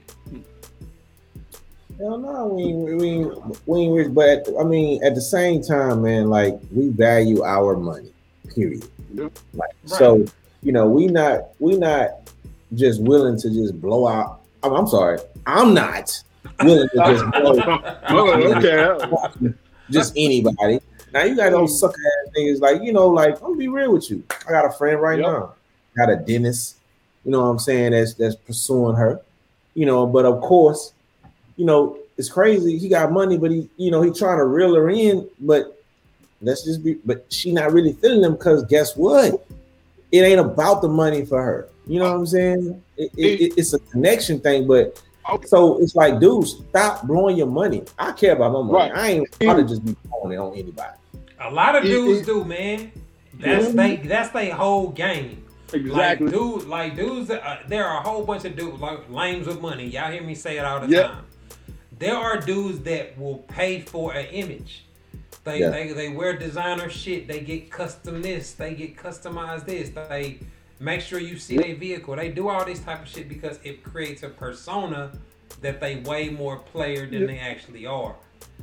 Hell 1.98 2.18
no, 2.18 2.48
we 2.48 2.62
ain't, 2.64 3.00
we 3.00 3.08
ain't, 3.08 3.68
we 3.68 3.80
ain't 3.82 3.94
rich, 3.94 4.12
but 4.12 4.48
I 4.58 4.64
mean, 4.64 5.02
at 5.04 5.14
the 5.14 5.20
same 5.20 5.62
time, 5.62 6.02
man, 6.02 6.28
like 6.28 6.58
we 6.72 6.88
value 6.88 7.44
our 7.44 7.76
money. 7.76 8.12
Period. 8.52 8.84
Like 9.14 9.30
Right. 9.54 9.70
so, 9.84 10.24
you 10.62 10.72
know, 10.72 10.88
we 10.88 11.06
not 11.06 11.50
we 11.60 11.76
not 11.76 12.28
just 12.74 13.00
willing 13.00 13.38
to 13.38 13.50
just 13.50 13.80
blow 13.80 14.08
out. 14.08 14.40
I'm, 14.64 14.72
I'm 14.72 14.88
sorry, 14.88 15.18
I'm 15.46 15.72
not 15.72 16.20
willing 16.64 16.88
to 16.88 16.96
just 16.96 17.30
blow 17.30 17.80
Oh, 18.08 18.56
okay. 18.56 19.54
just 19.90 20.14
anybody. 20.16 20.80
Now 21.14 21.22
you 21.22 21.36
got 21.36 21.50
those 21.50 21.72
mm. 21.72 21.78
sucker 21.78 21.94
ass 21.94 22.32
niggas 22.36 22.60
like 22.60 22.82
you 22.82 22.92
know, 22.92 23.08
like 23.08 23.36
I'm 23.36 23.40
gonna 23.40 23.56
be 23.56 23.68
real 23.68 23.92
with 23.92 24.10
you. 24.10 24.22
I 24.46 24.50
got 24.50 24.66
a 24.66 24.70
friend 24.72 25.00
right 25.00 25.18
Yep. 25.18 25.26
now, 25.26 25.54
got 25.96 26.10
a 26.10 26.16
dentist. 26.16 26.76
You 27.24 27.30
know 27.30 27.40
what 27.40 27.46
I'm 27.46 27.58
saying? 27.60 27.92
That's 27.92 28.14
that's 28.14 28.34
pursuing 28.34 28.96
her. 28.96 29.20
You 29.74 29.86
know, 29.86 30.06
but 30.06 30.26
of 30.26 30.40
course, 30.40 30.92
you 31.56 31.64
know 31.64 31.98
it's 32.18 32.28
crazy. 32.28 32.78
He 32.78 32.88
got 32.88 33.12
money, 33.12 33.38
but 33.38 33.50
he, 33.50 33.68
you 33.76 33.90
know, 33.90 34.02
he 34.02 34.10
trying 34.10 34.38
to 34.38 34.44
reel 34.44 34.74
her 34.74 34.90
in. 34.90 35.28
But 35.40 35.80
let's 36.42 36.64
just 36.64 36.84
be. 36.84 36.94
But 37.04 37.24
she 37.32 37.52
not 37.52 37.72
really 37.72 37.92
feeling 37.92 38.22
him 38.22 38.32
because 38.32 38.64
guess 38.64 38.96
what? 38.96 39.46
It 40.12 40.18
ain't 40.20 40.40
about 40.40 40.82
the 40.82 40.88
money 40.88 41.24
for 41.24 41.42
her. 41.42 41.68
You 41.86 41.98
know 41.98 42.10
what 42.12 42.18
I'm 42.18 42.26
saying? 42.26 42.82
It, 42.96 43.10
it, 43.16 43.40
it- 43.40 43.54
it's 43.56 43.72
a 43.72 43.78
connection 43.78 44.40
thing, 44.40 44.66
but 44.66 45.00
Okay. 45.30 45.46
so 45.46 45.80
it's 45.80 45.96
like, 45.96 46.20
dude, 46.20 46.46
stop 46.46 47.06
blowing 47.06 47.38
your 47.38 47.46
money. 47.46 47.82
I 47.98 48.12
care 48.12 48.34
about 48.34 48.52
my 48.52 48.60
money. 48.60 48.90
Right. 48.90 48.92
I 48.92 49.10
ain't 49.12 49.36
about 49.42 49.54
to 49.56 49.64
just 49.64 49.82
be 49.84 49.96
blowing 50.04 50.32
it 50.32 50.36
on 50.36 50.52
anybody. 50.52 50.96
A 51.40 51.50
lot 51.50 51.74
of 51.76 51.82
dudes 51.84 52.20
it- 52.22 52.26
do 52.26 52.44
man 52.44 52.92
that's 53.34 53.66
Yeah. 53.66 53.70
they 53.72 53.96
that's 53.96 54.30
their 54.30 54.54
whole 54.54 54.88
game 54.88 55.40
Exactly. 55.72 56.26
Like 56.28 56.32
dude, 56.34 56.64
like 56.68 56.94
dudes, 56.94 57.30
uh, 57.30 57.58
there 57.66 57.84
are 57.86 57.98
a 57.98 58.02
whole 58.02 58.22
bunch 58.24 58.44
of 58.44 58.54
dudes 58.54 58.80
like 58.80 59.10
lames 59.10 59.48
with 59.48 59.60
money. 59.60 59.86
Y'all 59.86 60.12
hear 60.12 60.22
me 60.22 60.34
say 60.36 60.56
it 60.58 60.64
all 60.64 60.78
the 60.78 60.86
Yeah. 60.86 61.02
time. 61.08 61.24
There 61.98 62.14
are 62.14 62.38
dudes 62.38 62.80
that 62.80 63.18
will 63.18 63.38
pay 63.48 63.80
for 63.80 64.12
an 64.12 64.26
image. 64.26 64.84
They, 65.42 65.60
Yeah. 65.60 65.70
they 65.70 65.92
they 65.92 66.08
wear 66.10 66.36
designer 66.36 66.88
shit. 66.90 67.26
They 67.26 67.40
get 67.40 67.72
custom 67.72 68.22
this. 68.22 68.52
They 68.52 68.74
get 68.74 68.94
customized 68.96 69.64
this. 69.64 69.88
They 69.90 70.38
make 70.78 71.00
sure 71.00 71.18
you 71.18 71.38
see 71.38 71.56
their 71.56 71.74
vehicle. 71.74 72.14
They 72.14 72.28
do 72.28 72.48
all 72.50 72.64
this 72.64 72.78
type 72.80 73.02
of 73.02 73.08
shit 73.08 73.28
because 73.28 73.58
it 73.64 73.82
creates 73.82 74.22
a 74.22 74.28
persona 74.28 75.10
that 75.60 75.80
they 75.80 75.96
way 75.96 76.28
more 76.28 76.58
player 76.58 77.06
than 77.06 77.26
they 77.26 77.38
actually 77.38 77.84
are. 77.86 78.14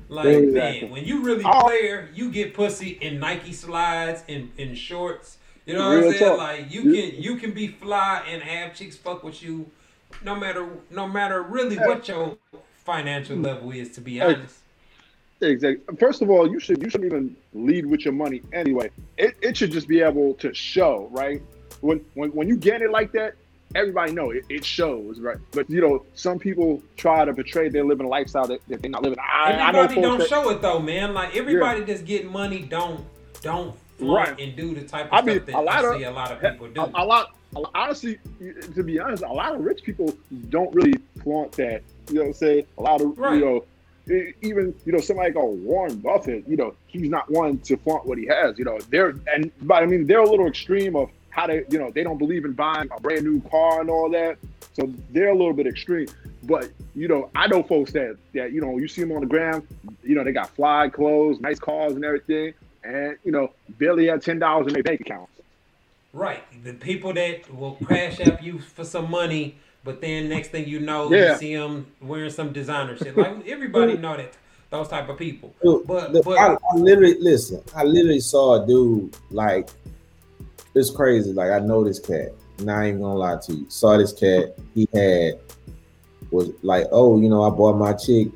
Like 0.09 0.25
Exactly. 0.25 0.81
man, 0.81 0.91
when 0.91 1.05
you 1.05 1.23
really 1.23 1.43
Oh. 1.45 1.61
player, 1.61 2.09
you 2.13 2.31
get 2.31 2.53
pussy 2.53 2.97
in 3.01 3.19
Nike 3.19 3.53
slides, 3.53 4.23
in 4.27 4.51
in 4.57 4.75
shorts. 4.75 5.37
You 5.65 5.75
know 5.75 5.87
what 5.87 5.97
I'm 5.97 6.11
saying? 6.11 6.19
talk. 6.19 6.37
Like 6.37 6.71
you 6.71 6.81
can 6.83 7.21
you 7.21 7.37
can 7.37 7.51
be 7.51 7.67
fly 7.67 8.23
and 8.27 8.41
have 8.41 8.75
chicks 8.75 8.97
fuck 8.97 9.23
with 9.23 9.41
you, 9.41 9.69
no 10.23 10.35
matter 10.35 10.67
no 10.89 11.07
matter 11.07 11.41
really 11.43 11.77
what 11.77 12.07
your 12.07 12.37
financial 12.83 13.37
mm. 13.37 13.45
level 13.45 13.71
is. 13.71 13.89
To 13.91 14.01
be 14.01 14.21
honest, 14.21 14.61
Exactly. 15.41 15.95
First 15.97 16.21
of 16.21 16.29
all, 16.29 16.49
you 16.49 16.59
should 16.59 16.81
you 16.83 16.89
shouldn't 16.89 17.11
even 17.11 17.35
lead 17.53 17.85
with 17.85 18.05
your 18.05 18.13
money 18.13 18.41
anyway. 18.53 18.91
It, 19.17 19.35
it 19.41 19.57
should 19.57 19.71
just 19.71 19.87
be 19.87 20.01
able 20.01 20.35
to 20.35 20.53
show, 20.53 21.07
right? 21.11 21.41
When 21.81 22.05
when 22.13 22.29
when 22.31 22.47
you 22.47 22.57
get 22.57 22.81
it 22.81 22.91
like 22.91 23.11
that, 23.13 23.35
everybody 23.75 24.11
know 24.13 24.31
it, 24.31 24.45
it 24.49 24.65
shows, 24.65 25.19
right? 25.19 25.37
But 25.51 25.69
you 25.69 25.81
know, 25.81 26.05
some 26.13 26.39
people 26.39 26.81
try 26.97 27.25
to 27.25 27.33
portray 27.33 27.69
they're 27.69 27.83
living 27.85 28.05
a 28.05 28.09
lifestyle 28.09 28.47
that, 28.47 28.61
that 28.67 28.81
they're 28.81 28.91
not 28.91 29.03
living. 29.03 29.19
I, 29.19 29.53
I 29.53 29.71
know 29.71 29.79
everybody 29.81 29.95
folks 29.95 30.01
don't 30.07 30.19
that, 30.19 30.29
show 30.29 30.49
it 30.49 30.61
though, 30.61 30.79
man. 30.79 31.13
Like 31.13 31.35
everybody 31.35 31.81
that's 31.81 32.01
getting 32.01 32.31
money 32.31 32.61
don't 32.61 33.05
don't 33.41 33.75
flaunt 33.97 34.29
Right. 34.29 34.39
and 34.39 34.55
do 34.55 34.73
the 34.73 34.81
type 34.87 35.05
of 35.07 35.13
I 35.13 35.21
mean, 35.21 35.35
stuff 35.37 35.45
that 35.47 35.55
a 35.55 35.61
lot 35.61 35.85
I 35.85 35.89
of- 35.93 35.97
see 35.97 36.03
a 36.05 36.11
lot 36.11 36.31
of 36.31 36.41
people 36.41 36.67
do. 36.69 36.81
a, 36.81 36.91
a 36.95 37.05
lot 37.05 37.35
honestly 37.75 38.17
to 38.75 38.81
be 38.81 38.97
honest 38.97 39.23
a 39.23 39.27
lot 39.33 39.53
of 39.53 39.59
rich 39.61 39.83
people 39.83 40.15
don't 40.49 40.73
really 40.73 40.93
flaunt 41.21 41.51
that 41.53 41.83
you 42.07 42.15
know 42.15 42.21
what 42.21 42.27
i'm 42.27 42.33
saying 42.33 42.65
a 42.77 42.81
lot 42.81 43.01
of 43.01 43.17
Right. 43.19 43.37
you 43.37 43.45
know 43.45 43.65
even 44.41 44.73
you 44.85 44.93
know 44.93 44.99
somebody 44.99 45.33
like 45.33 45.43
warren 45.43 45.97
buffett 45.97 46.47
you 46.47 46.55
know 46.55 46.73
he's 46.87 47.09
not 47.09 47.29
one 47.29 47.57
to 47.59 47.75
flaunt 47.75 48.05
what 48.05 48.17
he 48.17 48.25
has 48.27 48.57
you 48.57 48.63
know 48.63 48.79
they're 48.89 49.15
and 49.33 49.51
but 49.63 49.83
i 49.83 49.85
mean 49.85 50.07
they're 50.07 50.19
a 50.21 50.29
little 50.29 50.47
extreme 50.47 50.95
of 50.95 51.09
how 51.31 51.47
they 51.47 51.63
you 51.69 51.79
know 51.79 51.89
they 51.91 52.03
don't 52.03 52.17
believe 52.19 52.45
in 52.45 52.53
buying 52.53 52.87
a 52.95 53.01
brand 53.01 53.23
new 53.23 53.41
car 53.49 53.81
and 53.81 53.89
all 53.89 54.09
that 54.09 54.37
so 54.73 54.91
they're 55.11 55.29
a 55.29 55.35
little 55.35 55.53
bit 55.53 55.65
extreme 55.67 56.07
but 56.43 56.69
you 56.95 57.07
know 57.07 57.29
i 57.35 57.47
know 57.47 57.63
folks 57.63 57.91
that 57.91 58.15
that 58.33 58.51
you 58.51 58.61
know 58.61 58.77
you 58.77 58.87
see 58.87 59.01
them 59.01 59.11
on 59.11 59.21
the 59.21 59.25
ground 59.27 59.65
you 60.03 60.13
know 60.15 60.23
they 60.23 60.31
got 60.31 60.49
fly 60.55 60.87
clothes 60.89 61.39
nice 61.41 61.59
cars 61.59 61.93
and 61.93 62.05
everything 62.05 62.53
and 62.83 63.17
you 63.23 63.31
know 63.31 63.51
barely 63.79 64.07
have 64.07 64.23
ten 64.23 64.37
dollars 64.39 64.67
in 64.67 64.73
their 64.73 64.83
bank 64.83 65.01
account 65.01 65.27
Right. 66.13 66.43
The 66.65 66.73
people 66.73 67.13
that 67.13 67.53
will 67.55 67.75
crash 67.85 68.19
up 68.19 68.43
you 68.43 68.59
for 68.59 68.83
some 68.83 69.09
money, 69.09 69.55
but 69.85 70.01
then 70.01 70.27
next 70.27 70.49
thing 70.49 70.67
you 70.67 70.81
know, 70.81 71.09
Yeah. 71.09 71.31
you 71.31 71.37
see 71.37 71.55
them 71.55 71.87
wearing 72.01 72.29
some 72.31 72.51
designer 72.51 72.97
shit. 72.97 73.15
Like 73.15 73.47
everybody 73.47 73.95
know 73.97 74.17
that 74.17 74.33
those 74.71 74.89
type 74.89 75.07
of 75.07 75.17
people. 75.17 75.53
Dude, 75.63 75.87
But 75.87 76.11
look, 76.11 76.25
but 76.25 76.37
I, 76.37 76.53
I 76.55 76.75
literally 76.75 77.15
listen. 77.17 77.61
I 77.73 77.85
literally 77.85 78.19
saw 78.19 78.61
a 78.61 78.67
dude 78.67 79.15
like 79.29 79.69
it's 80.75 80.89
crazy. 80.89 81.33
Like 81.33 81.51
I 81.51 81.59
know 81.59 81.83
this 81.83 81.99
cat. 81.99 82.33
Now 82.59 82.79
I 82.79 82.85
ain't 82.87 83.01
gonna 83.01 83.15
lie 83.15 83.37
to 83.45 83.53
you. 83.53 83.65
Saw 83.69 83.97
this 83.97 84.13
cat. 84.13 84.57
He 84.73 84.87
had 84.93 85.39
was 86.31 86.51
like, 86.63 86.87
oh, 86.91 87.19
you 87.19 87.29
know, 87.29 87.43
I 87.43 87.49
bought 87.49 87.77
my 87.77 87.93
chick, 87.93 88.29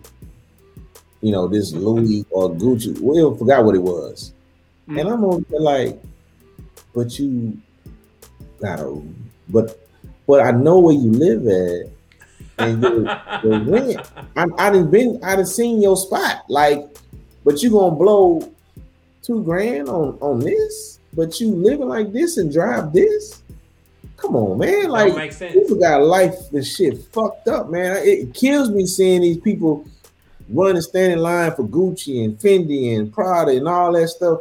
you 1.21 1.31
know, 1.31 1.47
this 1.47 1.71
Louis 1.73 2.25
or 2.29 2.51
Gucci. 2.51 2.99
Well, 2.99 3.35
forgot 3.35 3.63
what 3.63 3.75
it 3.75 3.81
was. 3.81 4.33
Mm. 4.87 4.99
And 4.99 5.09
I'm 5.09 5.23
over 5.23 5.43
there 5.49 5.59
like, 5.59 5.99
but 6.93 7.17
you 7.17 7.57
gotta, 8.61 9.01
but 9.49 9.87
but 10.27 10.41
I 10.41 10.51
know 10.51 10.79
where 10.79 10.95
you 10.95 11.11
live 11.11 11.47
at, 11.47 11.91
and 12.57 12.81
your, 12.81 13.21
your 13.43 13.59
rent. 13.65 14.11
I, 14.35 14.45
I 14.57 14.69
done 14.69 14.89
been, 14.89 15.19
I 15.23 15.35
done 15.35 15.45
seen 15.45 15.81
your 15.81 15.97
spot. 15.97 16.45
Like, 16.49 16.83
but 17.43 17.61
you 17.61 17.71
gonna 17.71 17.95
blow 17.95 18.51
two 19.21 19.43
grand 19.43 19.89
on 19.89 20.17
on 20.21 20.39
this? 20.39 20.99
But 21.15 21.39
you 21.39 21.49
living 21.49 21.87
like 21.87 22.11
this 22.11 22.37
and 22.37 22.51
drive 22.51 22.91
this? 22.93 23.41
Come 24.17 24.35
on, 24.35 24.57
man! 24.57 24.89
Like, 24.89 25.31
sense. 25.33 25.53
people 25.53 25.77
got 25.77 26.01
life 26.01 26.51
and 26.53 26.65
shit 26.65 26.97
fucked 27.13 27.47
up, 27.47 27.69
man. 27.69 27.97
It 28.03 28.33
kills 28.33 28.69
me 28.69 28.85
seeing 28.85 29.21
these 29.21 29.37
people 29.37 29.85
run 30.49 30.75
and 30.75 30.83
stand 30.83 31.13
in 31.13 31.19
line 31.19 31.53
for 31.53 31.63
Gucci 31.63 32.23
and 32.23 32.37
Fendi 32.37 32.97
and 32.97 33.11
Prada 33.13 33.51
and 33.51 33.67
all 33.67 33.91
that 33.93 34.07
stuff. 34.09 34.39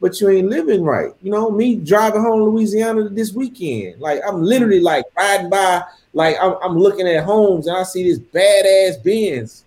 But 0.00 0.20
you 0.20 0.28
ain't 0.28 0.48
living 0.48 0.82
right. 0.82 1.12
You 1.22 1.30
know, 1.30 1.50
me 1.50 1.76
driving 1.76 2.20
home 2.22 2.38
to 2.40 2.44
Louisiana 2.44 3.08
this 3.08 3.32
weekend. 3.32 4.00
Like 4.00 4.20
I'm 4.26 4.42
literally 4.42 4.80
like 4.80 5.04
riding 5.16 5.48
by, 5.48 5.82
like 6.12 6.36
I'm, 6.42 6.56
I'm 6.62 6.78
looking 6.78 7.06
at 7.08 7.24
homes 7.24 7.66
and 7.66 7.76
I 7.76 7.84
see 7.84 8.02
this 8.04 8.18
badass 8.18 9.02
Benz, 9.02 9.64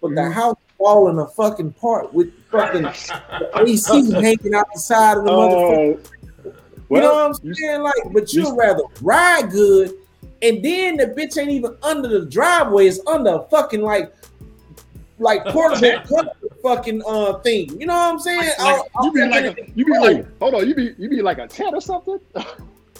but 0.00 0.10
the 0.14 0.20
Mhm. 0.22 0.32
house 0.32 0.56
falling 0.78 1.18
a 1.18 1.26
fucking 1.26 1.72
part 1.72 2.12
with 2.12 2.32
fucking 2.50 2.86
AC 3.56 4.12
hanging 4.12 4.54
out 4.54 4.66
the 4.74 4.80
side 4.80 5.18
of 5.18 5.24
the 5.24 5.30
motherfucker. 5.30 6.00
Oh, 6.46 6.52
You 6.90 7.00
know 7.00 7.14
what 7.14 7.40
I'm 7.44 7.54
saying? 7.54 7.82
Like, 7.82 7.94
but 8.12 8.32
you- 8.32 8.42
you'd 8.46 8.56
rather 8.56 8.82
ride 9.02 9.50
good, 9.50 9.92
and 10.42 10.64
then 10.64 10.96
the 10.98 11.06
bitch 11.06 11.36
ain't 11.40 11.50
even 11.50 11.76
under 11.82 12.08
the 12.08 12.26
driveway; 12.26 12.86
it's 12.86 13.00
under 13.06 13.30
a 13.36 13.42
fucking 13.50 13.80
like, 13.82 14.12
like 15.18 15.44
portable 15.46 16.02
fucking 16.62 17.02
uh 17.06 17.38
thing. 17.40 17.80
You 17.80 17.86
know 17.86 17.94
what 17.94 18.12
I'm 18.12 18.18
saying? 18.20 18.38
like, 18.58 18.60
I'll- 18.60 18.86
you 19.04 19.12
be 19.12 19.26
like 19.26 19.44
a, 19.58 19.70
you 19.74 19.84
be 19.84 19.98
like 19.98 20.38
hold 20.38 20.54
on 20.54 20.68
you 20.68 20.74
be 20.74 20.94
you 20.98 21.08
be 21.08 21.22
like 21.22 21.38
a 21.38 21.46
tent 21.48 21.74
or 21.74 21.80
something 21.80 22.20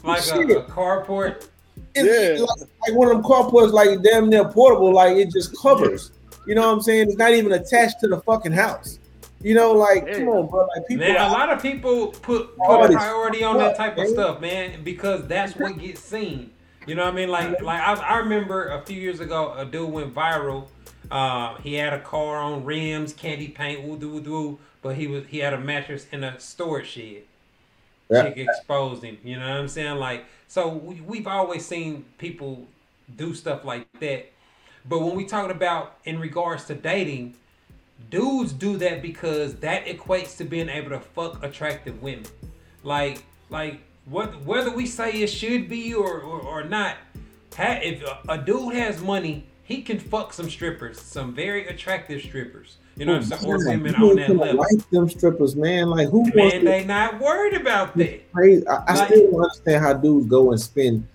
like 0.05 0.19
a, 0.19 0.23
shit. 0.23 0.51
a 0.51 0.61
carport. 0.63 1.49
it's 1.95 2.41
yeah. 2.41 2.45
like, 2.45 2.61
like 2.89 2.99
one 2.99 3.09
of 3.09 3.15
them 3.15 3.23
carports, 3.23 3.73
like 3.73 4.03
damn 4.03 4.29
near 4.31 4.49
portable, 4.49 4.93
like 4.93 5.17
it 5.17 5.31
just 5.31 5.57
covers. 5.61 6.11
You 6.47 6.55
know 6.55 6.67
what 6.67 6.75
I'm 6.75 6.83
saying? 6.83 7.09
It's 7.09 7.17
not 7.17 7.33
even 7.33 7.53
attached 7.53 8.01
to 8.01 8.09
the 8.09 8.21
fucking 8.21 8.53
house. 8.53 8.99
You 9.41 9.55
know, 9.55 9.73
like 9.73 10.11
come 10.13 10.29
on, 10.29 10.49
bro. 10.49 10.67
Like 10.75 10.89
people, 10.89 11.07
Man, 11.07 11.17
a 11.17 11.33
lot 11.33 11.51
of 11.51 11.61
people 11.61 12.09
put 12.09 12.57
put 12.57 12.91
a 12.91 12.93
priority 12.93 13.45
on 13.45 13.59
that 13.59 13.77
type 13.77 13.99
of 13.99 14.09
stuff, 14.09 14.41
man, 14.41 14.83
because 14.83 15.27
that's 15.27 15.55
what 15.57 15.79
gets 15.79 16.01
seen. 16.01 16.51
You 16.87 16.95
know 16.95 17.05
what 17.05 17.13
I 17.13 17.17
mean? 17.17 17.29
Like 17.29 17.61
like 17.61 17.81
I, 17.81 17.95
I 17.95 18.17
remember 18.19 18.69
a 18.69 18.83
few 18.83 19.01
years 19.01 19.21
ago, 19.21 19.53
a 19.57 19.65
dude 19.65 19.91
went 19.91 20.15
viral. 20.15 20.69
Uh, 21.11 21.55
he 21.57 21.75
had 21.75 21.93
a 21.93 22.01
car 22.01 22.39
on 22.39 22.65
rims, 22.65 23.13
candy 23.13 23.49
paint, 23.49 23.85
woo 23.85 23.99
doo 23.99 24.21
doo, 24.21 24.59
but 24.83 24.97
he 24.97 25.07
was 25.07 25.25
he 25.27 25.39
had 25.39 25.53
a 25.53 25.61
mattress 25.61 26.07
in 26.13 26.25
a 26.25 26.41
storage 26.41 26.89
shed. 26.89 27.23
Yeah. 28.09 28.23
Chick 28.23 28.39
exposed 28.39 29.03
him. 29.03 29.19
You 29.23 29.39
know 29.39 29.49
what 29.49 29.59
I'm 29.59 29.69
saying? 29.69 29.97
Like 29.97 30.25
so, 30.49 30.69
we, 30.69 31.01
we've 31.01 31.27
always 31.27 31.67
seen 31.67 32.05
people 32.19 32.67
do 33.17 33.35
stuff 33.35 33.65
like 33.65 33.87
that. 34.01 34.33
But 34.89 35.01
when 35.01 35.15
we 35.17 35.25
talking 35.25 35.51
about 35.51 35.99
in 36.05 36.19
regards 36.19 36.65
to 36.67 36.75
dating, 36.75 37.35
dudes 38.11 38.53
do 38.53 38.77
that 38.79 39.03
because 39.03 39.55
that 39.57 39.87
equates 39.87 40.37
to 40.39 40.45
being 40.45 40.69
able 40.69 40.91
to 40.91 41.01
fuck 41.01 41.43
attractive 41.43 42.03
women. 42.03 42.27
Like, 42.85 43.25
like 43.51 43.81
what 44.05 44.43
whether 44.45 44.71
we 44.71 44.87
say 44.87 45.11
it 45.13 45.29
should 45.29 45.69
be 45.69 45.93
or 45.95 46.21
or, 46.21 46.41
or 46.41 46.65
not, 46.65 46.97
ha, 47.57 47.79
if 47.83 48.03
a, 48.03 48.19
a 48.29 48.39
dude 48.39 48.75
has 48.75 49.01
money, 49.01 49.45
he 49.65 49.83
can 49.83 49.99
fuck 49.99 50.33
some 50.33 50.49
strippers, 50.49 51.01
some 51.01 51.35
very 51.35 51.67
attractive 51.67 52.23
strippers. 52.23 52.77
You 52.97 53.05
know 53.05 53.15
what 53.15 53.25
I'm 53.25 53.39
saying? 53.41 53.53
Or 53.53 53.59
women 53.67 53.95
on 53.97 54.17
that 54.17 54.31
level. 54.31 54.57
like 54.57 54.91
them 54.91 55.11
strippers, 55.11 55.55
man. 55.57 55.91
Like 55.91 56.09
who 56.09 56.21
wants 56.21 56.37
Man, 56.37 56.61
to 56.61 56.65
they 56.65 56.85
not 56.85 57.21
worried 57.21 57.55
about 57.55 57.95
that. 57.99 58.33
crazy. 58.33 58.67
I, 58.69 58.77
I 58.87 58.95
Like- 58.95 59.09
still 59.09 59.31
don't 59.33 59.43
understand 59.43 59.85
how 59.85 59.93
dudes 59.95 60.27
go 60.29 60.53
and 60.53 60.61
spend 60.61 61.07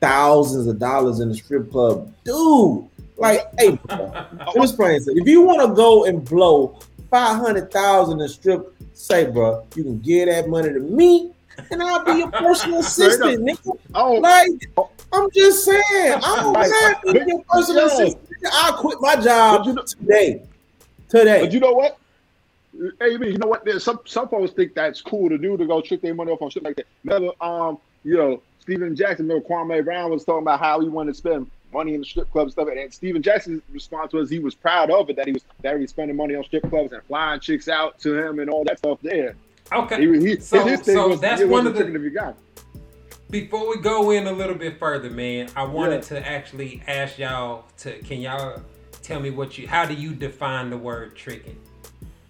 thousands 0.00 0.66
of 0.66 0.78
dollars 0.78 1.20
in 1.20 1.30
a 1.30 1.34
strip 1.34 1.70
club, 1.72 2.12
dude. 2.24 2.84
Like, 3.16 3.42
hey, 3.58 3.70
me 3.70 3.78
explain 4.56 5.00
something. 5.00 5.22
If 5.22 5.28
you 5.28 5.42
want 5.42 5.68
to 5.68 5.74
go 5.74 6.04
and 6.04 6.24
blow 6.24 6.78
five 7.10 7.36
hundred 7.40 7.70
thousand 7.70 8.20
in 8.20 8.26
a 8.26 8.28
strip, 8.28 8.74
say, 8.92 9.30
bro, 9.30 9.64
you 9.76 9.84
can 9.84 10.00
give 10.00 10.28
that 10.28 10.48
money 10.48 10.72
to 10.72 10.80
me, 10.80 11.32
and 11.70 11.82
I'll 11.82 12.04
be 12.04 12.12
your 12.18 12.30
personal 12.32 12.80
assistant, 12.80 13.44
nigga. 13.44 13.78
oh 13.94 14.14
Like, 14.14 14.50
I'm 15.12 15.30
just 15.30 15.64
saying, 15.64 15.80
I 15.88 16.36
don't 16.42 16.54
Right. 16.54 16.70
mind 17.04 17.14
being 17.14 17.28
your 17.28 17.44
personal 17.48 17.86
assistant. 17.86 18.28
I'll 18.52 18.74
quit 18.74 18.98
my 19.00 19.16
job 19.16 19.66
you 19.66 19.74
know- 19.74 19.82
today. 19.82 20.42
Today. 21.08 21.40
but 21.42 21.52
you 21.52 21.60
know 21.60 21.72
what 21.74 21.96
hey 22.98 23.10
you 23.12 23.38
know 23.38 23.46
what 23.46 23.64
There's 23.64 23.84
some 23.84 24.00
some 24.04 24.28
folks 24.28 24.50
think 24.52 24.74
that's 24.74 25.00
cool 25.00 25.28
to 25.28 25.38
do 25.38 25.56
to 25.56 25.64
go 25.64 25.80
trick 25.80 26.02
their 26.02 26.12
money 26.14 26.32
off 26.32 26.42
on 26.42 26.50
shit 26.50 26.64
like 26.64 26.74
that 26.76 26.86
remember 27.04 27.30
um 27.40 27.78
you 28.02 28.16
know 28.16 28.42
Stephen 28.58 28.96
Jackson 28.96 29.28
remember 29.28 29.46
Kwame 29.48 29.84
Brown 29.84 30.10
was 30.10 30.24
talking 30.24 30.42
about 30.42 30.58
how 30.58 30.80
he 30.80 30.88
wanted 30.88 31.12
to 31.12 31.18
spend 31.18 31.48
money 31.74 31.92
in 31.94 32.00
the 32.00 32.06
strip 32.06 32.30
club 32.30 32.44
and 32.44 32.52
stuff 32.52 32.68
and 32.68 32.94
Stephen 32.94 33.20
Jackson's 33.20 33.60
response 33.72 34.12
was 34.14 34.30
he 34.30 34.38
was 34.38 34.54
proud 34.54 34.90
of 34.90 35.10
it 35.10 35.16
that 35.16 35.26
he 35.26 35.32
was 35.32 35.44
that 35.62 35.74
he 35.74 35.82
was 35.82 35.90
spending 35.90 36.16
money 36.16 36.34
on 36.36 36.44
strip 36.44 36.66
clubs 36.70 36.92
and 36.92 37.02
flying 37.04 37.40
chicks 37.40 37.68
out 37.68 37.98
to 37.98 38.16
him 38.16 38.38
and 38.38 38.48
all 38.48 38.64
that 38.64 38.78
stuff 38.78 38.98
there 39.02 39.34
Okay. 39.72 40.00
he, 40.00 40.18
he, 40.34 40.40
So- 40.40 40.64
his 40.64 40.80
thing 40.80 40.94
so 40.94 41.08
was 41.08 41.20
that's 41.20 41.40
it 41.42 41.48
one 41.48 41.66
of 41.66 41.74
the- 41.74 41.80
tricking 41.80 41.96
if 41.96 42.02
you 42.02 42.10
got 42.10 42.36
Before 43.30 43.68
we 43.68 43.78
go 43.82 44.10
in 44.12 44.26
a 44.28 44.32
little 44.32 44.54
bit 44.54 44.78
further, 44.78 45.10
man, 45.10 45.48
I 45.56 45.64
wanted 45.64 45.96
Yeah. 46.04 46.20
to 46.20 46.28
actually 46.28 46.82
ask 46.86 47.18
y'all 47.18 47.64
to 47.78 47.98
can 48.00 48.20
y'all 48.20 48.62
tell 49.02 49.18
me 49.20 49.30
what 49.30 49.58
you 49.58 49.66
how 49.66 49.84
do 49.84 49.94
you 49.94 50.14
define 50.14 50.70
the 50.70 50.78
word 50.78 51.16
tricking? 51.16 51.58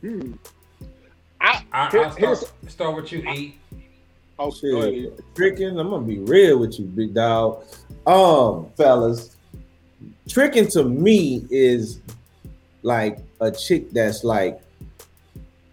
hmm. 0.00 0.32
I, 1.40 1.62
I, 1.72 1.90
here- 1.90 2.04
I'll 2.04 2.36
start, 2.36 2.52
start 2.68 2.96
with 2.96 3.12
you, 3.12 3.18
E. 3.28 3.58
oh, 4.38 4.50
go 4.50 4.78
ahead, 4.78 4.94
Shit, 4.94 5.20
tricking. 5.34 5.78
I'm 5.78 5.90
gonna 5.90 6.06
be 6.06 6.18
real 6.20 6.58
with 6.58 6.78
you, 6.78 6.86
big 6.86 7.12
dog. 7.12 7.64
Um, 8.06 8.70
fellas, 8.76 9.33
tricking 10.28 10.68
to 10.68 10.84
me 10.84 11.46
is 11.50 12.00
like 12.82 13.18
a 13.40 13.50
chick 13.50 13.90
that's 13.90 14.24
like. 14.24 14.60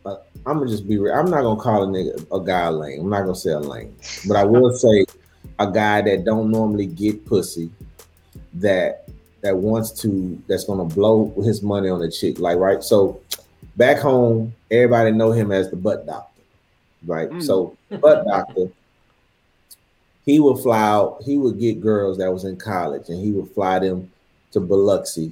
uh, 0.05 0.17
I'm 0.45 0.59
gonna 0.59 0.69
just 0.69 0.87
be 0.87 0.97
real. 0.97 1.13
I'm 1.13 1.29
not 1.29 1.41
gonna 1.41 1.59
call 1.59 1.83
a 1.83 1.87
nigga 1.87 2.25
a 2.31 2.43
guy 2.43 2.69
lame. 2.69 3.01
I'm 3.01 3.09
not 3.09 3.21
gonna 3.21 3.35
say 3.35 3.51
a 3.51 3.59
lame, 3.59 3.95
but 4.27 4.37
I 4.37 4.43
will 4.43 4.73
say 4.73 5.05
a 5.59 5.71
guy 5.71 6.01
that 6.01 6.25
don't 6.25 6.51
normally 6.51 6.87
get 6.87 7.25
pussy, 7.25 7.69
that 8.55 9.07
that 9.41 9.55
wants 9.55 9.91
to, 10.01 10.41
that's 10.47 10.65
gonna 10.65 10.85
blow 10.85 11.33
his 11.43 11.61
money 11.61 11.89
on 11.89 12.01
a 12.01 12.11
chick. 12.11 12.39
Like 12.39 12.57
right, 12.57 12.83
so 12.83 13.19
back 13.77 13.97
home, 13.97 14.53
everybody 14.69 15.11
know 15.11 15.31
him 15.31 15.51
as 15.51 15.69
the 15.69 15.75
butt 15.75 16.05
doctor, 16.05 16.41
right? 17.05 17.29
Mm. 17.29 17.43
So 17.43 17.77
butt 17.89 18.25
doctor 18.25 18.71
he 20.25 20.39
would 20.39 20.59
fly 20.59 20.81
out, 20.81 21.21
he 21.23 21.37
would 21.37 21.59
get 21.59 21.81
girls 21.81 22.17
that 22.17 22.31
was 22.31 22.45
in 22.45 22.55
college 22.55 23.09
and 23.09 23.23
he 23.23 23.31
would 23.31 23.49
fly 23.51 23.79
them 23.79 24.11
to 24.51 24.59
Biloxi 24.59 25.31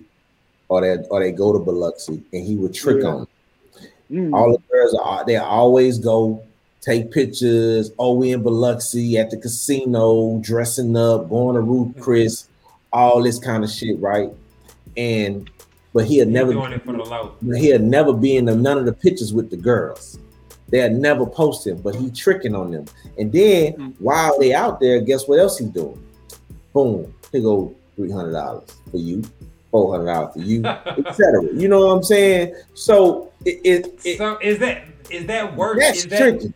or 0.67 0.81
they 0.81 0.97
or 1.09 1.19
they 1.19 1.31
go 1.31 1.51
to 1.53 1.59
Biloxi 1.59 2.21
and 2.33 2.45
he 2.45 2.55
would 2.55 2.73
trick 2.73 3.01
Yeah. 3.03 3.09
on 3.09 3.17
them. 3.19 3.27
Mm. 4.11 4.33
All 4.35 4.51
the 4.51 4.59
girls 4.71 4.95
are 5.01 5.25
they 5.25 5.35
always 5.37 5.99
go 5.99 6.41
take 6.81 7.11
pictures. 7.11 7.91
Oh, 7.99 8.13
we 8.13 8.31
in 8.31 8.41
Biloxi 8.41 9.17
at 9.17 9.29
the 9.29 9.37
casino, 9.37 10.39
dressing 10.39 10.95
up, 10.95 11.29
going 11.29 11.55
to 11.55 11.61
Ruth 11.61 11.93
Chris, 11.99 12.47
all 12.93 13.21
this 13.21 13.37
kind 13.37 13.63
of 13.63 13.69
shit, 13.69 13.99
right? 13.99 14.31
And 14.97 15.49
but 15.93 16.05
he'll 16.05 16.25
He's 16.25 16.33
never 16.33 16.53
doing 16.53 16.71
it 16.73 16.83
for 16.83 16.93
the 16.93 17.03
low. 17.03 17.33
he'll 17.57 17.79
never 17.79 18.13
be 18.13 18.37
in 18.37 18.45
the, 18.45 18.55
none 18.55 18.77
of 18.77 18.85
the 18.85 18.93
pictures 18.93 19.33
with 19.33 19.49
the 19.49 19.57
girls. 19.57 20.19
They'll 20.69 20.91
never 20.91 21.25
post 21.25 21.65
him, 21.65 21.81
but 21.81 21.95
he 21.95 22.11
tricking 22.11 22.53
on 22.53 22.69
them. 22.71 22.85
And 23.17 23.31
then 23.31 23.73
Mm. 23.73 23.93
while 23.99 24.37
they 24.39 24.53
out 24.53 24.79
there, 24.79 25.01
guess 25.01 25.27
what 25.27 25.39
else 25.39 25.57
he 25.57 25.65
doing? 25.65 25.99
Boom, 26.73 27.11
he 27.31 27.41
go 27.41 27.73
three 27.99 28.09
hundred 28.11 28.31
dollars 28.31 28.63
for 28.89 28.95
you, 28.97 29.21
four 29.71 29.91
hundred 29.93 30.05
dollars 30.13 30.33
for 30.33 30.39
you, 30.39 30.65
etc. 30.65 31.43
You 31.53 31.67
know 31.67 31.85
what 31.85 31.97
I'm 31.97 32.03
saying? 32.03 32.55
So 32.75 33.29
it, 33.43 33.59
it, 33.65 33.99
it 34.05 34.17
so 34.17 34.37
is 34.39 34.57
that 34.59 34.83
is 35.09 35.25
that 35.25 35.53
work? 35.57 35.79
that's 35.79 36.05
is 36.05 36.07
that 36.07 36.53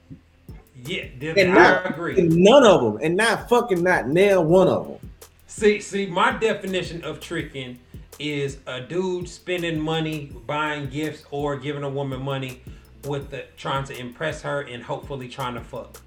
yeah? 0.85 1.03
th- 1.19 1.37
And 1.37 1.51
I 1.51 1.53
not 1.55 1.89
agree. 1.91 2.17
and 2.17 2.33
none 2.37 2.65
of 2.65 2.81
them, 2.81 2.99
and 3.03 3.17
not 3.17 3.49
fucking 3.49 3.83
not 3.83 4.07
nail 4.07 4.41
one 4.45 4.69
of 4.69 4.87
them. 4.87 5.09
See, 5.47 5.81
see, 5.81 6.05
my 6.05 6.31
definition 6.37 7.03
of 7.03 7.19
tricking 7.19 7.77
is 8.19 8.59
a 8.67 8.79
dude 8.79 9.27
spending 9.27 9.77
money 9.79 10.31
buying 10.47 10.87
gifts 10.87 11.25
or 11.29 11.57
giving 11.57 11.83
a 11.83 11.89
woman 11.89 12.21
money 12.21 12.61
with 13.05 13.29
the 13.31 13.43
trying 13.57 13.83
to 13.83 13.99
impress 13.99 14.41
her 14.43 14.61
and 14.61 14.81
hopefully 14.81 15.27
trying 15.27 15.55
to 15.55 15.59
fuck. 15.61 15.99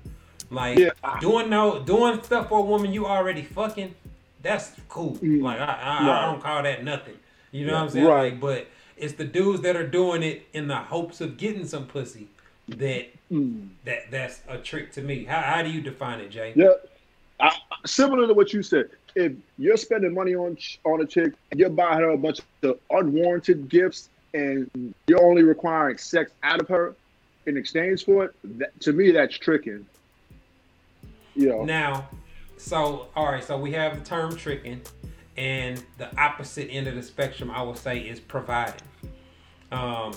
Like 0.51 0.78
Yeah. 0.78 0.91
doing 1.20 1.51
no 1.51 1.82
doing 1.82 2.22
stuff 2.22 2.49
for 2.49 2.61
a 2.61 2.62
woman 2.62 2.93
you 2.93 3.07
already 3.07 3.43
fucking, 3.43 3.95
that's 4.47 4.72
cool. 4.88 5.16
Mm. 5.16 5.42
Like 5.42 5.61
I, 5.61 5.64
I, 5.64 6.07
Right. 6.07 6.22
I 6.22 6.26
don't 6.32 6.42
call 6.42 6.62
that 6.62 6.84
nothing. 6.84 7.14
You 7.53 7.66
know 7.66 7.74
what 7.74 7.82
I'm 7.82 7.88
saying? 7.90 8.07
Right. 8.07 8.32
Like, 8.32 8.40
but 8.40 8.66
it's 8.97 9.14
the 9.14 9.24
dudes 9.24 9.61
that 9.62 9.76
are 9.76 9.86
doing 9.86 10.22
it 10.22 10.47
in 10.53 10.68
the 10.68 10.76
hopes 10.76 11.20
of 11.20 11.36
getting 11.36 11.66
some 11.66 11.86
pussy 11.86 12.28
that 12.68 13.07
Mm. 13.32 13.70
that 13.84 14.09
that's 14.12 14.40
a 14.47 14.57
trick 14.59 14.92
to 14.92 15.03
me. 15.03 15.24
How, 15.24 15.40
how 15.40 15.62
do 15.62 15.68
you 15.68 15.80
define 15.80 16.20
it, 16.20 16.30
Jay? 16.30 16.53
Yeah, 16.55 16.68
I, 17.40 17.51
similar 17.84 18.28
to 18.28 18.34
what 18.34 18.53
you 18.53 18.62
said. 18.62 18.90
If 19.16 19.32
you're 19.59 19.76
spending 19.76 20.14
money 20.14 20.36
on 20.36 20.57
on 20.84 21.01
a 21.01 21.07
chick, 21.07 21.32
you're 21.53 21.68
buying 21.70 21.99
her 21.99 22.11
a 22.11 22.16
bunch 22.16 22.38
of 22.62 22.78
unwarranted 22.90 23.68
gifts, 23.68 24.11
and 24.32 24.70
you're 25.09 25.24
only 25.24 25.42
requiring 25.42 25.99
sex 25.99 26.30
out 26.44 26.61
of 26.61 26.68
her 26.68 26.94
in 27.47 27.57
exchange 27.57 28.05
for 28.05 28.26
it, 28.26 28.34
that, 28.59 28.78
to 28.82 28.92
me, 28.92 29.11
that's 29.11 29.36
tricking. 29.36 29.84
You 31.34 31.49
know, 31.49 31.64
Now, 31.64 32.09
so 32.57 33.09
all 33.14 33.26
right, 33.26 33.44
so 33.44 33.59
we 33.59 33.72
have 33.72 33.98
the 33.98 34.04
term 34.04 34.36
tricking, 34.36 34.80
and 35.36 35.82
the 35.98 36.14
opposite 36.20 36.68
end 36.70 36.86
of 36.86 36.94
the 36.94 37.02
spectrum, 37.02 37.50
I 37.50 37.62
would 37.62 37.78
say, 37.78 37.98
is 38.00 38.20
providing. 38.20 38.80
Um, 39.72 40.12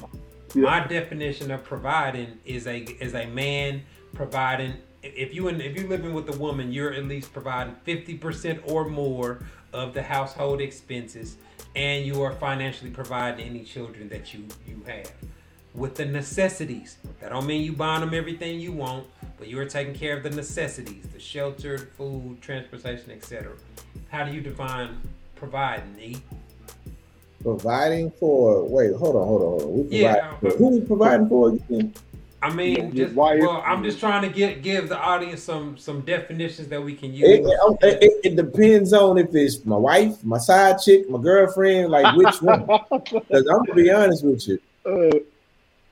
Yeah. 0.56 0.64
My 0.64 0.88
definition 0.88 1.52
of 1.52 1.64
providing 1.64 2.40
is 2.44 2.66
a 2.66 2.80
is 2.80 3.14
a 3.14 3.28
man 3.28 3.84
providing. 4.14 4.74
If 5.04 5.34
you 5.36 5.48
in, 5.48 5.62
if 5.62 5.78
you're 5.78 5.88
living 5.88 6.14
with 6.14 6.28
a 6.34 6.38
woman, 6.40 6.72
you're 6.72 6.94
at 6.94 7.06
least 7.06 7.32
providing 7.34 7.76
fifty 7.84 8.18
percent 8.18 8.62
or 8.66 8.90
more 8.90 9.46
of 9.74 9.94
the 9.94 10.02
household 10.02 10.60
expenses, 10.60 11.38
and 11.76 12.04
you 12.04 12.24
are 12.24 12.34
financially 12.34 12.90
providing 12.90 13.46
any 13.46 13.64
children 13.64 14.10
that 14.10 14.34
you 14.34 14.46
you 14.68 14.82
have 14.88 15.12
with 15.76 15.96
the 15.96 16.06
necessities. 16.06 16.98
That 17.22 17.30
don't 17.30 17.46
mean 17.46 17.64
you 17.64 17.74
buying 17.74 18.02
them 18.02 18.14
everything 18.14 18.60
you 18.60 18.72
want, 18.72 19.06
but 19.38 19.48
you 19.48 19.60
are 19.60 19.66
taking 19.66 19.94
care 19.94 20.18
of 20.18 20.24
the 20.24 20.30
necessities, 20.32 21.06
the 21.14 21.20
shelter, 21.20 21.78
food, 21.98 22.42
transportation, 22.42 23.12
etc. 23.12 23.54
How 24.10 24.26
do 24.26 24.32
you 24.34 24.42
define 24.42 24.98
providing? 25.36 25.96
E? 26.02 26.18
Providing 27.42 28.12
for 28.12 28.66
wait, 28.68 28.94
hold 28.96 29.16
on, 29.16 29.26
hold 29.28 29.42
on, 29.42 29.48
hold 29.48 29.62
on. 29.62 29.90
We 29.90 29.98
Yeah, 30.00 30.28
provide, 30.28 30.42
but- 30.42 30.58
who 30.58 30.68
we 30.70 30.82
providing 30.82 31.30
for 31.30 31.50
again? 31.50 31.94
I 32.42 32.54
mean, 32.54 32.76
Yeah, 32.96 33.04
just, 33.06 33.16
why- 33.16 33.38
well, 33.38 33.62
I'm 33.66 33.84
just 33.84 34.00
trying 34.00 34.22
to 34.22 34.30
get 34.30 34.62
give 34.62 34.88
the 34.88 34.98
audience 34.98 35.44
some 35.44 35.78
some 35.78 36.02
definitions 36.02 36.70
that 36.70 36.82
we 36.82 36.94
can 36.96 37.14
use. 37.14 37.28
It, 37.28 37.46
it, 37.46 38.04
it- 38.04 38.20
it 38.32 38.36
depends 38.38 38.94
on 38.94 39.18
if 39.18 39.34
it's 39.36 39.66
my 39.66 39.76
wife, 39.76 40.24
my 40.24 40.38
side 40.38 40.78
chick, 40.82 41.10
my 41.10 41.20
girlfriend, 41.22 41.92
like 41.92 42.16
which 42.16 42.42
one. 42.42 42.66
Because 42.90 43.46
I'm 43.48 43.64
gonna 43.66 43.74
be 43.76 43.92
honest 43.92 44.24
with 44.26 44.48
you, 44.48 44.60
Uh, 44.86 45.20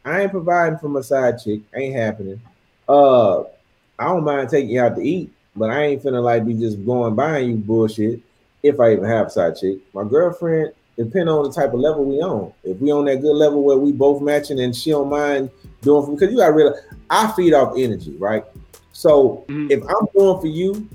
I 0.08 0.22
ain't 0.22 0.32
providing 0.32 0.80
for 0.80 0.88
my 0.90 1.02
side 1.02 1.36
chick. 1.44 1.62
Ain't 1.76 1.96
happening. 1.96 2.40
Uh, 2.88 3.42
I 4.00 4.06
don't 4.06 4.24
mind 4.24 4.50
taking 4.50 4.70
you 4.72 4.82
out 4.82 4.96
to 4.96 5.02
eat, 5.02 5.32
but 5.56 5.70
I 5.70 5.84
ain't 5.84 6.04
finna 6.04 6.24
like 6.24 6.46
be 6.46 6.54
just 6.54 6.84
going 6.86 7.14
buying 7.16 7.50
you 7.50 7.56
bullshit. 7.58 8.22
If 8.64 8.80
I 8.80 8.94
even 8.94 9.04
have 9.06 9.28
a 9.28 9.30
side 9.30 9.58
chick, 9.58 9.80
my 9.94 10.04
girlfriend, 10.04 10.72
depending 10.98 11.28
on 11.28 11.44
the 11.44 11.52
type 11.52 11.74
of 11.74 11.80
level 11.80 12.06
we 12.06 12.22
on. 12.22 12.54
If 12.64 12.80
we 12.80 12.92
on 12.92 13.06
that 13.06 13.22
good 13.22 13.36
level 13.36 13.64
where 13.64 13.78
we 13.78 13.92
both 13.92 14.22
matching 14.22 14.60
and 14.62 14.76
she 14.76 14.92
don't 14.92 15.10
mind 15.10 15.50
doing 15.82 16.06
for 16.06 16.14
because 16.14 16.32
you 16.32 16.38
gotta 16.38 16.54
realize 16.54 16.80
I 17.10 17.32
feed 17.34 17.54
off 17.54 17.74
energy, 17.78 18.16
right? 18.18 18.44
So 18.94 19.46
Mhm. 19.48 19.72
if 19.72 19.84
I'm 19.84 20.08
doing 20.16 20.40
for 20.40 20.48
you, 20.48 20.88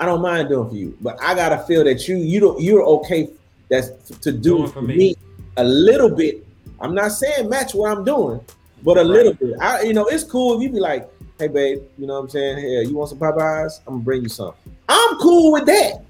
I 0.00 0.06
don't 0.06 0.20
mind 0.20 0.48
doing 0.48 0.68
for 0.68 0.76
you, 0.76 0.96
but 1.00 1.16
I 1.22 1.34
gotta 1.34 1.58
feel 1.64 1.84
that 1.84 2.06
you 2.08 2.16
you 2.16 2.40
don't 2.40 2.60
you're 2.60 2.84
okay 2.84 3.30
that's 3.70 3.90
to 4.20 4.32
do 4.32 4.66
for 4.68 4.82
me. 4.82 4.96
me. 4.96 5.16
a 5.56 5.64
little 5.64 6.10
bit. 6.10 6.44
I'm 6.80 6.94
not 6.94 7.12
saying 7.12 7.48
match 7.48 7.74
what 7.74 7.90
I'm 7.96 8.04
doing, 8.04 8.40
but 8.82 8.98
a 8.98 9.02
little 9.02 9.32
bit. 9.34 9.54
I 9.60 9.82
you 9.82 9.92
know 9.92 10.06
it's 10.06 10.24
cool 10.24 10.56
if 10.56 10.62
you 10.62 10.70
be 10.70 10.80
like, 10.80 11.08
hey 11.38 11.48
babe, 11.48 11.82
you 11.98 12.06
know 12.06 12.14
what 12.14 12.20
I'm 12.24 12.28
saying? 12.30 12.58
Hey, 12.58 12.84
you 12.88 12.96
want 12.96 13.10
some 13.10 13.18
Popeyes? 13.18 13.80
I'm 13.86 13.94
gonna 13.94 14.04
bring 14.04 14.22
you 14.22 14.28
some. 14.28 14.52
I'm 14.88 15.16
cool 15.18 15.52
with 15.52 15.66
that. 15.66 16.02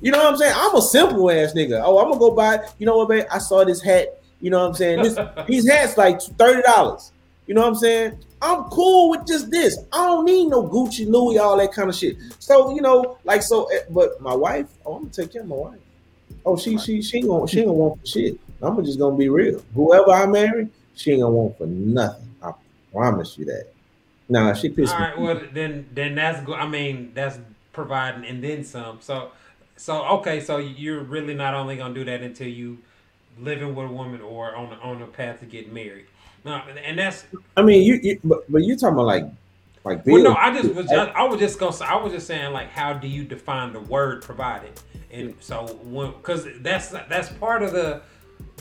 You 0.00 0.10
know 0.10 0.18
what 0.18 0.26
I'm 0.32 0.36
saying? 0.36 0.52
I'm 0.56 0.74
a 0.76 0.82
simple 0.82 1.30
ass 1.30 1.52
nigga. 1.54 1.80
Oh, 1.84 1.98
I'm 1.98 2.08
gonna 2.08 2.18
go 2.18 2.30
buy. 2.32 2.66
You 2.78 2.86
know 2.86 2.96
what, 2.98 3.08
babe? 3.08 3.24
I 3.30 3.38
saw 3.38 3.64
this 3.64 3.80
hat. 3.82 4.20
You 4.40 4.50
know 4.50 4.60
what 4.60 4.68
I'm 4.68 4.74
saying? 4.74 5.02
This 5.02 5.18
these 5.46 5.68
hats 5.70 5.96
like 5.96 6.20
thirty 6.20 6.62
dollars. 6.62 7.12
You 7.46 7.54
know 7.54 7.60
what 7.62 7.68
I'm 7.68 7.74
saying? 7.76 8.18
I'm 8.42 8.64
cool 8.64 9.10
with 9.10 9.26
just 9.26 9.50
this. 9.50 9.78
I 9.92 10.06
don't 10.06 10.24
need 10.26 10.46
no 10.48 10.62
Gucci, 10.68 11.06
Louis, 11.08 11.38
all 11.38 11.56
that 11.58 11.72
kind 11.72 11.88
of 11.88 11.94
shit. 11.94 12.16
So 12.38 12.74
you 12.74 12.82
know, 12.82 13.18
like 13.24 13.42
so. 13.42 13.64
eh, 13.66 13.80
But 13.90 14.20
my 14.20 14.34
wife, 14.34 14.66
oh, 14.84 14.94
I'm 14.96 15.02
gonna 15.02 15.12
take 15.12 15.32
care 15.32 15.42
of 15.42 15.48
my 15.48 15.56
wife. 15.56 15.78
Oh, 16.44 16.56
she 16.56 16.76
she 16.76 17.00
she 17.00 17.20
gonna 17.22 17.46
she 17.48 17.60
gonna 17.60 17.72
want 17.72 18.06
shit. 18.06 18.38
I'm 18.66 18.84
just 18.84 18.98
gonna 18.98 19.16
be 19.16 19.28
real. 19.28 19.62
Whoever 19.74 20.10
I 20.10 20.26
marry, 20.26 20.68
she 20.94 21.12
ain't 21.12 21.22
gonna 21.22 21.34
want 21.34 21.58
for 21.58 21.66
nothing. 21.66 22.28
I 22.42 22.52
promise 22.92 23.36
you 23.38 23.44
that. 23.46 23.68
Nah, 24.28 24.54
she 24.54 24.70
All 24.70 24.74
pissed 24.74 24.94
right, 24.94 25.16
me. 25.16 25.24
well 25.24 25.40
then 25.52 25.86
then 25.92 26.14
that's 26.14 26.40
good. 26.44 26.58
I 26.58 26.66
mean 26.66 27.12
that's 27.14 27.38
providing 27.72 28.24
and 28.24 28.42
then 28.42 28.64
some. 28.64 29.00
So 29.00 29.32
so 29.76 30.04
okay, 30.18 30.40
so 30.40 30.58
you're 30.58 31.02
really 31.02 31.34
not 31.34 31.54
only 31.54 31.76
gonna 31.76 31.94
do 31.94 32.04
that 32.04 32.22
until 32.22 32.48
you 32.48 32.78
living 33.38 33.74
with 33.74 33.86
a 33.86 33.92
woman 33.92 34.20
or 34.20 34.54
on 34.54 34.72
on 34.82 35.02
a 35.02 35.06
path 35.06 35.40
to 35.40 35.46
get 35.46 35.72
married. 35.72 36.06
No, 36.44 36.60
and 36.84 36.98
that's 36.98 37.24
I 37.56 37.62
mean, 37.62 37.82
you, 37.82 37.94
you 38.02 38.20
but, 38.22 38.50
but 38.50 38.62
you 38.62 38.76
talking 38.76 38.94
about 38.94 39.06
like 39.06 39.24
like 39.84 40.06
well. 40.06 40.22
No. 40.22 40.34
I 40.34 40.54
just 40.54 40.74
was 40.74 40.86
just, 40.86 41.10
I 41.10 41.24
was 41.24 41.38
just 41.38 41.58
gonna 41.58 41.76
I 41.84 42.02
was 42.02 42.12
just 42.12 42.26
saying 42.26 42.52
like 42.52 42.70
how 42.70 42.94
do 42.94 43.08
you 43.08 43.24
define 43.24 43.72
the 43.72 43.80
word 43.80 44.22
provided? 44.22 44.80
And 45.10 45.34
so 45.40 45.66
when 45.84 46.12
because 46.12 46.46
that's 46.60 46.88
that's 46.88 47.28
part 47.34 47.62
of 47.62 47.72
the 47.72 48.02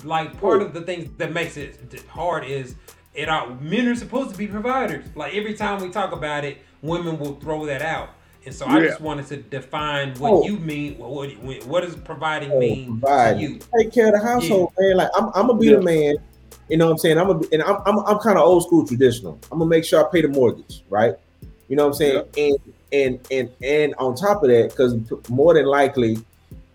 like 0.04 0.40
part 0.40 0.62
of 0.62 0.74
the 0.74 0.82
things 0.82 1.10
that 1.18 1.32
makes 1.34 1.56
it 1.58 1.80
hard 2.10 2.46
is 2.46 2.76
it 3.14 3.30
are 3.30 3.48
men 3.62 3.88
are 3.88 3.96
supposed 3.96 4.32
to 4.32 4.38
be 4.38 4.48
providers. 4.48 5.06
Like 5.16 5.34
every 5.36 5.54
time 5.54 5.82
we 5.82 5.90
talk 5.90 6.12
about 6.12 6.44
it, 6.46 6.58
women 6.82 7.20
will 7.20 7.36
throw 7.36 7.66
that 7.68 7.82
out. 7.82 8.10
And 8.46 8.54
so 8.54 8.66
I 8.66 8.82
just 8.82 9.00
wanted 9.00 9.28
to 9.28 9.38
define 9.38 10.16
what 10.16 10.32
Oh. 10.34 10.44
you 10.46 10.58
mean. 10.58 10.98
What 10.98 11.32
what, 11.38 11.66
what 11.66 11.84
does 11.84 11.96
providing 11.96 12.52
Oh, 12.52 12.60
mean 12.60 13.00
provide. 13.00 13.36
to 13.36 13.40
you? 13.42 13.60
Take 13.78 13.94
care 13.94 14.08
of 14.08 14.14
the 14.22 14.28
household, 14.28 14.74
man. 14.78 14.98
Like 14.98 15.10
I'm, 15.16 15.28
I'm 15.34 15.48
gonna 15.48 15.60
be 15.60 15.68
Yeah. 15.68 15.78
the 15.78 15.82
man. 15.82 16.16
You 16.70 16.78
know 16.78 16.86
what 16.88 16.92
I'm 16.94 16.98
saying? 16.98 17.18
I'm 17.18 17.28
gonna, 17.28 17.46
and 17.54 17.62
I'm, 17.64 17.78
I'm, 17.86 18.00
I'm 18.00 18.18
kind 18.20 18.38
of 18.38 18.44
old 18.46 18.64
school 18.64 18.86
traditional. 18.86 19.40
I'm 19.52 19.60
gonna 19.60 19.70
make 19.70 19.86
sure 19.86 20.06
I 20.06 20.12
pay 20.12 20.22
the 20.22 20.28
mortgage, 20.30 20.84
right? 20.90 21.14
You 21.70 21.76
know 21.78 21.84
what 21.88 21.90
I'm 21.90 21.94
saying? 21.96 22.24
And 22.38 22.58
and 22.92 23.28
and 23.32 23.50
and 23.64 23.96
on 23.98 24.16
top 24.16 24.44
of 24.44 24.50
that, 24.50 24.70
because 24.72 24.96
more 25.30 25.54
than 25.54 25.66
likely, 25.66 26.18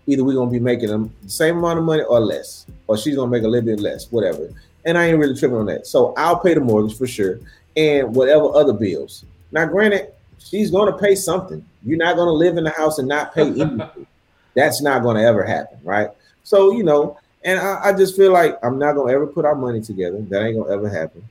either 0.07 0.23
we're 0.23 0.35
gonna 0.35 0.49
be 0.49 0.59
making 0.59 0.87
them 0.89 1.13
the 1.21 1.29
same 1.29 1.57
amount 1.57 1.79
of 1.79 1.85
money 1.85 2.03
or 2.03 2.19
less, 2.19 2.65
or 2.89 2.97
she's 2.97 3.15
gonna 3.15 3.29
make 3.29 3.43
a 3.43 3.47
little 3.47 3.65
bit 3.65 3.79
less, 3.79 4.11
whatever. 4.11 4.49
And 4.83 4.97
I 4.97 5.05
ain't 5.05 5.19
really 5.19 5.37
tripping 5.37 5.57
on 5.57 5.67
that. 5.67 5.85
So 5.85 6.11
I'll 6.17 6.39
pay 6.39 6.55
the 6.55 6.59
mortgage 6.59 6.97
for 6.97 7.05
sure, 7.05 7.39
and 7.77 8.15
whatever 8.15 8.51
other 8.55 8.73
bills. 8.73 9.25
Now, 9.51 9.65
granted, 9.67 10.11
she's 10.39 10.71
gonna 10.71 10.97
pay 10.97 11.13
something. 11.13 11.63
You're 11.85 11.99
not 11.99 12.15
gonna 12.15 12.31
live 12.31 12.57
in 12.57 12.63
the 12.63 12.71
house 12.71 12.97
and 12.97 13.07
not 13.07 13.33
pay 13.35 13.43
anything. 13.61 14.07
That's 14.55 14.81
not 14.81 15.03
gonna 15.03 15.21
ever 15.21 15.43
happen, 15.43 15.77
right? 15.83 16.09
So 16.43 16.71
you 16.71 16.83
know, 16.83 17.19
and 17.43 17.59
I, 17.59 17.89
I 17.89 17.93
just 17.93 18.17
feel 18.17 18.33
like 18.33 18.57
I'm 18.63 18.79
not 18.79 18.93
gonna 18.93 19.13
ever 19.13 19.27
put 19.27 19.45
our 19.45 19.55
money 19.55 19.81
together. 19.81 20.19
That 20.21 20.43
ain't 20.43 20.57
gonna 20.57 20.73
ever 20.73 20.89
happen. 20.89 21.23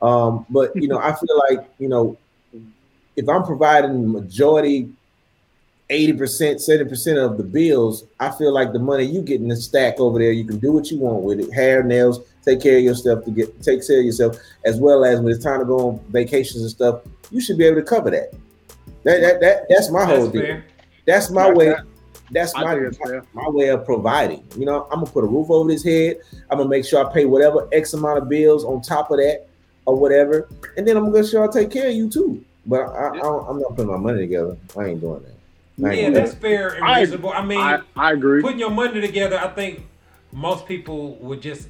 Um, 0.00 0.46
but 0.48 0.74
you 0.74 0.88
know, 0.88 0.98
I 0.98 1.14
feel 1.14 1.42
like 1.50 1.68
you 1.78 1.88
know, 1.88 2.16
if 3.16 3.28
I'm 3.28 3.44
providing 3.44 4.00
the 4.00 4.08
majority, 4.08 4.88
eighty 5.92 6.12
percent, 6.12 6.60
seventy 6.60 6.88
percent 6.88 7.18
of 7.18 7.36
the 7.36 7.44
bills, 7.44 8.04
I 8.18 8.30
feel 8.30 8.52
like 8.52 8.72
the 8.72 8.78
money 8.78 9.04
you 9.04 9.22
get 9.22 9.40
in 9.40 9.48
the 9.48 9.56
stack 9.56 10.00
over 10.00 10.18
there, 10.18 10.32
you 10.32 10.44
can 10.44 10.58
do 10.58 10.72
what 10.72 10.90
you 10.90 10.98
want 10.98 11.22
with 11.22 11.38
it. 11.40 11.52
Hair, 11.52 11.82
nails, 11.84 12.20
take 12.44 12.60
care 12.60 12.78
of 12.78 12.82
yourself 12.84 13.24
to 13.24 13.30
get 13.30 13.62
take 13.62 13.86
care 13.86 14.00
of 14.00 14.04
yourself, 14.04 14.36
as 14.64 14.80
well 14.80 15.04
as 15.04 15.20
when 15.20 15.32
it's 15.32 15.44
time 15.44 15.60
to 15.60 15.64
go 15.66 15.88
on 15.90 16.00
vacations 16.08 16.62
and 16.62 16.70
stuff. 16.70 17.02
You 17.30 17.40
should 17.40 17.58
be 17.58 17.64
able 17.64 17.76
to 17.80 17.86
cover 17.86 18.10
that. 18.10 18.32
That, 19.04 19.20
that, 19.20 19.40
that 19.40 19.66
that's 19.68 19.90
my 19.90 20.04
whole 20.04 20.28
deal. 20.28 20.60
That's 21.06 21.30
my 21.30 21.48
That- 21.48 21.56
way. 21.56 21.66
that- 21.68 21.84
That's 22.30 22.54
I 22.54 22.62
my 22.64 23.20
my 23.34 23.48
way 23.50 23.68
of 23.68 23.84
providing. 23.84 24.42
You 24.56 24.64
know, 24.64 24.84
I'm 24.90 25.00
gonna 25.00 25.10
put 25.10 25.22
a 25.22 25.26
roof 25.26 25.50
over 25.50 25.70
his 25.70 25.84
head. 25.84 26.16
I'm 26.50 26.56
gonna 26.58 26.70
make 26.70 26.86
sure 26.86 27.04
I 27.06 27.12
pay 27.12 27.26
whatever 27.26 27.68
X 27.72 27.92
amount 27.92 28.18
of 28.22 28.28
bills 28.30 28.64
on 28.64 28.80
top 28.80 29.10
of 29.10 29.18
that 29.18 29.48
or 29.84 29.96
whatever, 29.96 30.48
and 30.78 30.88
then 30.88 30.96
I'm 30.96 31.10
gonna 31.12 31.26
sure 31.26 31.46
I 31.46 31.52
take 31.52 31.70
care 31.70 31.88
of 31.88 31.94
you 31.94 32.08
too. 32.08 32.42
But 32.64 32.82
I, 32.84 33.18
I 33.18 33.46
I'm 33.48 33.60
not 33.60 33.76
putting 33.76 33.90
my 33.90 33.98
money 33.98 34.20
together. 34.20 34.56
I 34.78 34.84
ain't 34.86 35.00
doing 35.02 35.22
that. 35.24 35.34
I 35.84 35.92
Yeah, 35.92 36.10
that's 36.10 36.34
fair 36.34 36.68
and 36.74 36.84
I- 36.84 37.00
reasonable. 37.00 37.30
I 37.30 37.44
mean, 37.44 37.58
I, 37.60 37.80
I 37.96 38.12
agree. 38.12 38.42
putting 38.42 38.58
your 38.58 38.70
money 38.70 39.00
together, 39.00 39.38
I 39.38 39.48
think 39.48 39.86
most 40.32 40.66
people 40.66 41.16
would 41.16 41.40
just 41.40 41.68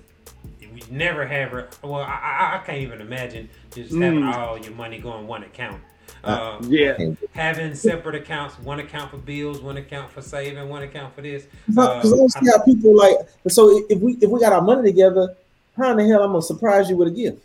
we 0.75 0.83
never 0.91 1.27
have. 1.27 1.53
it. 1.55 1.77
Well, 1.83 2.01
I, 2.01 2.07
I, 2.53 2.57
I 2.57 2.63
can't 2.67 2.79
even 2.79 3.01
imagine 3.03 3.49
just 3.75 3.93
having 3.93 4.21
Mm. 4.21 4.35
all 4.35 4.57
your 4.59 4.73
money 4.73 4.99
going 4.99 5.27
one 5.27 5.43
account. 5.45 5.83
Uh, 6.25 6.29
Uh, 6.29 6.59
Yeah. 6.67 6.97
having 7.33 7.75
separate 7.75 8.15
accounts, 8.15 8.59
one 8.61 8.81
account 8.81 9.11
for 9.11 9.19
bills, 9.19 9.61
one 9.61 9.77
account 9.77 10.11
for 10.11 10.23
saving, 10.23 10.67
one 10.69 10.83
account 10.83 11.15
for 11.15 11.21
this. 11.21 11.45
Because 11.67 12.13
Uh, 12.13 12.15
I 12.15 12.17
don't 12.19 12.29
see 12.33 12.47
how 12.51 12.63
people 12.65 12.97
like. 12.97 13.17
So 13.49 13.85
if 13.91 13.99
we 14.01 14.17
if 14.21 14.31
we 14.31 14.41
got 14.41 14.53
our 14.53 14.63
money 14.63 14.83
together, 14.91 15.35
how 15.77 15.91
in 15.91 15.99
the 15.99 16.05
hell 16.07 16.23
I'm 16.23 16.31
gonna 16.31 16.43
surprise 16.43 16.89
you 16.89 16.97
with 16.97 17.09
a 17.09 17.11
gift? 17.11 17.39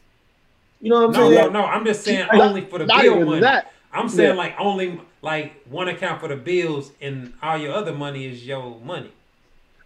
You 0.80 0.90
know 0.92 1.08
what 1.08 1.16
I'm 1.18 1.22
No, 1.24 1.30
saying? 1.36 1.54
no, 1.54 1.62
no. 1.62 1.66
I'm 1.66 1.86
just 1.86 2.04
saying 2.04 2.28
Not- 2.32 2.40
only 2.50 2.62
for 2.62 2.78
the 2.80 2.86
bill 2.86 3.00
even 3.04 3.26
money. 3.26 3.42
that. 3.42 3.72
I'm 3.92 4.08
saying 4.10 4.30
Yeah. 4.36 4.36
like 4.44 4.56
only 4.60 5.00
like 5.28 5.62
one 5.66 5.90
account 5.90 6.22
for 6.22 6.30
the 6.30 6.38
bills, 6.38 6.94
and 7.02 7.34
all 7.44 7.58
your 7.58 7.74
other 7.74 7.94
money 7.94 8.26
is 8.26 8.48
your 8.48 8.80
money. 8.80 9.12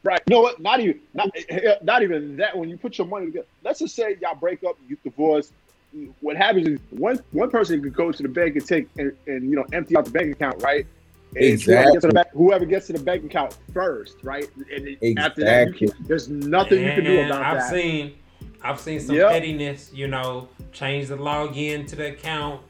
Right. 0.03 0.21
You 0.29 0.35
know 0.35 0.41
what? 0.41 0.59
Not 0.59 0.79
even 0.81 1.01
not, 1.15 1.29
not 1.81 2.03
even 2.03 2.37
that. 2.37 2.55
When 2.55 2.69
you 2.69 2.77
put 2.77 2.99
your 2.99 3.07
money 3.07 3.25
together, 3.25 3.47
let's 3.63 3.79
just 3.79 3.95
say 3.95 4.17
y'all 4.21 4.35
break 4.35 4.63
up, 4.63 4.75
you 4.87 4.97
divorce. 5.03 5.51
What 6.19 6.37
happens 6.37 6.67
is 6.67 6.79
one 6.91 7.19
one 7.31 7.49
person 7.49 7.81
could 7.81 7.95
go 7.95 8.11
to 8.11 8.21
the 8.23 8.29
bank 8.29 8.55
and 8.55 8.65
take 8.65 8.87
and, 8.99 9.11
and 9.25 9.49
you 9.49 9.55
know 9.55 9.65
empty 9.73 9.97
out 9.97 10.05
the 10.05 10.11
bank 10.11 10.31
account, 10.31 10.61
right? 10.61 10.85
And 11.35 11.59
whoever 11.65 11.89
gets, 11.89 12.01
to 12.03 12.07
Exactly. 12.07 12.07
the 12.09 12.13
bank, 12.13 12.27
whoever 12.33 12.65
gets 12.65 12.87
to 12.87 12.93
the 12.93 12.99
bank 12.99 13.25
account 13.25 13.57
first, 13.73 14.17
right? 14.21 14.47
And 14.71 14.85
then 14.85 14.97
after 15.17 15.43
that, 15.45 15.65
you 15.65 15.73
Exactly. 15.73 15.87
can, 15.87 16.07
there's 16.07 16.29
nothing 16.29 16.83
you 16.83 16.91
can 16.91 17.03
do 17.05 17.19
And 17.19 17.31
about 17.31 17.45
I've 17.45 17.57
that. 17.57 17.69
seen, 17.71 18.13
I've 18.61 18.79
seen 18.79 18.99
some 18.99 19.15
Yep. 19.15 19.29
pettiness. 19.31 19.91
You 19.93 20.07
know, 20.07 20.49
change 20.71 21.07
the 21.07 21.17
login 21.17 21.87
to 21.87 21.95
the 21.95 22.09
account, 22.13 22.61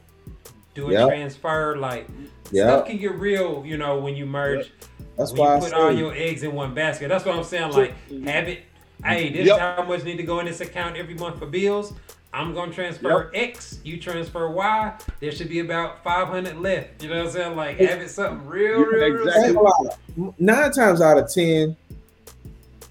do 0.74 0.88
a 0.88 0.92
Yep. 0.92 1.08
transfer. 1.08 1.76
Like 1.76 2.06
Yep. 2.50 2.68
stuff 2.68 2.86
can 2.86 2.98
get 2.98 3.14
real. 3.14 3.62
You 3.66 3.76
know, 3.76 3.98
when 3.98 4.14
you 4.16 4.26
merge, 4.26 4.72
That's 5.16 5.32
when 5.32 5.40
why 5.40 5.52
I 5.52 5.54
you 5.56 5.62
put 5.62 5.72
all 5.74 5.90
say 5.90 5.96
your 5.98 6.14
eggs 6.14 6.42
in 6.42 6.52
one 6.54 6.74
basket. 6.74 7.08
That's 7.08 7.24
what 7.24 7.34
I'm 7.36 7.44
saying. 7.44 7.72
Like, 7.72 7.94
have 8.24 8.48
it. 8.48 8.60
Hey, 9.04 9.30
this 9.32 9.46
Yep. 9.48 9.58
how 9.58 9.82
much 9.84 10.04
need 10.04 10.16
to 10.18 10.22
go 10.22 10.38
in 10.40 10.46
this 10.46 10.60
account 10.60 10.96
every 10.96 11.14
month 11.14 11.38
for 11.38 11.46
bills. 11.46 11.92
I'm 12.34 12.54
gonna 12.54 12.72
transfer 12.72 13.30
X. 13.34 13.78
You 13.84 13.98
transfer 13.98 14.48
Y. 14.48 14.92
There 15.20 15.30
should 15.32 15.50
be 15.50 15.58
about 15.58 16.02
500 16.02 16.58
left. 16.58 17.02
You 17.02 17.10
know 17.10 17.16
what 17.18 17.26
I'm 17.26 17.32
saying? 17.32 17.56
Like, 17.56 17.76
have 17.78 18.00
it 18.00 18.08
something 18.10 18.46
real, 18.48 18.78
real, 18.80 19.10
real. 19.10 19.26
Exactly. 19.28 19.44
simple. 19.48 20.34
nine 20.38 20.72
times 20.72 21.00
out 21.02 21.18
of 21.18 21.30
ten, 21.32 21.76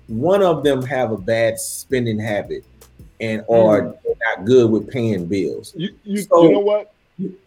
one 0.07 0.43
of 0.43 0.63
them 0.63 0.83
have 0.83 1.11
a 1.11 1.17
bad 1.17 1.59
spending 1.59 2.19
habit 2.19 2.63
and 3.19 3.43
or 3.47 3.81
Mm. 3.81 3.97
they're 4.03 4.15
not 4.37 4.45
good 4.45 4.69
with 4.69 4.89
paying 4.89 5.25
bills. 5.25 5.73
You 5.75 5.89
you, 6.03 6.17
So- 6.21 6.43
you 6.43 6.51
know 6.53 6.59
what? 6.59 6.91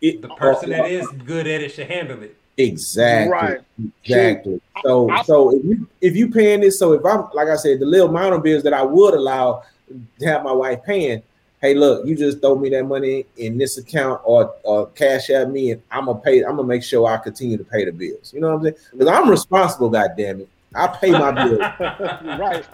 It- 0.01 0.23
The 0.23 0.29
person 0.29 0.73
or- 0.73 0.77
that 0.77 0.91
is 0.91 1.07
good 1.27 1.47
at 1.47 1.61
it 1.63 1.71
should 1.73 1.87
handle 1.89 2.23
it. 2.23 2.37
Exactly. 2.57 3.33
Right. 3.33 3.61
Exactly. 4.05 4.61
So 4.85 5.11
I- 5.11 5.23
so 5.23 5.51
if 5.57 5.65
you 5.65 5.87
if 6.01 6.17
you 6.17 6.31
paying 6.31 6.61
this, 6.61 6.79
so 6.79 6.93
if 6.93 7.05
I'm 7.05 7.27
like 7.35 7.49
I 7.49 7.57
said, 7.57 7.81
the 7.81 7.87
little 7.87 8.09
amount 8.09 8.35
of 8.35 8.43
bills 8.43 8.63
that 8.63 8.73
I 8.73 8.83
would 8.83 9.15
allow 9.15 9.63
to 10.21 10.27
have 10.27 10.45
my 10.45 10.53
wife 10.53 10.81
paying, 10.85 11.21
hey, 11.61 11.75
look, 11.75 12.07
you 12.07 12.15
just 12.15 12.41
throw 12.41 12.55
me 12.55 12.69
that 12.71 12.85
money 12.85 13.27
in 13.39 13.59
this 13.59 13.77
account 13.79 14.21
or 14.25 14.55
or 14.63 14.87
cash 14.89 15.31
at 15.31 15.51
me, 15.51 15.73
and 15.73 15.83
I'm 15.91 16.07
gonna 16.07 16.21
pay. 16.21 16.45
I'm 16.45 16.57
gonna 16.57 16.69
make 16.69 16.85
sure 16.85 17.07
I 17.09 17.17
continue 17.17 17.57
to 17.57 17.65
pay 17.65 17.85
the 17.85 17.91
bills. 17.93 18.33
You 18.33 18.41
know 18.41 18.49
what 18.51 18.57
I'm 18.59 18.63
saying? 18.63 18.77
Because 18.93 19.09
I'm 19.09 19.29
responsible. 19.29 19.89
God 19.91 20.11
damn 20.17 20.41
it, 20.41 20.49
I 20.77 20.87
pay 20.87 21.11
my 21.11 21.31
bills. 21.45 21.59
right. 22.39 22.65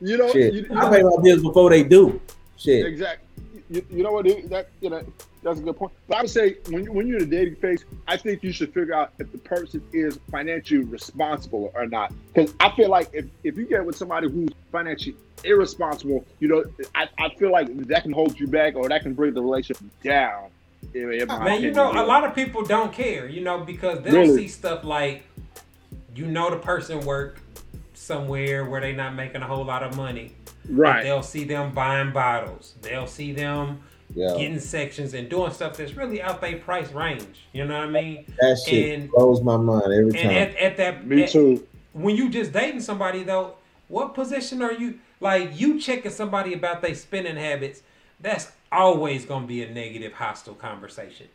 You 0.00 0.18
know, 0.18 0.32
Shit, 0.32 0.52
you, 0.54 0.60
you 0.62 0.68
I 0.76 0.82
know 0.82 0.90
pay 0.90 1.02
my 1.02 1.22
bills 1.22 1.42
before 1.42 1.70
they 1.70 1.84
do. 1.84 2.20
Shit. 2.56 2.86
Exactly. 2.86 3.24
You, 3.70 3.84
you 3.90 4.02
know 4.02 4.12
what? 4.12 4.24
dude? 4.24 4.48
That 4.50 4.68
you 4.80 4.90
know 4.90 5.02
that's 5.48 5.60
a 5.60 5.62
good 5.62 5.76
point. 5.76 5.92
But 6.06 6.18
I 6.18 6.20
would 6.22 6.30
say 6.30 6.56
when 6.70 6.84
you, 6.84 6.92
when 6.92 7.06
you're 7.06 7.18
in 7.18 7.24
a 7.24 7.26
dating 7.26 7.56
phase, 7.56 7.84
I 8.06 8.16
think 8.16 8.42
you 8.42 8.52
should 8.52 8.72
figure 8.72 8.94
out 8.94 9.12
if 9.18 9.30
the 9.32 9.38
person 9.38 9.82
is 9.92 10.18
financially 10.30 10.84
responsible 10.84 11.72
or 11.74 11.86
not. 11.86 12.12
Because 12.32 12.54
I 12.60 12.70
feel 12.76 12.88
like 12.88 13.08
if, 13.12 13.26
if 13.44 13.56
you 13.56 13.64
get 13.64 13.84
with 13.84 13.96
somebody 13.96 14.30
who's 14.30 14.50
financially 14.70 15.16
irresponsible, 15.44 16.24
you 16.40 16.48
know, 16.48 16.64
I, 16.94 17.08
I 17.18 17.28
feel 17.34 17.50
like 17.50 17.74
that 17.88 18.02
can 18.02 18.12
hold 18.12 18.38
you 18.38 18.46
back 18.46 18.76
or 18.76 18.88
that 18.88 19.02
can 19.02 19.14
bring 19.14 19.34
the 19.34 19.42
relationship 19.42 19.82
down. 20.02 20.50
in- 20.94 21.12
in 21.12 21.28
my 21.28 21.44
Man, 21.44 21.62
you 21.62 21.72
know, 21.72 21.90
a 21.92 22.04
lot 22.04 22.24
of 22.24 22.34
people 22.34 22.64
don't 22.64 22.92
care, 22.92 23.28
you 23.28 23.40
know, 23.40 23.60
because 23.60 24.00
they'll 24.02 24.14
Really? 24.14 24.36
see 24.36 24.48
stuff 24.48 24.84
like, 24.84 25.24
you 26.14 26.26
know, 26.26 26.50
the 26.50 26.56
person 26.56 27.00
work 27.00 27.40
somewhere 27.94 28.64
where 28.64 28.80
they're 28.80 28.92
not 28.94 29.14
making 29.14 29.42
a 29.42 29.46
whole 29.46 29.64
lot 29.64 29.82
of 29.82 29.96
money. 29.96 30.32
But 30.64 30.76
right. 30.76 31.02
They'll 31.02 31.22
see 31.22 31.44
them 31.44 31.72
buying 31.72 32.12
bottles. 32.12 32.74
They'll 32.82 33.06
see 33.06 33.32
them 33.32 33.80
Yeah. 34.14 34.34
getting 34.36 34.58
sections 34.58 35.12
and 35.14 35.28
doing 35.28 35.52
stuff 35.52 35.76
that's 35.76 35.94
really 35.94 36.22
out 36.22 36.40
their 36.40 36.56
price 36.56 36.90
range. 36.92 37.46
You 37.52 37.64
know 37.66 37.78
what 37.78 37.88
I 37.88 37.90
mean? 37.90 38.24
That 38.40 38.58
shit 38.66 38.98
and- 39.00 39.10
blows 39.10 39.42
my 39.42 39.56
mind 39.56 39.84
every 39.84 40.04
And 40.04 40.14
time. 40.14 40.30
at, 40.30 40.56
at 40.56 40.76
that, 40.78 41.06
Me 41.06 41.24
at- 41.24 41.30
too. 41.30 41.66
when 41.92 42.16
you 42.16 42.30
just 42.30 42.52
dating 42.52 42.80
somebody 42.80 43.22
though, 43.22 43.54
what 43.88 44.14
position 44.14 44.62
are 44.62 44.72
you 44.72 44.98
like 45.20 45.58
you 45.60 45.80
checking 45.80 46.10
somebody 46.10 46.54
about 46.54 46.80
their 46.82 46.94
spending 46.94 47.36
habits? 47.36 47.82
That's 48.20 48.50
always 48.72 49.24
gonna 49.24 49.46
be 49.46 49.62
a 49.62 49.70
negative, 49.70 50.12
hostile 50.14 50.54
conversation. 50.54 51.26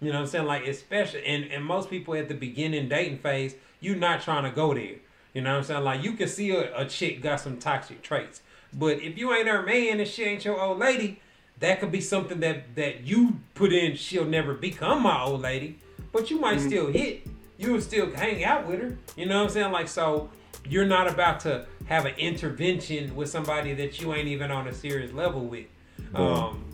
You 0.00 0.08
know 0.12 0.18
what 0.18 0.22
I'm 0.22 0.26
saying? 0.28 0.46
Like 0.46 0.66
especially 0.66 1.24
and, 1.24 1.44
and 1.44 1.64
most 1.64 1.90
people 1.90 2.14
at 2.14 2.28
the 2.28 2.34
beginning 2.34 2.88
dating 2.88 3.18
phase, 3.18 3.54
you're 3.80 3.96
not 3.96 4.22
trying 4.22 4.44
to 4.44 4.50
go 4.50 4.74
there. 4.74 4.96
You 5.34 5.40
know 5.42 5.52
what 5.52 5.58
I'm 5.58 5.64
saying? 5.64 5.84
Like 5.84 6.02
you 6.04 6.12
can 6.12 6.28
see 6.28 6.50
a, 6.50 6.76
a 6.76 6.84
chick 6.86 7.20
got 7.22 7.40
some 7.40 7.58
toxic 7.58 8.02
traits. 8.02 8.42
But 8.72 9.00
if 9.02 9.18
you 9.18 9.32
ain't 9.34 9.48
her 9.48 9.62
man 9.62 9.98
and 10.00 10.08
she 10.08 10.24
ain't 10.24 10.44
your 10.44 10.60
old 10.60 10.78
lady, 10.78 11.20
that 11.62 11.78
could 11.80 11.92
be 11.92 12.00
something 12.00 12.40
that 12.40 12.74
that 12.76 13.04
you 13.04 13.38
put 13.54 13.72
in 13.72 13.96
she'll 13.96 14.24
never 14.24 14.52
become 14.54 15.02
my 15.02 15.22
old 15.22 15.40
lady. 15.40 15.78
But 16.12 16.30
you 16.30 16.38
might 16.38 16.60
still 16.60 16.88
hit. 16.88 17.26
You 17.56 17.72
would 17.72 17.82
still 17.82 18.10
hang 18.10 18.44
out 18.44 18.66
with 18.66 18.80
her. 18.80 18.98
You 19.16 19.26
know 19.26 19.38
what 19.38 19.44
I'm 19.44 19.50
saying? 19.50 19.72
Like 19.72 19.88
so 19.88 20.28
you're 20.68 20.86
not 20.86 21.08
about 21.08 21.40
to 21.40 21.66
have 21.86 22.04
an 22.04 22.14
intervention 22.16 23.14
with 23.16 23.28
somebody 23.28 23.74
that 23.74 24.00
you 24.00 24.12
ain't 24.12 24.28
even 24.28 24.50
on 24.50 24.68
a 24.68 24.74
serious 24.74 25.12
level 25.12 25.46
with. 25.46 25.66
Um 26.14 26.64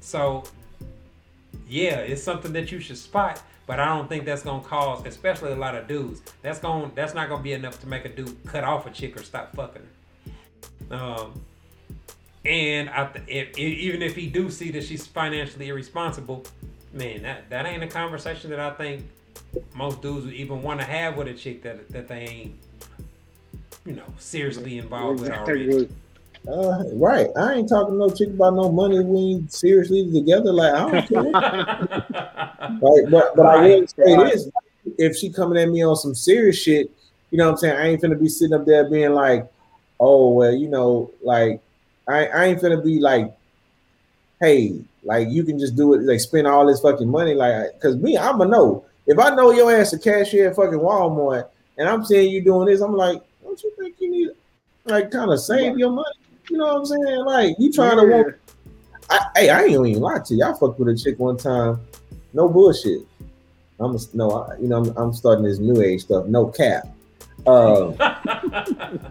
so 0.00 0.44
yeah, 1.68 1.98
it's 1.98 2.22
something 2.22 2.52
that 2.52 2.70
you 2.70 2.80
should 2.80 2.98
spot, 2.98 3.40
but 3.66 3.80
I 3.80 3.86
don't 3.86 4.08
think 4.08 4.24
that's 4.24 4.42
gonna 4.42 4.62
cause, 4.62 5.06
especially 5.06 5.52
a 5.52 5.56
lot 5.56 5.76
of 5.76 5.86
dudes. 5.86 6.22
That's 6.42 6.58
gonna 6.58 6.90
that's 6.96 7.14
not 7.14 7.28
gonna 7.28 7.42
be 7.42 7.52
enough 7.52 7.80
to 7.80 7.86
make 7.86 8.04
a 8.04 8.08
dude 8.08 8.36
cut 8.44 8.64
off 8.64 8.86
a 8.86 8.90
chick 8.90 9.16
or 9.16 9.22
stop 9.22 9.54
fucking 9.54 9.82
her. 10.90 10.96
Um, 10.96 11.40
and 12.46 12.90
I, 12.90 13.06
th- 13.06 13.24
if, 13.26 13.58
even 13.58 14.02
if 14.02 14.14
he 14.14 14.26
do 14.26 14.50
see 14.50 14.70
that 14.72 14.84
she's 14.84 15.06
financially 15.06 15.68
irresponsible, 15.68 16.44
man, 16.92 17.22
that 17.22 17.50
that 17.50 17.66
ain't 17.66 17.82
a 17.82 17.88
conversation 17.88 18.50
that 18.50 18.60
I 18.60 18.70
think 18.70 19.04
most 19.74 20.02
dudes 20.02 20.24
would 20.24 20.34
even 20.34 20.62
want 20.62 20.80
to 20.80 20.86
have 20.86 21.16
with 21.16 21.28
a 21.28 21.34
chick 21.34 21.62
that 21.62 21.88
that 21.90 22.08
they 22.08 22.20
ain't, 22.20 22.54
you 23.84 23.94
know, 23.94 24.06
seriously 24.18 24.78
involved 24.78 25.20
with 25.20 25.30
already. 25.30 25.88
Uh, 26.48 26.84
right. 26.92 27.28
I 27.36 27.54
ain't 27.54 27.68
talking 27.68 27.98
no 27.98 28.08
chick 28.08 28.28
about 28.28 28.54
no 28.54 28.70
money. 28.70 29.00
We 29.00 29.18
ain't 29.34 29.52
seriously 29.52 30.10
together. 30.12 30.52
Like 30.52 30.74
I 30.74 30.90
don't 30.90 31.08
care. 31.08 32.22
Like, 32.80 33.10
but 33.10 33.36
but 33.36 33.46
I 33.46 33.60
will 33.62 33.86
say 33.86 34.14
right. 34.16 34.32
this: 34.32 34.50
if 34.98 35.16
she 35.16 35.30
coming 35.30 35.58
at 35.62 35.68
me 35.68 35.84
on 35.84 35.94
some 35.96 36.14
serious 36.14 36.60
shit, 36.60 36.90
you 37.30 37.38
know 37.38 37.46
what 37.46 37.52
I'm 37.52 37.56
saying? 37.58 37.76
I 37.76 37.86
ain't 37.88 38.02
finna 38.02 38.20
be 38.20 38.28
sitting 38.28 38.54
up 38.54 38.66
there 38.66 38.88
being 38.90 39.12
like, 39.12 39.48
oh 40.00 40.30
well, 40.30 40.52
you 40.52 40.68
know, 40.68 41.10
like 41.22 41.60
I, 42.08 42.26
I 42.26 42.44
ain't 42.46 42.62
gonna 42.62 42.80
be 42.80 43.00
like, 43.00 43.32
hey, 44.40 44.80
like 45.02 45.28
you 45.30 45.44
can 45.44 45.58
just 45.58 45.76
do 45.76 45.94
it, 45.94 46.02
like 46.02 46.20
spend 46.20 46.46
all 46.46 46.66
this 46.66 46.80
fucking 46.80 47.08
money, 47.08 47.34
like, 47.34 47.78
cause 47.80 47.96
me, 47.96 48.16
I'ma 48.16 48.44
know 48.44 48.84
if 49.06 49.18
I 49.18 49.34
know 49.34 49.52
your 49.52 49.72
ass 49.72 49.92
a 49.92 49.98
cashier 49.98 50.50
at 50.50 50.56
fucking 50.56 50.78
Walmart, 50.78 51.48
and 51.78 51.88
I'm 51.88 52.04
seeing 52.04 52.30
you 52.30 52.42
doing 52.42 52.66
this, 52.66 52.80
I'm 52.80 52.94
like, 52.96 53.22
don't 53.42 53.62
you 53.62 53.72
think 53.78 53.96
you 54.00 54.10
need, 54.10 54.28
like, 54.84 55.10
kind 55.10 55.30
of 55.30 55.40
save 55.40 55.78
your 55.78 55.90
money? 55.90 56.08
You 56.50 56.58
know 56.58 56.66
what 56.66 56.76
I'm 56.78 56.86
saying? 56.86 57.24
Like, 57.24 57.56
you 57.58 57.72
trying 57.72 57.98
to 57.98 58.06
Yeah. 58.06 58.22
want 58.22 58.36
I, 59.08 59.20
hey, 59.36 59.50
I 59.50 59.62
ain't 59.62 59.74
gonna 59.74 59.88
even 59.88 60.02
lie 60.02 60.18
to 60.18 60.34
you. 60.34 60.44
I 60.44 60.52
fucked 60.58 60.80
with 60.80 60.88
a 60.88 60.96
chick 60.96 61.18
one 61.20 61.36
time. 61.36 61.80
No 62.32 62.48
bullshit. 62.48 63.02
I'm 63.78 63.94
a, 63.94 63.98
no, 64.14 64.30
I, 64.30 64.56
you 64.58 64.66
know, 64.66 64.78
I'm, 64.78 64.96
I'm 64.96 65.12
starting 65.12 65.44
this 65.44 65.58
new 65.58 65.80
age 65.80 66.02
stuff. 66.02 66.26
No 66.26 66.46
cap. 66.46 66.88
Uh, 67.46 67.92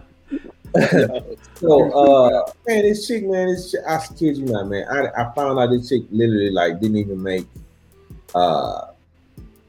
so, 1.54 1.92
uh, 1.92 2.52
man, 2.66 2.82
this 2.82 3.06
chick, 3.06 3.24
man, 3.24 3.48
this 3.48 3.70
chick, 3.70 3.80
I 3.88 4.04
kid 4.18 4.36
you 4.36 4.46
not, 4.46 4.68
man. 4.68 4.86
I, 4.90 5.22
I 5.22 5.32
found 5.34 5.58
out 5.58 5.70
this 5.70 5.88
chick 5.88 6.02
literally 6.10 6.50
like 6.50 6.80
didn't 6.80 6.96
even 6.96 7.22
make, 7.22 7.46
uh, 8.34 8.92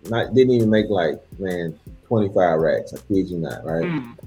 not 0.09 0.33
didn't 0.33 0.53
even 0.53 0.69
make 0.69 0.89
like 0.89 1.19
man 1.39 1.77
25 2.07 2.59
racks. 2.59 2.93
I 2.93 2.97
kid 3.07 3.29
you 3.29 3.37
not, 3.37 3.63
right? 3.65 3.85
Mm, 3.85 4.17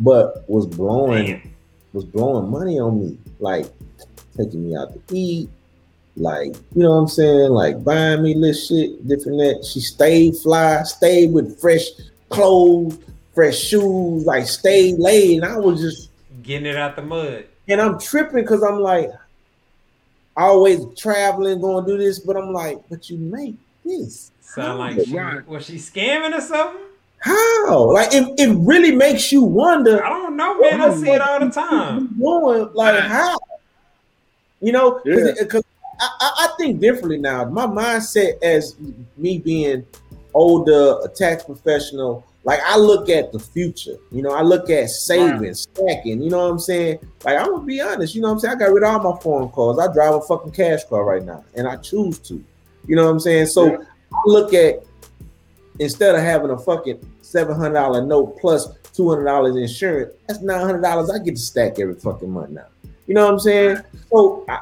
But 0.00 0.48
was 0.48 0.66
blowing 0.66 1.26
damn. 1.26 1.54
was 1.92 2.04
blowing 2.04 2.50
money 2.50 2.78
on 2.78 3.00
me, 3.00 3.18
like 3.40 3.66
taking 4.36 4.68
me 4.68 4.76
out 4.76 4.92
to 4.92 5.14
eat, 5.14 5.48
like 6.16 6.54
you 6.74 6.82
know 6.82 6.90
what 6.90 7.02
I'm 7.02 7.08
saying, 7.08 7.50
like 7.50 7.82
buying 7.82 8.22
me 8.22 8.34
little 8.34 8.54
shit, 8.54 9.06
different 9.08 9.38
that. 9.38 9.64
She 9.64 9.80
stayed 9.80 10.36
fly, 10.36 10.82
stayed 10.82 11.32
with 11.32 11.60
fresh 11.60 11.86
clothes, 12.28 12.98
fresh 13.34 13.58
shoes, 13.58 14.24
like 14.24 14.46
stayed 14.46 14.98
laid, 14.98 15.42
and 15.42 15.44
I 15.44 15.56
was 15.58 15.80
just 15.80 16.10
getting 16.42 16.66
it 16.66 16.76
out 16.76 16.96
the 16.96 17.02
mud. 17.02 17.44
And 17.68 17.80
I'm 17.80 17.98
tripping 17.98 18.42
because 18.42 18.62
I'm 18.62 18.80
like, 18.80 19.10
always 20.36 20.80
traveling, 20.96 21.60
going 21.60 21.84
to 21.84 21.92
do 21.92 21.98
this, 21.98 22.18
but 22.18 22.36
I'm 22.36 22.52
like, 22.52 22.78
but 22.88 23.08
you 23.10 23.18
make 23.18 23.56
this. 23.84 24.30
Sound 24.40 24.78
like 24.78 25.06
she, 25.06 25.14
was 25.46 25.64
she 25.64 25.76
scamming 25.76 26.36
or 26.36 26.40
something? 26.40 26.82
How? 27.20 27.92
Like 27.92 28.12
it, 28.12 28.28
it 28.38 28.54
really 28.58 28.94
makes 28.94 29.30
you 29.30 29.42
wonder. 29.42 30.04
I 30.04 30.08
don't 30.08 30.36
know, 30.36 30.60
man. 30.60 30.80
I 30.80 30.94
see 30.94 31.10
it 31.10 31.20
all 31.20 31.38
the 31.38 31.50
time. 31.50 32.18
Going 32.18 32.68
like 32.74 33.00
how? 33.00 33.38
You 34.60 34.72
know, 34.72 35.00
because 35.04 35.38
yeah. 35.40 35.60
I, 36.00 36.48
I 36.48 36.54
think 36.58 36.80
differently 36.80 37.18
now. 37.18 37.44
My 37.44 37.66
mindset 37.66 38.42
as 38.42 38.76
me 39.16 39.38
being 39.38 39.86
older, 40.34 40.98
a 41.04 41.08
tax 41.08 41.44
professional, 41.44 42.26
like 42.44 42.60
I 42.64 42.76
look 42.76 43.08
at 43.08 43.32
the 43.32 43.38
future, 43.38 43.96
you 44.10 44.22
know, 44.22 44.30
I 44.30 44.42
look 44.42 44.68
at 44.68 44.90
saving, 44.90 45.42
wow. 45.42 45.52
stacking, 45.52 46.22
you 46.22 46.30
know 46.30 46.38
what 46.38 46.52
I'm 46.52 46.58
saying? 46.58 46.98
Like 47.24 47.38
I'm 47.38 47.52
gonna 47.52 47.64
be 47.64 47.80
honest, 47.80 48.14
you 48.14 48.20
know 48.20 48.28
what 48.28 48.34
I'm 48.34 48.40
saying? 48.40 48.54
I 48.56 48.58
got 48.58 48.72
rid 48.72 48.82
of 48.82 49.04
all 49.04 49.12
my 49.12 49.20
foreign 49.20 49.48
cars. 49.50 49.78
I 49.78 49.92
drive 49.92 50.14
a 50.14 50.20
fucking 50.20 50.52
cash 50.52 50.84
car 50.84 51.04
right 51.04 51.24
now, 51.24 51.44
and 51.54 51.68
I 51.68 51.76
choose 51.76 52.18
to. 52.20 52.44
You 52.86 52.96
know 52.96 53.04
what 53.04 53.12
I'm 53.12 53.20
saying? 53.20 53.46
So 53.46 53.66
yeah. 53.66 53.78
I 54.12 54.22
look 54.26 54.54
at 54.54 54.82
instead 55.78 56.14
of 56.14 56.22
having 56.22 56.50
a 56.50 56.58
fucking 56.58 57.04
seven 57.22 57.56
hundred 57.56 57.74
dollar 57.74 58.04
note 58.04 58.38
plus 58.40 58.68
two 58.92 59.08
hundred 59.08 59.24
dollars 59.24 59.56
insurance, 59.56 60.14
that's 60.26 60.40
nine 60.40 60.60
hundred 60.60 60.82
dollars 60.82 61.10
I 61.10 61.18
get 61.18 61.36
to 61.36 61.40
stack 61.40 61.78
every 61.78 61.94
fucking 61.94 62.30
month 62.30 62.50
now. 62.50 62.66
You 63.06 63.14
know 63.14 63.24
what 63.24 63.34
I'm 63.34 63.40
saying? 63.40 63.78
So 64.10 64.44
I, 64.48 64.60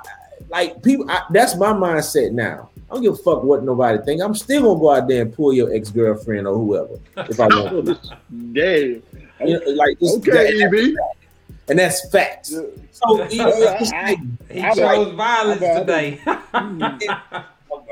like 0.50 0.82
people, 0.82 1.10
I, 1.10 1.22
that's 1.30 1.56
my 1.56 1.72
mindset 1.72 2.32
now. 2.32 2.69
I 2.90 2.94
don't 2.94 3.02
give 3.02 3.12
a 3.12 3.16
fuck 3.16 3.44
what 3.44 3.62
nobody 3.62 4.02
think. 4.04 4.20
I'm 4.20 4.34
still 4.34 4.62
gonna 4.62 4.80
go 4.80 4.90
out 4.90 5.06
there 5.06 5.22
and 5.22 5.32
pull 5.32 5.52
your 5.52 5.72
ex 5.72 5.90
girlfriend 5.90 6.48
or 6.48 6.56
whoever 6.56 6.98
if 7.16 7.38
I 7.38 7.46
want. 7.46 7.86
Damn. 8.52 9.02
You 9.46 9.60
know, 9.60 9.70
like 9.76 9.98
this, 10.00 10.16
okay, 10.16 10.58
that, 10.58 10.72
EB. 10.74 10.96
And 11.68 11.78
that's 11.78 12.10
facts. 12.10 12.50
Yeah. 12.52 12.62
So 12.90 13.24
you 13.30 13.38
know, 13.38 13.76
I, 13.94 14.16
he 14.50 14.60
chose 14.60 14.78
like, 14.78 15.14
violence 15.14 15.60
today. 15.60 16.20
Hmm. 16.52 16.82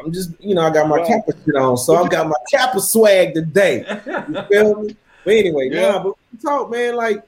I'm 0.05 0.12
just, 0.12 0.32
you 0.40 0.55
know, 0.55 0.62
I 0.62 0.70
got 0.70 0.88
my 0.88 1.05
Kappa 1.05 1.32
shit 1.44 1.55
on, 1.55 1.76
so 1.76 1.96
I've 1.96 2.11
got 2.11 2.26
my 2.26 2.34
Kappa 2.51 2.80
swag 2.80 3.34
today. 3.34 3.84
You 4.07 4.42
feel 4.42 4.82
me? 4.82 4.96
But 5.24 5.34
anyway, 5.34 5.70
yeah. 5.72 5.92
nah, 5.92 6.03
but 6.03 6.14
we 6.32 6.38
talk, 6.38 6.70
man, 6.70 6.96
like 6.96 7.22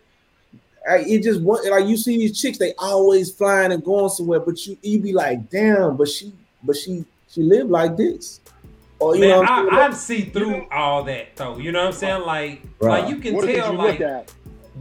I, 0.89 0.99
it 0.99 1.23
just 1.23 1.41
like 1.41 1.87
you 1.87 1.97
see 1.97 2.19
these 2.19 2.41
chicks, 2.41 2.59
they 2.59 2.75
always 2.79 3.33
flying 3.33 3.73
and 3.73 3.85
going 3.85 4.09
somewhere, 4.09 4.41
but 4.41 4.67
you 4.67 4.77
you 4.83 5.01
be 5.01 5.13
like, 5.13 5.49
damn, 5.51 5.97
but 5.97 6.09
she 6.09 6.33
but 6.63 6.77
she 6.77 7.05
she 7.31 7.43
lived 7.43 7.71
like 7.71 7.97
this. 7.97 8.41
Or, 8.99 9.15
you 9.15 9.23
Man, 9.23 9.45
know 9.45 9.69
I, 9.71 9.87
I 9.87 9.91
see 9.93 10.23
through 10.23 10.67
all 10.71 11.05
that 11.05 11.37
though. 11.37 11.59
You 11.59 11.73
know 11.73 11.81
what 11.81 11.89
I'm 11.89 11.93
saying? 11.93 12.23
Like, 12.23 12.63
right. 12.81 13.05
like 13.05 13.11
you 13.11 13.21
can 13.21 13.35
what 13.35 13.47
tell, 13.47 13.73
you 13.73 13.79
like, 13.79 14.31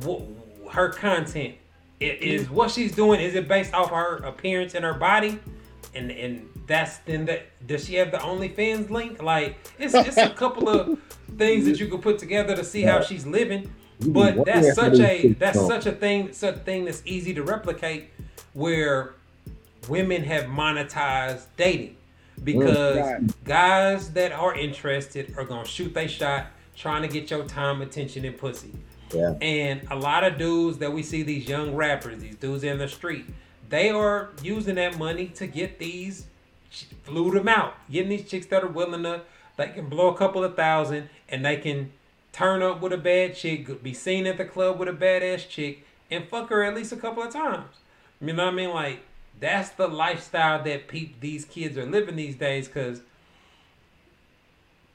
what, 0.03 0.23
her 0.71 0.89
content 0.89 1.55
it 1.99 2.19
mm-hmm. 2.19 2.23
is 2.23 2.49
what 2.49 2.71
she's 2.71 2.93
doing. 2.93 3.21
Is 3.21 3.35
it 3.35 3.47
based 3.47 3.73
off 3.73 3.91
her 3.91 4.17
appearance 4.17 4.75
and 4.75 4.83
her 4.83 4.93
body? 4.93 5.39
And 5.95 6.11
and 6.11 6.49
that's 6.67 6.97
then 6.99 7.25
that 7.25 7.45
does 7.65 7.85
she 7.85 7.95
have 7.95 8.11
the 8.11 8.17
OnlyFans 8.17 8.89
link? 8.89 9.21
Like, 9.21 9.57
it's 9.77 9.93
it's 9.93 10.17
a 10.17 10.29
couple 10.29 10.67
of 10.69 10.99
things 11.37 11.65
that 11.65 11.79
you 11.79 11.87
could 11.87 12.01
put 12.01 12.19
together 12.19 12.55
to 12.55 12.63
see 12.63 12.81
how 12.81 13.01
she's 13.01 13.25
living. 13.25 13.73
But 14.01 14.45
that's 14.45 14.75
such 14.75 14.99
a 14.99 15.29
that's 15.33 15.59
such 15.65 15.85
a 15.85 15.91
thing, 15.91 16.33
such 16.33 16.55
a 16.55 16.59
thing 16.59 16.85
that's 16.85 17.01
easy 17.05 17.33
to 17.33 17.43
replicate, 17.43 18.09
where 18.53 19.15
women 19.87 20.23
have 20.23 20.45
monetized 20.45 21.45
dating 21.57 21.95
because 22.43 22.97
mm, 22.97 23.33
guys 23.43 24.11
that 24.11 24.31
are 24.31 24.55
interested 24.55 25.35
are 25.37 25.45
gonna 25.45 25.65
shoot 25.65 25.93
their 25.93 26.07
shot 26.07 26.47
trying 26.75 27.01
to 27.01 27.07
get 27.07 27.29
your 27.29 27.43
time, 27.45 27.81
attention, 27.81 28.25
and 28.25 28.37
pussy. 28.37 28.71
Yeah. 29.13 29.33
And 29.41 29.81
a 29.91 29.95
lot 29.95 30.23
of 30.23 30.37
dudes 30.37 30.77
that 30.77 30.93
we 30.93 31.03
see 31.03 31.23
these 31.23 31.47
young 31.47 31.75
rappers, 31.75 32.21
these 32.21 32.35
dudes 32.35 32.63
in 32.63 32.77
the 32.77 32.87
street, 32.87 33.25
they 33.67 33.89
are 33.89 34.29
using 34.41 34.75
that 34.75 34.97
money 34.97 35.27
to 35.27 35.47
get 35.47 35.79
these 35.79 36.25
flew 37.03 37.31
them 37.31 37.47
out, 37.47 37.73
getting 37.89 38.09
these 38.09 38.29
chicks 38.29 38.45
that 38.47 38.63
are 38.63 38.67
willing 38.67 39.03
to 39.03 39.21
they 39.57 39.67
can 39.67 39.89
blow 39.89 40.07
a 40.07 40.17
couple 40.17 40.43
of 40.43 40.55
thousand 40.55 41.09
and 41.27 41.43
they 41.43 41.57
can 41.57 41.91
turn 42.31 42.61
up 42.61 42.79
with 42.79 42.93
a 42.93 42.97
bad 42.97 43.35
chick, 43.35 43.83
be 43.83 43.93
seen 43.93 44.25
at 44.25 44.37
the 44.37 44.45
club 44.45 44.79
with 44.79 44.87
a 44.87 44.93
badass 44.93 45.49
chick, 45.49 45.85
and 46.09 46.25
fuck 46.29 46.49
her 46.49 46.63
at 46.63 46.73
least 46.73 46.93
a 46.93 46.95
couple 46.95 47.23
of 47.23 47.33
times. 47.33 47.75
You 48.21 48.31
know 48.31 48.45
what 48.45 48.53
I 48.53 48.55
mean? 48.55 48.69
Like 48.69 48.99
that's 49.39 49.69
the 49.71 49.87
lifestyle 49.87 50.63
that 50.63 50.87
pe- 50.87 51.11
these 51.19 51.45
kids 51.45 51.77
are 51.77 51.85
living 51.85 52.15
these 52.15 52.35
days. 52.35 52.67
Because 52.67 53.01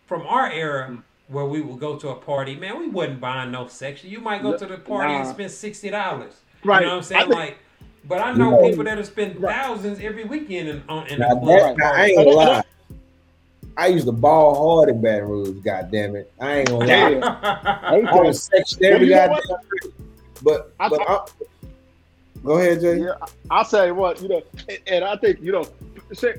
from 0.06 0.22
our 0.26 0.50
era, 0.50 0.98
where 1.28 1.46
we 1.46 1.60
would 1.60 1.80
go 1.80 1.96
to 1.96 2.10
a 2.10 2.14
party, 2.14 2.56
man, 2.56 2.78
we 2.78 2.88
wasn't 2.88 3.20
buying 3.20 3.50
no 3.50 3.66
section. 3.66 4.10
You 4.10 4.20
might 4.20 4.42
go 4.42 4.56
to 4.56 4.66
the 4.66 4.78
party 4.78 5.12
nah. 5.12 5.20
and 5.20 5.28
spend 5.28 5.50
sixty 5.50 5.90
dollars. 5.90 6.34
Right. 6.64 6.80
You 6.80 6.86
know 6.86 6.92
what 6.92 6.96
I'm 6.98 7.02
saying? 7.04 7.22
Think, 7.22 7.34
like, 7.34 7.58
but 8.06 8.20
I 8.20 8.32
know 8.32 8.60
people 8.62 8.84
that 8.84 8.98
have 8.98 9.06
spent 9.06 9.38
right. 9.38 9.54
thousands 9.54 10.00
every 10.00 10.24
weekend 10.24 10.68
in, 10.68 10.82
on 10.88 11.06
in 11.06 11.18
now, 11.18 11.34
the 11.34 11.40
club. 11.40 11.76
That, 11.78 11.94
I 11.94 12.06
ain't 12.06 12.16
gonna 12.16 12.30
lie. 12.30 12.62
I 13.76 13.88
used 13.88 14.06
to 14.06 14.12
ball 14.12 14.78
hard 14.78 14.88
in 14.88 15.00
Baton 15.00 15.28
Rouge. 15.28 15.64
God 15.64 15.90
damn 15.90 16.14
it! 16.14 16.32
I 16.40 16.58
ain't 16.58 16.68
gonna 16.68 16.86
lie. 16.86 17.78
I 18.06 18.14
was 18.20 18.42
section 18.44 18.84
every 18.84 19.08
goddamn. 19.08 19.40
But 20.42 20.76
but 20.78 21.00
I, 21.08 21.24
Go 22.44 22.58
ahead, 22.58 22.82
Jay. 22.82 22.98
Yeah, 22.98 23.14
I'll 23.50 23.64
say 23.64 23.90
what 23.90 24.20
you 24.20 24.28
know, 24.28 24.42
and, 24.68 24.78
and, 24.86 25.04
I 25.04 25.16
think 25.16 25.40
you 25.40 25.50
know, 25.50 25.66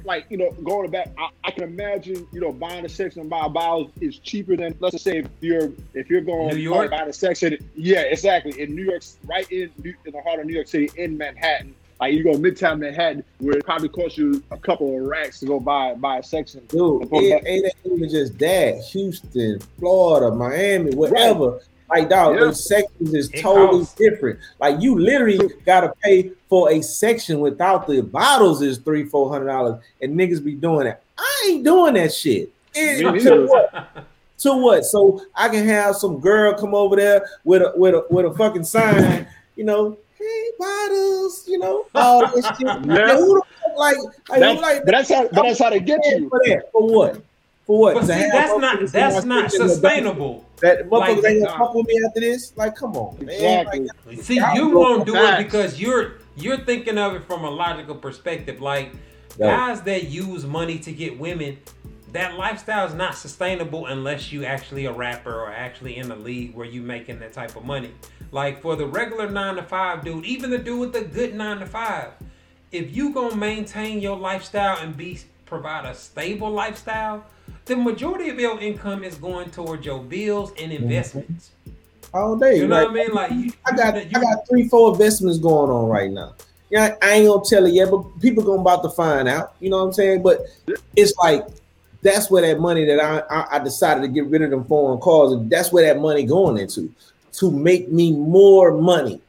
like 0.03 0.27
you 0.29 0.37
know, 0.37 0.51
going 0.63 0.91
back, 0.91 1.09
I, 1.17 1.29
I, 1.43 1.51
can 1.51 1.63
imagine 1.63 2.27
you 2.31 2.39
know 2.39 2.51
buying 2.51 2.85
a 2.85 2.89
section 2.89 3.27
by 3.27 3.47
miles 3.47 3.89
is 3.99 4.19
cheaper 4.19 4.55
than 4.55 4.75
let's 4.79 4.93
just 4.93 5.03
say 5.03 5.17
if 5.17 5.27
you're 5.41 5.71
if 5.95 6.09
you're 6.09 6.21
going 6.21 6.55
New 6.55 6.61
York 6.61 6.91
buying 6.91 7.09
a 7.09 7.13
section, 7.13 7.57
yeah, 7.75 8.01
exactly 8.01 8.61
in 8.61 8.75
New 8.75 8.83
York, 8.83 9.01
right 9.25 9.51
in 9.51 9.71
in 9.83 10.11
the 10.11 10.21
heart 10.21 10.39
of 10.39 10.45
New 10.45 10.53
York 10.53 10.67
City 10.67 10.89
in 10.95 11.17
Manhattan. 11.17 11.73
Like 11.99 12.13
you 12.13 12.23
go 12.23 12.33
Midtown 12.33 12.79
Manhattan, 12.79 13.23
where 13.39 13.57
it 13.57 13.65
probably 13.65 13.89
costs 13.89 14.17
you 14.17 14.43
a 14.51 14.57
couple 14.57 14.95
of 14.95 15.03
racks 15.07 15.39
to 15.39 15.47
go 15.47 15.59
buy 15.59 15.95
buy 15.95 16.19
a 16.19 16.23
section. 16.23 16.63
Dude, 16.67 17.07
it 17.11 17.43
ain't 17.47 17.73
even 17.83 18.09
just 18.09 18.37
that. 18.37 18.83
Houston, 18.91 19.59
Florida, 19.79 20.35
Miami, 20.35 20.93
whatever. 20.93 21.51
Right. 21.51 21.61
Like 21.89 22.09
dog, 22.09 22.33
yeah. 22.36 22.41
those 22.41 22.67
sections 22.67 23.13
is 23.13 23.29
it 23.31 23.41
totally 23.41 23.79
costs. 23.79 23.95
different. 23.95 24.39
Like 24.59 24.81
you 24.81 24.99
literally 24.99 25.53
gotta 25.65 25.93
pay 26.03 26.31
for 26.49 26.71
a 26.71 26.81
section 26.81 27.39
without 27.39 27.88
the 27.88 28.01
bottles 28.01 28.61
is 28.61 28.79
three, 28.79 29.05
four 29.05 29.29
hundred 29.29 29.47
dollars, 29.47 29.83
and 30.01 30.17
niggas 30.17 30.43
be 30.43 30.55
doing 30.55 30.86
that. 30.86 31.03
I 31.17 31.47
ain't 31.49 31.63
doing 31.63 31.93
that 31.95 32.13
shit. 32.13 32.51
It, 32.73 33.01
to 33.23 33.45
what? 33.45 34.07
to 34.39 34.57
what? 34.57 34.86
So 34.86 35.21
I 35.36 35.49
can 35.49 35.65
have 35.67 35.95
some 35.95 36.19
girl 36.19 36.53
come 36.53 36.73
over 36.73 36.95
there 36.95 37.27
with 37.43 37.61
a 37.61 37.73
with 37.75 37.93
a 37.93 38.05
with 38.09 38.25
a 38.25 38.33
fucking 38.33 38.63
sign, 38.63 39.27
you 39.55 39.63
know, 39.63 39.97
hey 40.17 40.49
bottles, 40.57 41.47
you 41.47 41.59
know, 41.59 41.86
all 41.93 42.27
this 42.33 42.45
shit. 42.57 42.61
Yeah. 42.86 43.17
who 43.17 43.36
the 43.36 43.41
fuck 43.61 43.77
like, 43.77 43.97
like, 44.29 44.39
that's, 44.39 44.61
like, 44.61 44.86
but 44.86 44.91
that's 44.91 45.09
how 45.09 45.23
but 45.23 45.43
that's 45.43 45.59
how 45.59 45.69
they 45.69 45.79
get 45.79 45.99
you. 46.05 46.29
For 46.29 46.41
that, 46.45 46.71
for 46.71 46.88
what? 46.88 47.21
For 47.66 47.80
what? 47.80 47.95
But 47.95 48.05
see, 48.05 48.30
that's 48.32 48.57
not 48.59 48.88
that's 48.88 49.26
not 49.26 49.51
sustainable. 49.51 50.45
That 50.61 50.88
motherfuckers 50.88 51.24
like, 51.24 51.26
ain't 51.26 51.45
gonna 51.45 51.57
fuck 51.57 51.74
with 51.74 51.88
me 51.88 51.99
after 52.05 52.20
this. 52.20 52.55
Like, 52.55 52.76
come 52.76 52.95
on, 52.95 53.18
exactly. 53.22 53.80
man. 53.80 53.89
Like, 54.05 54.22
see, 54.22 54.39
you 54.53 54.70
won't 54.70 55.05
do 55.05 55.16
it 55.16 55.38
because 55.38 55.80
you're 55.80 56.20
you're 56.36 56.59
thinking 56.59 56.97
of 56.97 57.16
it 57.16 57.26
from 57.26 57.43
a 57.43 57.49
logical 57.49 57.95
perspective. 57.95 58.61
Like 58.61 58.91
guys 59.38 59.82
that 59.82 60.09
use 60.09 60.45
money 60.45 60.78
to 60.80 60.91
get 60.91 61.20
women, 61.20 61.57
that 62.11 62.38
lifestyle 62.38 62.86
is 62.88 62.93
not 62.93 63.16
sustainable 63.16 63.88
unless 63.88 64.32
you 64.32 64.45
actually 64.45 64.86
a 64.86 64.91
rapper 64.91 65.34
or 65.34 65.51
actually 65.51 65.97
in 65.97 66.07
the 66.07 66.16
league 66.16 66.53
where 66.53 66.68
you 66.68 66.82
making 66.82 67.20
that 67.20 67.34
type 67.34 67.55
of 67.55 67.66
money. 67.66 67.91
Like 68.32 68.61
for 68.61 68.76
the 68.76 68.86
regular 68.86 69.30
nine 69.30 69.55
to 69.55 69.63
five 69.63 70.03
dude, 70.03 70.24
even 70.24 70.51
the 70.51 70.59
dude 70.59 70.80
with 70.80 70.93
the 70.93 71.01
good 71.01 71.34
nine 71.34 71.57
to 71.59 71.66
five, 71.66 72.11
if 72.72 72.95
you 72.95 73.11
gonna 73.11 73.36
maintain 73.36 74.01
your 74.01 74.18
lifestyle 74.18 74.78
and 74.78 74.95
be 74.95 75.20
provide 75.45 75.86
a 75.86 75.95
stable 75.95 76.51
lifestyle 76.51 77.26
the 77.66 77.76
majority 77.76 78.30
of 78.30 78.39
your 78.39 78.59
income 78.59 79.03
is 79.03 79.16
going 79.16 79.49
towards 79.51 79.86
your 79.86 80.01
bills 80.01 80.51
and 80.59 80.72
mm-hmm. 80.72 80.84
investments. 80.84 81.51
All 82.13 82.38
day. 82.38 82.57
You 82.57 82.68
know 82.68 82.84
what 82.84 82.91
I 82.91 82.93
mean? 82.93 83.11
Like 83.11 83.32
you, 83.32 83.51
I 83.66 83.76
got 83.76 83.95
you, 83.95 84.11
I 84.16 84.22
got 84.22 84.47
three, 84.47 84.70
four 84.70 84.91
investments 84.91 85.38
going 85.38 85.70
on 85.70 85.89
right 85.89 86.09
now. 86.09 86.36
Yeah, 86.70 86.95
I 87.01 87.13
ain't 87.13 87.28
gonna 87.28 87.43
tell 87.45 87.66
it 87.66 87.74
yet, 87.74 87.91
but 87.91 88.03
people 88.22 88.43
gonna 88.43 88.61
about 88.61 88.84
to 88.84 88.89
find 88.89 89.28
out. 89.28 89.55
You 89.59 89.70
know 89.70 89.80
what 89.80 89.88
I'm 89.88 89.93
saying? 89.93 90.24
But 90.24 90.45
it's 90.95 91.16
like 91.18 91.45
that's 92.01 92.32
where 92.32 92.43
that 92.43 92.59
money 92.59 92.86
that 92.86 92.99
I, 92.99 93.20
I, 93.30 93.55
I 93.55 93.59
decided 93.59 94.01
to 94.01 94.07
get 94.07 94.28
rid 94.28 94.43
of 94.43 94.51
them 94.51 94.63
foreign 94.66 95.01
cars, 95.01 95.34
and 95.34 95.49
that's 95.49 95.74
where 95.74 95.86
that 95.86 95.99
money 95.99 96.24
going 96.24 96.57
into 96.57 96.93
to 97.34 97.51
make 97.51 97.91
me 97.91 98.13
more 98.13 98.72
money. 98.72 99.22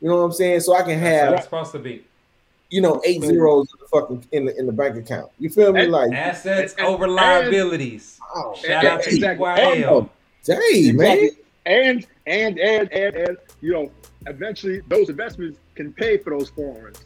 You 0.00 0.08
know 0.08 0.16
what 0.16 0.22
I'm 0.22 0.32
saying? 0.32 0.60
So 0.60 0.76
I 0.76 0.82
can 0.82 0.98
have. 0.98 1.32
That's 1.32 1.44
supposed 1.44 1.72
to 1.72 1.78
be 1.78 2.04
you 2.70 2.80
know, 2.80 3.02
eight 3.04 3.22
zeros 3.22 3.68
in 3.72 3.80
the 3.80 3.88
fucking 3.88 4.26
in 4.32 4.44
the 4.46 4.58
in 4.58 4.66
the 4.66 4.72
bank 4.72 4.96
account. 4.96 5.30
You 5.38 5.50
feel 5.50 5.72
me? 5.72 5.86
Like 5.86 6.12
assets 6.12 6.74
and, 6.78 6.86
over 6.86 7.08
liabilities. 7.08 8.18
Oh, 8.34 8.54
Shout 8.54 8.84
out 8.84 9.02
to 9.02 9.10
exactly. 9.10 9.46
EYL. 9.46 10.08
Dang, 10.44 10.96
man. 10.96 11.30
And 11.66 12.06
and 12.26 12.58
and 12.58 12.92
and 12.92 13.16
and 13.16 13.36
you 13.60 13.72
know, 13.72 13.90
eventually 14.26 14.80
those 14.88 15.08
investments 15.08 15.58
can 15.74 15.92
pay 15.92 16.16
for 16.16 16.30
those 16.30 16.50
foreigns. 16.50 17.04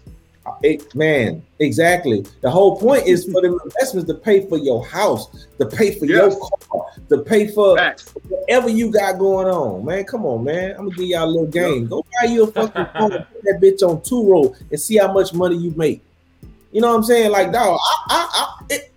It, 0.62 0.94
man, 0.94 1.42
exactly. 1.58 2.24
The 2.42 2.50
whole 2.50 2.78
point 2.78 3.06
is 3.06 3.24
for 3.24 3.40
the 3.40 3.58
investments 3.64 4.08
to 4.08 4.14
pay 4.14 4.46
for 4.48 4.58
your 4.58 4.84
house, 4.84 5.46
to 5.58 5.66
pay 5.66 5.98
for 5.98 6.04
Yes. 6.06 6.34
your 6.34 6.50
car, 6.70 6.86
to 7.08 7.18
pay 7.18 7.48
for 7.48 7.76
Facts. 7.76 8.12
whatever 8.28 8.68
you 8.68 8.90
got 8.92 9.18
going 9.18 9.46
on. 9.48 9.84
Man, 9.84 10.04
come 10.04 10.24
on, 10.26 10.44
man. 10.44 10.72
I'm 10.72 10.86
gonna 10.88 10.96
give 10.96 11.06
y'all 11.06 11.24
a 11.24 11.30
little 11.30 11.46
game. 11.46 11.86
Go 11.86 12.04
buy 12.20 12.28
you 12.28 12.44
a 12.44 12.46
fucking 12.46 12.86
phone, 12.92 13.10
put 13.32 13.42
that 13.44 13.60
bitch 13.62 13.82
on 13.88 14.02
two 14.02 14.28
roll 14.30 14.54
and 14.70 14.78
see 14.80 14.96
how 14.98 15.12
much 15.12 15.32
money 15.32 15.56
you 15.56 15.72
make. 15.76 16.02
You 16.72 16.80
know 16.80 16.88
what 16.90 16.96
I'm 16.96 17.04
saying? 17.04 17.30
Like, 17.30 17.52
dog, 17.52 17.78
I, 17.80 18.04
I, 18.10 18.28
I, 18.32 18.64
it, 18.74 18.90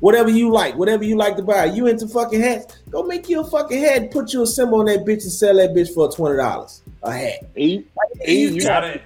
whatever 0.00 0.30
you 0.30 0.50
like, 0.50 0.76
whatever 0.76 1.04
you 1.04 1.16
like 1.16 1.36
to 1.36 1.42
buy. 1.42 1.64
You 1.66 1.86
into 1.86 2.08
fucking 2.08 2.40
hats? 2.40 2.76
Go 2.90 3.04
make 3.04 3.28
you 3.28 3.40
a 3.40 3.44
fucking 3.44 3.78
hat, 3.80 4.10
put 4.10 4.32
you 4.32 4.42
a 4.42 4.46
symbol 4.46 4.80
on 4.80 4.86
that 4.86 5.00
bitch, 5.06 5.22
and 5.22 5.32
sell 5.32 5.56
that 5.56 5.70
bitch 5.74 5.94
for 5.94 6.10
twenty 6.12 6.36
dollars 6.36 6.82
a 7.02 7.12
hat. 7.12 7.44
E, 7.56 7.84
E, 8.26 8.42
You 8.42 8.48
you, 8.56 8.62
Gotta, 8.62 9.00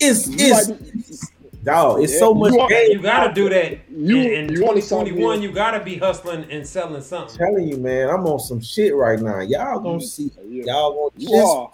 It's 0.00 0.26
you 0.28 0.36
it's 0.54 1.30
dog. 1.62 2.02
It's 2.02 2.12
Yeah, 2.14 2.18
so 2.18 2.34
much 2.34 2.52
you 2.54 2.60
are- 2.60 2.68
game. 2.68 2.90
you 2.92 3.02
gotta 3.02 3.34
do 3.34 3.48
that. 3.50 3.78
You- 3.90 4.16
in 4.16 4.48
in 4.50 4.52
you 4.54 4.64
want 4.64 4.82
something 4.82 5.08
2021, 5.14 5.42
you 5.42 5.52
gotta 5.52 5.84
be 5.84 5.96
hustling 5.96 6.44
and 6.50 6.66
selling 6.66 6.96
I'm 6.96 7.02
something. 7.02 7.36
telling 7.36 7.68
you, 7.68 7.76
man. 7.76 8.08
I'm 8.08 8.26
on 8.26 8.40
some 8.40 8.60
shit 8.60 8.94
right 8.94 9.20
now. 9.20 9.40
Y'all 9.40 9.78
gonna 9.80 10.00
see. 10.00 10.30
Yeah. 10.48 10.64
Y'all 10.66 11.10
gonna 11.10 11.22
You 11.22 11.28
just. 11.28 11.54
are. 11.56 11.70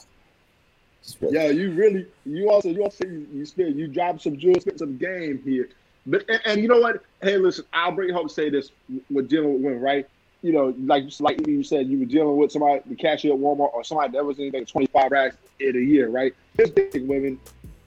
Yeah, 1.31 1.51
you 1.51 1.71
really, 1.71 2.07
you 2.25 2.51
also, 2.51 2.69
you 2.69 2.83
also, 2.83 3.05
you, 3.07 3.29
you 3.33 3.47
spend, 3.47 3.77
you 3.79 3.87
drop 3.87 4.21
some 4.21 4.37
jewels, 4.37 4.63
spend 4.63 4.81
some 4.81 4.97
game 4.99 5.41
here. 5.45 5.69
But 6.05 6.25
and, 6.29 6.41
and 6.45 6.61
you 6.61 6.67
know 6.67 6.81
what? 6.81 7.01
Hey, 7.23 7.37
listen, 7.37 7.65
I'll 7.73 7.93
bring 7.93 8.13
home 8.13 8.27
to 8.27 8.35
say 8.35 8.51
this 8.51 8.73
with 9.09 9.29
dealing 9.29 9.53
with 9.55 9.63
women, 9.63 9.81
right? 9.81 10.09
You 10.43 10.53
know, 10.53 10.75
like 10.85 11.05
like 11.21 11.47
you 11.47 11.63
said, 11.63 11.87
you 11.87 12.01
were 12.01 12.05
dealing 12.07 12.37
with 12.37 12.51
somebody, 12.51 12.81
the 12.87 12.95
cashier 12.97 13.33
at 13.35 13.39
Walmart, 13.39 13.73
or 13.73 13.85
somebody 13.85 14.13
that 14.13 14.25
was 14.25 14.37
making 14.39 14.67
twenty 14.67 14.87
five 14.89 15.11
racks 15.13 15.37
in 15.61 15.77
a 15.77 15.81
year, 15.81 16.09
right? 16.09 16.35
Here's 16.57 16.73
the 16.73 16.83
thing, 16.87 17.07
women. 17.07 17.39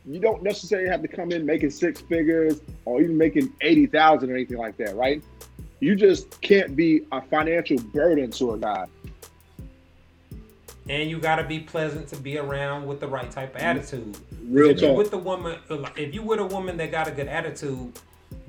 You 0.09 0.19
don't 0.19 0.41
necessarily 0.41 0.89
have 0.89 1.03
to 1.03 1.07
come 1.07 1.31
in 1.31 1.45
making 1.45 1.69
six 1.69 2.01
figures 2.01 2.61
or 2.85 2.99
even 2.99 3.15
making 3.15 3.53
eighty 3.61 3.85
thousand 3.85 4.31
or 4.31 4.33
anything 4.33 4.57
like 4.57 4.75
that, 4.77 4.95
right? 4.95 5.21
You 5.81 5.95
just 5.95 6.41
can't 6.41 6.75
be 6.75 7.05
a 7.11 7.21
financial 7.21 7.77
burden 7.77 8.31
to 8.31 8.53
a 8.53 8.57
guy. 8.57 8.87
And 10.89 11.11
you 11.11 11.19
gotta 11.19 11.43
be 11.43 11.59
pleasant 11.59 12.07
to 12.07 12.15
be 12.15 12.39
around 12.39 12.87
with 12.87 12.99
the 12.99 13.07
right 13.07 13.29
type 13.29 13.53
of 13.53 13.61
attitude. 13.61 14.17
Real 14.45 14.71
if 14.71 14.79
talk. 14.79 14.97
with 14.97 15.11
the 15.11 15.19
woman, 15.19 15.59
if 15.95 16.15
you 16.15 16.23
with 16.23 16.39
a 16.39 16.45
woman 16.45 16.75
that 16.77 16.89
got 16.89 17.07
a 17.07 17.11
good 17.11 17.27
attitude, 17.27 17.93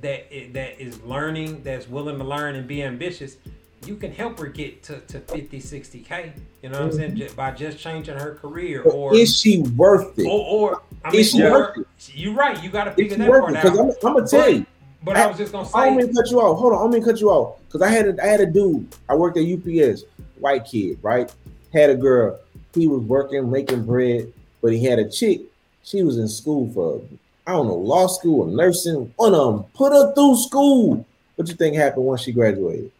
that 0.00 0.30
that 0.54 0.82
is 0.82 1.02
learning, 1.02 1.62
that's 1.62 1.86
willing 1.86 2.16
to 2.16 2.24
learn 2.24 2.54
and 2.54 2.66
be 2.66 2.82
ambitious, 2.82 3.36
you 3.84 3.96
can 3.96 4.12
help 4.12 4.38
her 4.38 4.46
get 4.46 4.82
to, 4.84 5.00
to 5.00 5.20
50, 5.20 5.60
60 5.60 6.00
k. 6.00 6.32
You 6.62 6.70
know 6.70 6.78
what 6.78 6.84
I'm 6.86 6.92
saying? 6.92 7.16
Mm-hmm. 7.16 7.36
By 7.36 7.50
just 7.50 7.78
changing 7.78 8.16
her 8.16 8.36
career, 8.36 8.82
or 8.82 9.14
Is 9.14 9.38
she 9.38 9.60
worth 9.76 10.18
it? 10.18 10.26
or, 10.26 10.70
or 10.70 10.82
I 11.04 11.10
mean, 11.10 11.24
she 11.24 11.42
or, 11.42 11.50
worth 11.50 11.78
it? 11.78 12.14
you're 12.14 12.34
right. 12.34 12.62
You 12.62 12.70
got 12.70 12.84
to 12.84 12.92
figure 12.92 13.16
she 13.16 13.16
that 13.16 13.30
part 13.30 13.52
it? 13.52 13.56
out. 13.56 13.66
I'm, 13.66 13.78
I'm 13.78 14.14
gonna 14.14 14.26
tell 14.26 14.40
But- 14.40 14.52
you. 14.54 14.66
But 15.02 15.16
I 15.16 15.26
was 15.26 15.38
just 15.38 15.52
gonna 15.52 15.66
I 15.74 15.86
don't 15.86 15.96
mean 15.96 16.08
say, 16.08 16.22
cut 16.22 16.30
you 16.30 16.40
off. 16.40 16.58
Hold 16.58 16.74
on, 16.74 16.78
I 16.78 16.82
don't 16.82 16.92
mean 16.92 17.02
cut 17.02 17.20
you 17.20 17.30
off. 17.30 17.58
Because 17.66 17.80
I 17.80 17.88
had 17.88 18.06
a 18.06 18.22
I 18.22 18.26
had 18.26 18.40
a 18.40 18.46
dude. 18.46 18.86
I 19.08 19.14
worked 19.14 19.38
at 19.38 19.44
UPS, 19.44 20.04
white 20.38 20.66
kid, 20.66 20.98
right? 21.00 21.32
Had 21.72 21.88
a 21.88 21.94
girl. 21.94 22.38
He 22.74 22.86
was 22.86 23.00
working, 23.04 23.50
making 23.50 23.84
bread, 23.86 24.30
but 24.60 24.72
he 24.74 24.84
had 24.84 24.98
a 24.98 25.08
chick. 25.08 25.40
She 25.84 26.02
was 26.02 26.18
in 26.18 26.28
school 26.28 26.70
for 26.74 27.00
I 27.46 27.52
don't 27.52 27.66
know, 27.68 27.76
law 27.76 28.08
school 28.08 28.42
or 28.46 28.54
nursing. 28.54 29.12
One 29.16 29.34
of 29.34 29.54
them 29.54 29.64
put 29.72 29.92
her 29.92 30.12
through 30.14 30.36
school. 30.36 31.06
What 31.36 31.48
you 31.48 31.54
think 31.54 31.76
happened 31.76 32.04
once 32.04 32.20
she 32.20 32.32
graduated? 32.32 32.92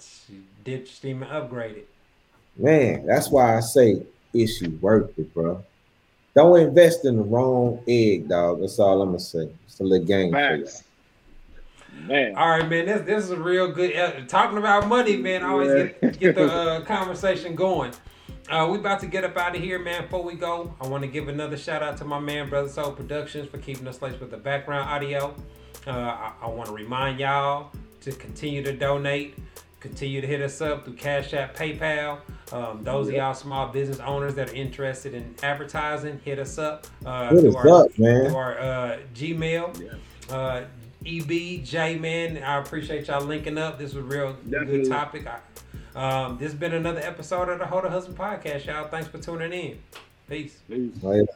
she 0.00 0.40
ditched 0.64 1.02
him 1.02 1.22
and 1.22 1.30
upgraded. 1.30 1.82
Man, 2.56 3.04
that's 3.06 3.28
why 3.28 3.56
I 3.56 3.60
say, 3.60 4.02
is 4.32 4.56
she 4.56 4.68
worth 4.68 5.16
it, 5.18 5.34
bro? 5.34 5.62
Don't 6.34 6.58
invest 6.58 7.04
in 7.04 7.16
the 7.16 7.22
wrong 7.22 7.80
egg, 7.86 8.28
dog. 8.28 8.60
That's 8.60 8.78
all 8.78 9.00
I'm 9.02 9.08
gonna 9.08 9.20
say. 9.20 9.48
It's 9.66 9.80
a 9.80 9.84
little 9.84 10.06
game. 10.06 10.32
for 10.32 10.56
you. 10.56 10.66
Facts. 10.66 10.84
Man. 12.06 12.36
All 12.36 12.50
right, 12.50 12.68
man. 12.68 12.86
This 12.86 13.02
this 13.02 13.24
is 13.24 13.30
a 13.30 13.36
real 13.36 13.70
good 13.70 13.94
uh, 13.96 14.26
talking 14.26 14.58
about 14.58 14.88
money, 14.88 15.16
man. 15.16 15.44
I 15.44 15.48
always 15.48 15.72
get 15.72 16.18
get 16.18 16.34
the 16.34 16.52
uh, 16.52 16.80
conversation 16.84 17.54
going. 17.54 17.92
Uh, 18.50 18.68
we 18.70 18.78
about 18.78 19.00
to 19.00 19.06
get 19.06 19.24
up 19.24 19.36
out 19.38 19.56
of 19.56 19.62
here, 19.62 19.78
man. 19.78 20.02
Before 20.02 20.22
we 20.22 20.34
go, 20.34 20.74
I 20.80 20.86
want 20.86 21.02
to 21.02 21.08
give 21.08 21.28
another 21.28 21.56
shout 21.56 21.82
out 21.82 21.96
to 21.98 22.04
my 22.04 22.18
man, 22.18 22.50
Brother 22.50 22.68
Soul 22.68 22.92
Productions, 22.92 23.48
for 23.48 23.56
keeping 23.58 23.88
us 23.88 24.02
laced 24.02 24.20
with 24.20 24.30
the 24.30 24.36
background 24.36 24.90
audio. 24.90 25.34
Uh, 25.86 25.90
I, 25.90 26.32
I 26.42 26.48
want 26.48 26.66
to 26.66 26.74
remind 26.74 27.20
y'all 27.20 27.70
to 28.02 28.12
continue 28.12 28.62
to 28.62 28.72
donate, 28.72 29.38
continue 29.84 30.20
to 30.22 30.26
hit 30.26 30.40
us 30.40 30.60
up 30.62 30.84
through 30.84 30.94
Cash 30.94 31.34
App, 31.34 31.54
PayPal. 31.54 32.18
Um, 32.52 32.82
those 32.82 33.08
of 33.08 33.14
y'all 33.14 33.34
small 33.34 33.68
business 33.68 34.00
owners 34.00 34.34
that 34.36 34.50
are 34.50 34.54
interested 34.54 35.12
in 35.14 35.34
advertising, 35.42 36.20
hit 36.24 36.38
us 36.38 36.56
up. 36.58 36.86
Uh, 37.04 37.28
Hit 37.30 37.40
through 37.40 37.50
us 37.50 37.56
our- 37.56 37.84
up, 37.84 37.98
man. 37.98 38.26
through 38.26 38.36
our 38.36 38.58
uh, 38.58 38.98
Gmail. 39.14 39.98
Uh, 40.30 40.62
EB, 41.06 41.62
J 41.64 41.98
man, 41.98 42.42
I 42.42 42.56
appreciate 42.58 43.08
y'all 43.08 43.22
linking 43.22 43.58
up. 43.58 43.78
This 43.78 43.92
was 43.92 44.02
a 44.04 44.08
real 44.08 44.32
Definitely. 44.48 44.82
good 44.84 44.88
topic. 44.88 45.26
I, 45.26 45.38
um, 46.24 46.38
this 46.38 46.50
has 46.52 46.58
been 46.58 46.72
another 46.72 47.00
episode 47.00 47.50
of 47.50 47.58
the 47.58 47.66
Hold 47.66 47.84
a 47.84 47.90
Husband 47.90 48.16
podcast, 48.16 48.64
y'all. 48.64 48.88
Thanks 48.88 49.08
for 49.08 49.18
tuning 49.18 49.52
in. 49.52 49.78
Peace. 50.28 50.58
Peace. 50.68 51.02
Later. 51.02 51.26